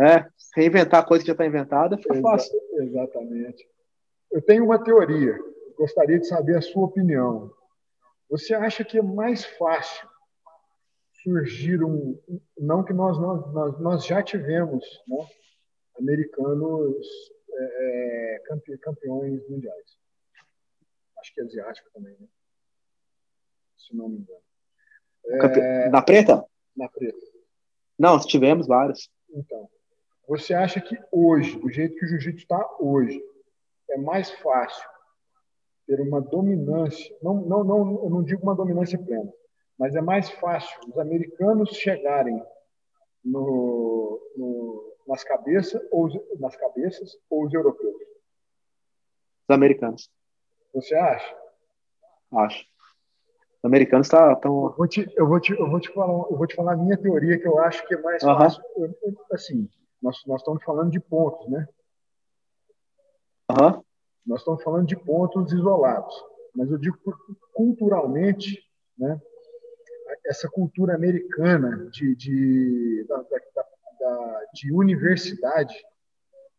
É, 0.00 0.26
reinventar 0.56 1.00
a 1.00 1.04
coisa 1.04 1.22
que 1.22 1.28
já 1.28 1.32
está 1.32 1.44
inventada 1.44 1.98
fica 1.98 2.14
Exa 2.14 2.22
fácil. 2.22 2.60
Exatamente. 2.74 3.66
Eu 4.30 4.40
tenho 4.40 4.64
uma 4.64 4.82
teoria, 4.82 5.36
gostaria 5.76 6.18
de 6.18 6.26
saber 6.26 6.56
a 6.56 6.62
sua 6.62 6.84
opinião. 6.84 7.50
Você 8.30 8.54
acha 8.54 8.84
que 8.84 8.98
é 8.98 9.02
mais 9.02 9.44
fácil 9.44 10.08
surgir 11.22 11.82
um. 11.84 12.18
Não 12.58 12.82
que 12.82 12.92
nós, 12.92 13.18
nós, 13.18 13.78
nós 13.78 14.06
já 14.06 14.22
tivemos 14.22 14.84
né, 15.06 15.26
americanos 16.02 17.06
é, 17.54 18.42
campe, 18.46 18.76
campeões 18.78 19.48
mundiais. 19.48 19.98
Acho 21.18 21.34
que 21.34 21.40
asiático 21.40 21.88
também, 21.92 22.16
né? 22.18 22.26
Se 23.76 23.96
não 23.96 24.08
me 24.08 24.18
engano. 24.18 24.42
É, 25.24 25.88
na 25.88 26.02
preta? 26.02 26.44
Na 26.76 26.88
preta. 26.88 27.16
Não, 27.98 28.18
tivemos 28.18 28.66
vários. 28.66 29.10
Então, 29.30 29.68
você 30.26 30.52
acha 30.52 30.80
que 30.80 30.98
hoje, 31.12 31.58
do 31.58 31.70
jeito 31.70 31.96
que 31.96 32.04
o 32.04 32.08
jiu-jitsu 32.08 32.42
está 32.42 32.76
hoje, 32.80 33.22
é 33.90 33.96
mais 33.98 34.30
fácil 34.30 34.88
ter 35.86 36.00
uma 36.00 36.20
dominância, 36.20 37.16
não, 37.22 37.34
não, 37.42 37.64
não, 37.64 38.04
eu 38.04 38.10
não 38.10 38.22
digo 38.22 38.42
uma 38.42 38.54
dominância 38.54 38.98
plena, 38.98 39.32
mas 39.78 39.94
é 39.94 40.00
mais 40.00 40.30
fácil 40.30 40.78
os 40.88 40.98
americanos 40.98 41.70
chegarem 41.70 42.42
no, 43.24 44.20
no, 44.36 44.91
nas 45.06 45.24
cabeças 45.24 45.80
ou 45.90 46.08
nas 46.38 46.56
cabeças 46.56 47.16
ou 47.28 47.44
os 47.44 47.54
europeus? 47.54 47.96
Os 49.48 49.54
americanos. 49.54 50.10
Você 50.74 50.94
acha? 50.94 51.36
Acho. 52.32 52.64
Os 53.58 53.64
americanos 53.64 54.06
estão. 54.06 54.20
Tá, 54.20 54.36
tão... 54.36 54.66
eu, 54.66 54.76
vou 54.76 54.88
te, 54.88 55.12
eu, 55.16 55.28
vou 55.28 55.40
te, 55.40 55.52
eu, 55.52 55.70
vou 55.70 55.80
te 55.80 55.92
falar, 55.92 56.12
eu 56.12 56.36
vou 56.36 56.46
te 56.46 56.54
falar 56.54 56.72
a 56.72 56.76
minha 56.76 56.96
teoria, 56.96 57.38
que 57.38 57.46
eu 57.46 57.58
acho 57.58 57.86
que 57.86 57.94
é 57.94 58.00
mais 58.00 58.22
fácil. 58.22 58.62
Assim, 59.30 59.68
nós, 60.00 60.22
nós 60.26 60.40
estamos 60.40 60.62
falando 60.64 60.90
de 60.90 61.00
pontos, 61.00 61.48
né? 61.48 61.68
Uhum. 63.50 63.82
Nós 64.26 64.40
estamos 64.40 64.62
falando 64.62 64.86
de 64.86 64.96
pontos 64.96 65.52
isolados. 65.52 66.14
Mas 66.54 66.70
eu 66.70 66.78
digo 66.78 66.98
culturalmente, 67.52 68.62
né? 68.96 69.20
essa 70.26 70.48
cultura 70.48 70.94
americana 70.94 71.88
de, 71.90 72.14
de, 72.14 73.04
da, 73.08 73.16
da, 73.16 73.64
da, 74.02 74.44
de 74.54 74.72
universidade, 74.72 75.74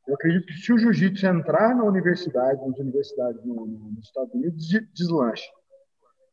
eu 0.07 0.15
acredito 0.15 0.47
que 0.47 0.53
se 0.53 0.73
o 0.73 0.77
jiu-jitsu 0.77 1.25
entrar 1.27 1.75
na 1.75 1.83
universidade, 1.83 2.65
nas 2.65 2.77
universidades 2.77 3.43
no, 3.43 3.65
no, 3.65 3.91
nos 3.91 4.05
Estados 4.05 4.33
Unidos, 4.33 4.67
deslancha. 4.93 5.49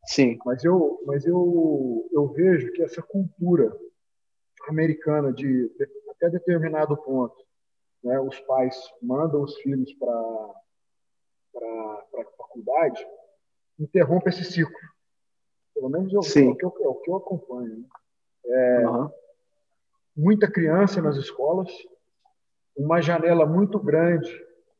Sim. 0.06 0.38
Mas 0.44 0.64
eu, 0.64 1.02
mas 1.06 1.24
eu, 1.26 2.08
eu 2.12 2.28
vejo 2.28 2.72
que 2.72 2.82
essa 2.82 3.02
cultura 3.02 3.76
americana 4.68 5.32
de, 5.32 5.68
de 5.68 5.88
até 6.10 6.30
determinado 6.30 6.96
ponto, 6.96 7.36
né, 8.02 8.18
os 8.20 8.38
pais 8.40 8.76
mandam 9.02 9.42
os 9.42 9.56
filhos 9.60 9.92
para 9.94 10.54
para 11.52 12.22
a 12.22 12.24
faculdade, 12.36 13.04
interrompe 13.78 14.28
esse 14.28 14.44
ciclo. 14.44 14.72
Pelo 15.74 15.88
menos 15.88 16.12
eu, 16.12 16.20
é, 16.20 16.48
o 16.48 16.54
que 16.54 16.64
eu, 16.64 16.74
é 16.80 16.88
o 16.88 16.94
que 16.94 17.10
eu 17.10 17.16
acompanho. 17.16 17.78
Né? 17.78 17.84
É, 18.46 18.86
uhum. 18.86 19.10
Muita 20.20 20.50
criança 20.50 21.00
nas 21.00 21.16
escolas, 21.16 21.70
uma 22.76 23.00
janela 23.00 23.46
muito 23.46 23.78
grande 23.78 24.30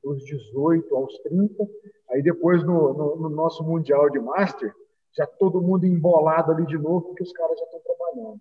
dos 0.05 0.23
18 0.25 0.95
aos 0.95 1.19
30, 1.21 1.67
aí 2.11 2.23
depois 2.23 2.63
no, 2.63 2.93
no, 2.93 3.17
no 3.17 3.31
nosso 3.31 3.65
Mundial 3.65 4.11
de 4.11 4.19
Master, 4.21 4.71
já 5.17 5.27
todo 5.27 5.63
mundo 5.63 5.87
embolado 5.87 6.53
ali 6.53 6.67
de 6.67 6.77
novo, 6.77 7.07
porque 7.07 7.23
os 7.23 7.33
caras 7.33 7.59
já 7.59 7.65
estão 7.65 7.81
trabalhando. 7.81 8.41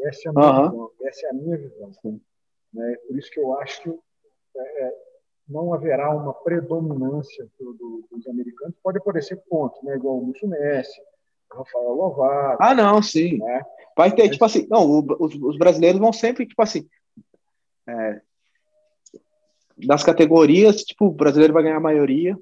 Essa 0.00 0.28
é 0.28 0.30
a 0.30 0.32
minha 0.32 0.50
uhum. 0.50 0.70
visão. 0.70 0.90
Essa 1.02 1.26
é 1.26 1.30
a 1.30 1.32
minha 1.32 1.56
visão. 1.58 2.20
Né? 2.74 2.96
Por 3.06 3.16
isso 3.16 3.30
que 3.30 3.38
eu 3.38 3.56
acho 3.60 3.82
que 3.84 3.90
é, 4.56 4.84
é, 4.84 4.92
não 5.48 5.72
haverá 5.72 6.10
uma 6.10 6.34
predominância 6.34 7.48
do, 7.56 7.72
do, 7.74 8.04
dos 8.10 8.26
americanos. 8.26 8.74
Pode 8.82 8.98
aparecer 8.98 9.36
pontos, 9.48 9.80
né? 9.84 9.94
igual 9.94 10.18
o 10.18 10.26
Musso 10.26 10.48
Messi, 10.48 11.00
Rafael 11.56 11.92
Lovato. 11.92 12.56
Ah, 12.60 12.74
não, 12.74 13.02
sim. 13.02 13.38
Né? 13.38 13.62
Vai 13.96 14.14
ter, 14.14 14.28
tipo 14.30 14.44
assim, 14.44 14.66
não, 14.70 15.06
os, 15.20 15.34
os, 15.34 15.58
brasileiros 15.58 16.00
vão 16.00 16.12
sempre, 16.12 16.46
tipo 16.46 16.62
assim, 16.62 16.88
é, 17.86 18.20
das 19.76 20.02
categorias, 20.02 20.82
tipo, 20.82 21.06
o 21.06 21.12
brasileiro 21.12 21.52
vai 21.52 21.62
ganhar 21.62 21.76
a 21.76 21.80
maioria, 21.80 22.38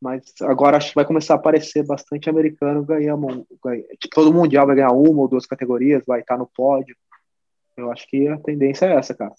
mas 0.00 0.22
agora 0.42 0.76
acho 0.76 0.90
que 0.90 0.94
vai 0.94 1.04
começar 1.04 1.34
a 1.34 1.36
aparecer 1.36 1.84
bastante 1.84 2.28
americano 2.28 2.84
ganhando, 2.84 3.46
ganha, 3.62 3.82
tipo, 3.98 4.14
todo 4.14 4.32
mundial 4.32 4.66
vai 4.66 4.76
ganhar 4.76 4.92
uma 4.92 5.22
ou 5.22 5.28
duas 5.28 5.46
categorias, 5.46 6.04
vai 6.06 6.20
estar 6.20 6.36
no 6.36 6.46
pódio. 6.46 6.96
Eu 7.76 7.90
acho 7.90 8.06
que 8.08 8.28
a 8.28 8.38
tendência 8.38 8.86
é 8.86 8.94
essa, 8.94 9.14
cara. 9.14 9.32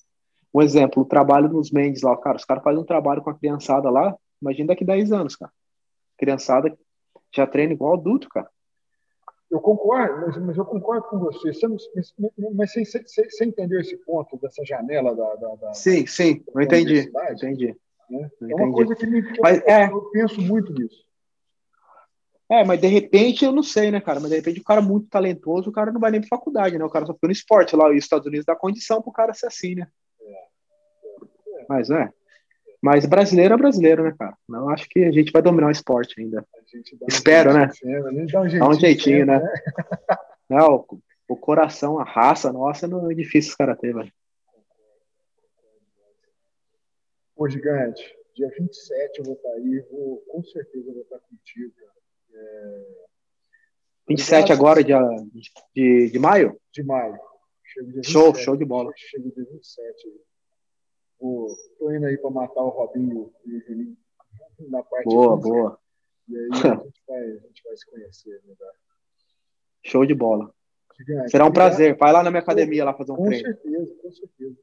Um 0.54 0.62
exemplo, 0.62 1.04
o 1.04 1.06
trabalho 1.06 1.50
nos 1.50 1.72
Mendes 1.72 2.02
lá, 2.02 2.16
cara, 2.18 2.38
os 2.38 2.46
caras 2.46 2.64
fazem 2.64 2.82
um 2.82 2.86
trabalho 2.86 3.22
com 3.22 3.30
a 3.30 3.38
criançada 3.38 3.90
lá, 3.90 4.16
imagina 4.42 4.70
daqui 4.70 4.84
10 4.84 5.12
anos, 5.12 5.36
cara. 5.36 5.52
Criançada 6.18 6.76
já 7.34 7.46
treina 7.46 7.74
igual 7.74 7.94
adulto, 7.94 8.30
cara. 8.30 8.50
Eu 9.50 9.60
concordo, 9.60 10.26
mas, 10.26 10.38
mas, 10.38 10.58
eu 10.58 10.66
concordo 10.66 11.08
com 11.08 11.20
você. 11.20 11.54
você 11.54 11.68
não, 11.68 11.78
mas 12.56 12.74
você, 12.74 12.84
você, 12.84 13.30
você, 13.30 13.46
entendeu 13.46 13.80
esse 13.80 13.96
ponto 13.98 14.38
dessa 14.38 14.66
janela 14.66 15.16
da. 15.16 15.36
da, 15.36 15.56
da 15.56 15.74
sim, 15.74 16.06
sim, 16.08 16.44
eu 16.54 16.62
entendi. 16.62 17.12
Entendi. 17.32 17.76
Né? 18.10 18.30
É 18.50 18.56
uma 18.56 18.72
coisa 18.72 18.96
que, 18.96 19.06
me, 19.06 19.22
que 19.22 19.40
mas, 19.42 19.60
eu, 19.60 19.68
é... 19.68 19.90
eu 19.92 20.02
penso 20.12 20.42
muito 20.42 20.74
nisso. 20.74 21.06
É, 22.50 22.64
mas 22.64 22.80
de 22.80 22.88
repente 22.88 23.44
eu 23.44 23.52
não 23.52 23.64
sei, 23.64 23.90
né, 23.90 24.00
cara? 24.00 24.20
Mas 24.20 24.30
de 24.30 24.36
repente 24.36 24.60
o 24.60 24.64
cara 24.64 24.80
é 24.80 24.84
muito 24.84 25.08
talentoso, 25.10 25.70
o 25.70 25.74
cara 25.74 25.92
não 25.92 26.00
vai 26.00 26.12
nem 26.12 26.22
pra 26.22 26.38
faculdade, 26.38 26.78
né? 26.78 26.86
O 26.86 26.90
cara 26.90 27.06
só 27.06 27.14
foi 27.14 27.28
no 27.28 27.34
esporte 27.34 27.76
lá, 27.76 27.92
e 27.92 27.98
os 27.98 28.04
Estados 28.04 28.28
Unidos 28.28 28.46
dá 28.46 28.56
condição 28.56 29.02
pro 29.02 29.12
cara 29.12 29.34
ser 29.34 29.48
assim, 29.48 29.74
né? 29.76 29.88
É. 30.22 31.62
É. 31.62 31.66
Mas 31.68 31.90
é. 31.90 32.12
Mas 32.86 33.04
brasileiro 33.04 33.56
é 33.56 33.58
brasileiro, 33.58 34.04
né, 34.04 34.14
cara? 34.16 34.38
Não 34.48 34.70
acho 34.70 34.88
que 34.88 35.04
a 35.06 35.12
gente 35.12 35.32
vai 35.32 35.42
dominar 35.42 35.70
o 35.70 35.72
esporte 35.72 36.22
ainda. 36.22 36.46
Um 37.02 37.08
Espero, 37.08 37.52
né? 37.52 37.68
Cena, 37.72 38.12
né? 38.12 38.28
dá 38.32 38.42
um 38.42 38.48
jeitinho, 38.48 38.60
dá 38.60 38.70
um 38.70 38.80
jeitinho 38.80 39.26
né? 39.26 39.40
né? 39.40 39.54
Não, 40.48 40.86
o 41.28 41.36
coração, 41.36 41.98
a 41.98 42.04
raça 42.04 42.54
nossa, 42.54 42.88
não 42.88 43.10
é 43.10 43.16
difícil 43.16 43.50
os 43.50 43.56
caras 43.56 43.80
ter, 43.80 43.92
velho. 43.92 44.14
Ô, 47.36 47.50
gigante, 47.50 48.16
dia 48.36 48.50
27 48.56 49.18
eu 49.18 49.26
vou 49.26 49.34
estar 49.34 49.50
aí, 49.50 49.84
vou, 49.90 50.24
com 50.28 50.44
certeza 50.44 50.94
vou 50.94 51.02
estar 51.02 51.18
contigo, 51.22 51.74
cara. 51.76 51.92
É... 52.36 52.86
27 54.10 54.54
agora, 54.54 54.84
dia, 54.84 55.00
de, 55.74 56.12
de 56.12 56.20
maio? 56.20 56.56
De 56.72 56.84
maio. 56.84 57.18
show, 58.04 58.36
show 58.36 58.56
de 58.56 58.64
bola. 58.64 58.92
Chego 58.96 59.32
dia 59.32 59.44
27 59.44 60.08
aí. 60.08 60.35
Vou, 61.26 61.48
tô 61.80 61.92
indo 61.92 62.06
aí 62.06 62.16
para 62.20 62.30
matar 62.30 62.62
o 62.62 62.70
Robinho 62.70 63.34
e 63.46 63.56
o 63.56 63.60
Juninho 63.62 63.98
na 64.70 64.84
parte 64.84 65.06
Boa, 65.06 65.36
boa. 65.36 65.80
E 66.30 66.38
aí 66.38 66.50
a 66.52 66.56
gente, 66.56 67.02
vai, 67.08 67.20
a 67.20 67.38
gente 67.40 67.64
vai 67.64 67.76
se 67.76 67.90
conhecer 67.90 68.42
melhor. 68.44 68.74
Show 69.84 70.06
de 70.06 70.14
bola. 70.14 70.54
Gigante, 70.96 71.32
Será 71.32 71.46
um 71.46 71.48
obrigado. 71.48 71.70
prazer. 71.70 71.98
Vai 71.98 72.14
lá 72.14 72.22
na 72.22 72.30
minha 72.30 72.44
academia 72.44 72.86
lá 72.86 72.94
fazer 72.94 73.12
um 73.12 73.16
com 73.16 73.26
treino. 73.26 73.44
Com 73.44 73.62
certeza, 73.62 73.96
com 74.04 74.12
certeza. 74.12 74.58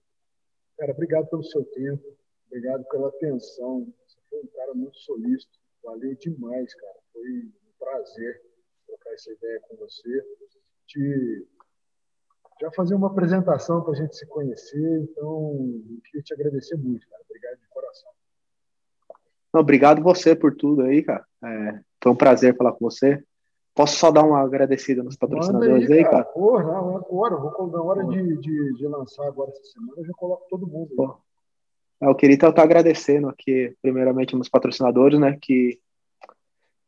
Cara, 0.79 0.93
obrigado 0.93 1.29
pelo 1.31 1.43
seu 1.43 1.65
tempo. 1.65 2.17
Obrigado 2.47 2.85
pela 2.85 3.09
atenção. 3.09 3.93
Você 4.07 4.19
foi 4.31 4.41
um 4.41 4.47
cara 4.47 4.73
muito 4.73 4.97
solícito. 4.99 5.59
Valeu 5.83 6.15
demais, 6.15 6.73
cara. 6.77 6.99
Foi 7.13 7.29
um 7.29 7.53
prazer 7.77 8.41
trocar 8.87 9.13
essa 9.15 9.33
ideia 9.33 9.61
com 9.69 9.77
você. 9.79 10.25
Te 10.87 11.45
já 12.63 12.71
fazer 12.71 12.95
uma 12.95 13.09
apresentação 13.09 13.83
para 13.83 13.93
a 13.93 13.97
gente 13.97 14.17
se 14.17 14.25
conhecer. 14.27 15.01
Então, 15.03 15.53
eu 15.91 16.01
queria 16.05 16.23
te 16.23 16.33
agradecer 16.33 16.77
muito, 16.77 17.09
cara. 17.09 17.23
Obrigado 17.29 17.59
de 17.59 17.69
coração. 17.69 18.11
Não, 19.53 19.61
obrigado 19.61 20.03
você 20.03 20.37
por 20.37 20.55
tudo 20.55 20.83
aí, 20.83 21.03
cara. 21.03 21.27
É, 21.45 21.81
foi 22.03 22.13
um 22.13 22.17
prazer 22.17 22.57
falar 22.57 22.73
com 22.73 22.89
você. 22.89 23.23
Posso 23.75 23.97
só 23.97 24.11
dar 24.11 24.23
uma 24.23 24.41
agradecida 24.41 25.03
nos 25.03 25.17
patrocinadores 25.17 25.91
aí, 25.91 25.99
aí, 25.99 26.05
cara? 26.05 26.25
Porra, 26.25 26.63
não, 26.63 26.97
agora, 26.97 27.37
vou, 27.37 27.67
na 27.69 27.83
hora 27.83 28.05
de, 28.05 28.37
de, 28.37 28.75
de, 28.75 28.87
lançar 28.87 29.27
agora 29.27 29.51
essa 29.51 29.65
semana, 29.65 29.95
eu 29.97 30.05
já 30.05 30.13
coloco 30.13 30.47
todo 30.49 30.67
mundo 30.67 30.91
aí. 30.91 30.97
Pô. 30.97 31.17
Eu 32.01 32.15
queria 32.15 32.35
estar 32.35 32.59
agradecendo 32.61 33.29
aqui, 33.29 33.75
primeiramente, 33.81 34.37
nos 34.37 34.49
patrocinadores, 34.49 35.19
né, 35.19 35.39
que 35.41 35.81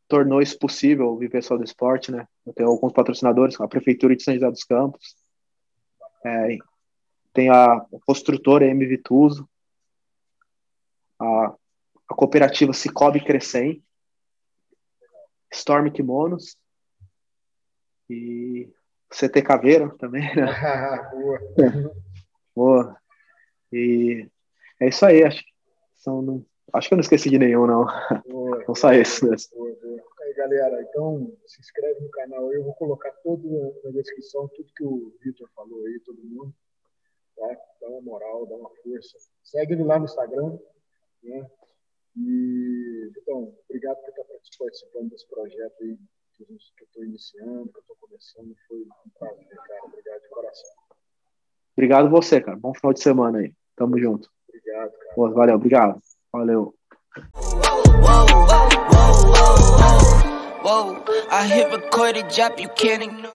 tornou 0.09 0.43
isso 0.43 0.59
possível, 0.59 1.16
Viver 1.16 1.43
Só 1.43 1.57
do 1.57 1.64
Esporte, 1.64 2.12
né? 2.12 2.27
Eu 2.45 2.53
tenho 2.53 2.68
alguns 2.68 2.93
patrocinadores, 2.93 3.59
a 3.61 3.68
Prefeitura 3.68 4.14
de 4.14 4.22
São 4.22 4.35
José 4.35 4.51
dos 4.51 4.64
Campos, 4.64 5.24
é, 6.25 6.59
tem 7.33 7.51
a 7.51 7.85
construtora 8.07 8.66
M 8.66 8.87
Vituso, 8.87 9.49
a, 11.18 11.55
a 12.09 12.14
cooperativa 12.14 12.72
Cicobi 12.72 13.22
Crescem, 13.22 13.83
Storm 15.53 15.91
Kimonos 15.91 16.57
e 18.09 18.68
CT 19.11 19.43
Caveira 19.43 19.91
também, 19.99 20.35
né? 20.35 20.47
Boa. 21.12 21.41
Boa. 22.55 22.97
E 23.72 24.29
é 24.81 24.89
isso 24.89 25.05
aí, 25.05 25.25
acho 25.25 25.45
que 25.45 25.53
são, 25.97 26.45
acho 26.72 26.89
que 26.89 26.95
eu 26.95 26.97
não 26.97 27.03
esqueci 27.03 27.29
de 27.31 27.39
nenhum, 27.39 27.66
não. 27.66 27.87
Boa. 28.29 28.64
São 28.64 28.75
só 28.75 28.93
esses 28.93 29.20
mesmo. 29.22 29.57
Boa, 29.57 29.77
boa 29.83 30.13
galera. 30.45 30.82
Então, 30.82 31.32
se 31.47 31.61
inscreve 31.61 32.01
no 32.01 32.11
canal. 32.11 32.53
Eu 32.53 32.64
vou 32.64 32.74
colocar 32.74 33.11
tudo 33.22 33.74
na 33.82 33.90
descrição, 33.90 34.49
tudo 34.55 34.72
que 34.76 34.84
o 34.84 35.12
Vitor 35.20 35.49
falou 35.55 35.84
aí, 35.86 36.01
todo 36.01 36.22
mundo. 36.22 36.55
Tá? 37.36 37.49
Dá 37.80 37.88
uma 37.88 38.03
moral, 38.03 38.47
dá 38.47 38.55
uma 38.57 38.70
força. 38.82 39.18
Segue 39.42 39.72
ele 39.72 39.84
lá 39.84 39.99
no 39.99 40.05
Instagram. 40.05 40.59
Né? 41.22 41.51
E, 42.16 43.11
então, 43.18 43.55
obrigado 43.68 43.97
por 44.01 44.11
estar 44.11 44.24
participando 44.59 45.11
desse 45.11 45.28
projeto 45.28 45.82
aí 45.82 45.99
que 46.36 46.45
eu 46.45 46.57
estou 46.86 47.05
iniciando, 47.05 47.68
que 47.70 47.78
eu 47.78 47.80
estou 47.80 47.97
começando. 48.01 48.55
Foi 48.68 48.78
um 48.78 49.11
prazer, 49.18 49.57
cara. 49.57 49.84
Obrigado 49.84 50.22
de 50.22 50.28
coração. 50.28 50.70
Obrigado 51.76 52.11
você, 52.11 52.40
cara. 52.40 52.57
Bom 52.57 52.74
final 52.74 52.92
de 52.92 53.01
semana 53.01 53.38
aí. 53.38 53.53
Tamo 53.76 53.99
junto. 53.99 54.30
Obrigado, 54.49 54.92
cara. 54.92 55.14
Boa, 55.16 55.30
valeu, 55.32 55.55
obrigado. 55.57 56.01
Valeu. 56.32 56.74
Whoa, 57.34 57.55
whoa, 58.03 58.26
whoa, 58.26 58.68
whoa, 59.32 60.09
whoa. 60.09 60.13
I 61.30 61.46
hit 61.46 61.70
record 61.72 62.16
and 62.16 62.34
drop, 62.34 62.58
you 62.58 62.68
can't 62.68 63.02
ignore. 63.02 63.32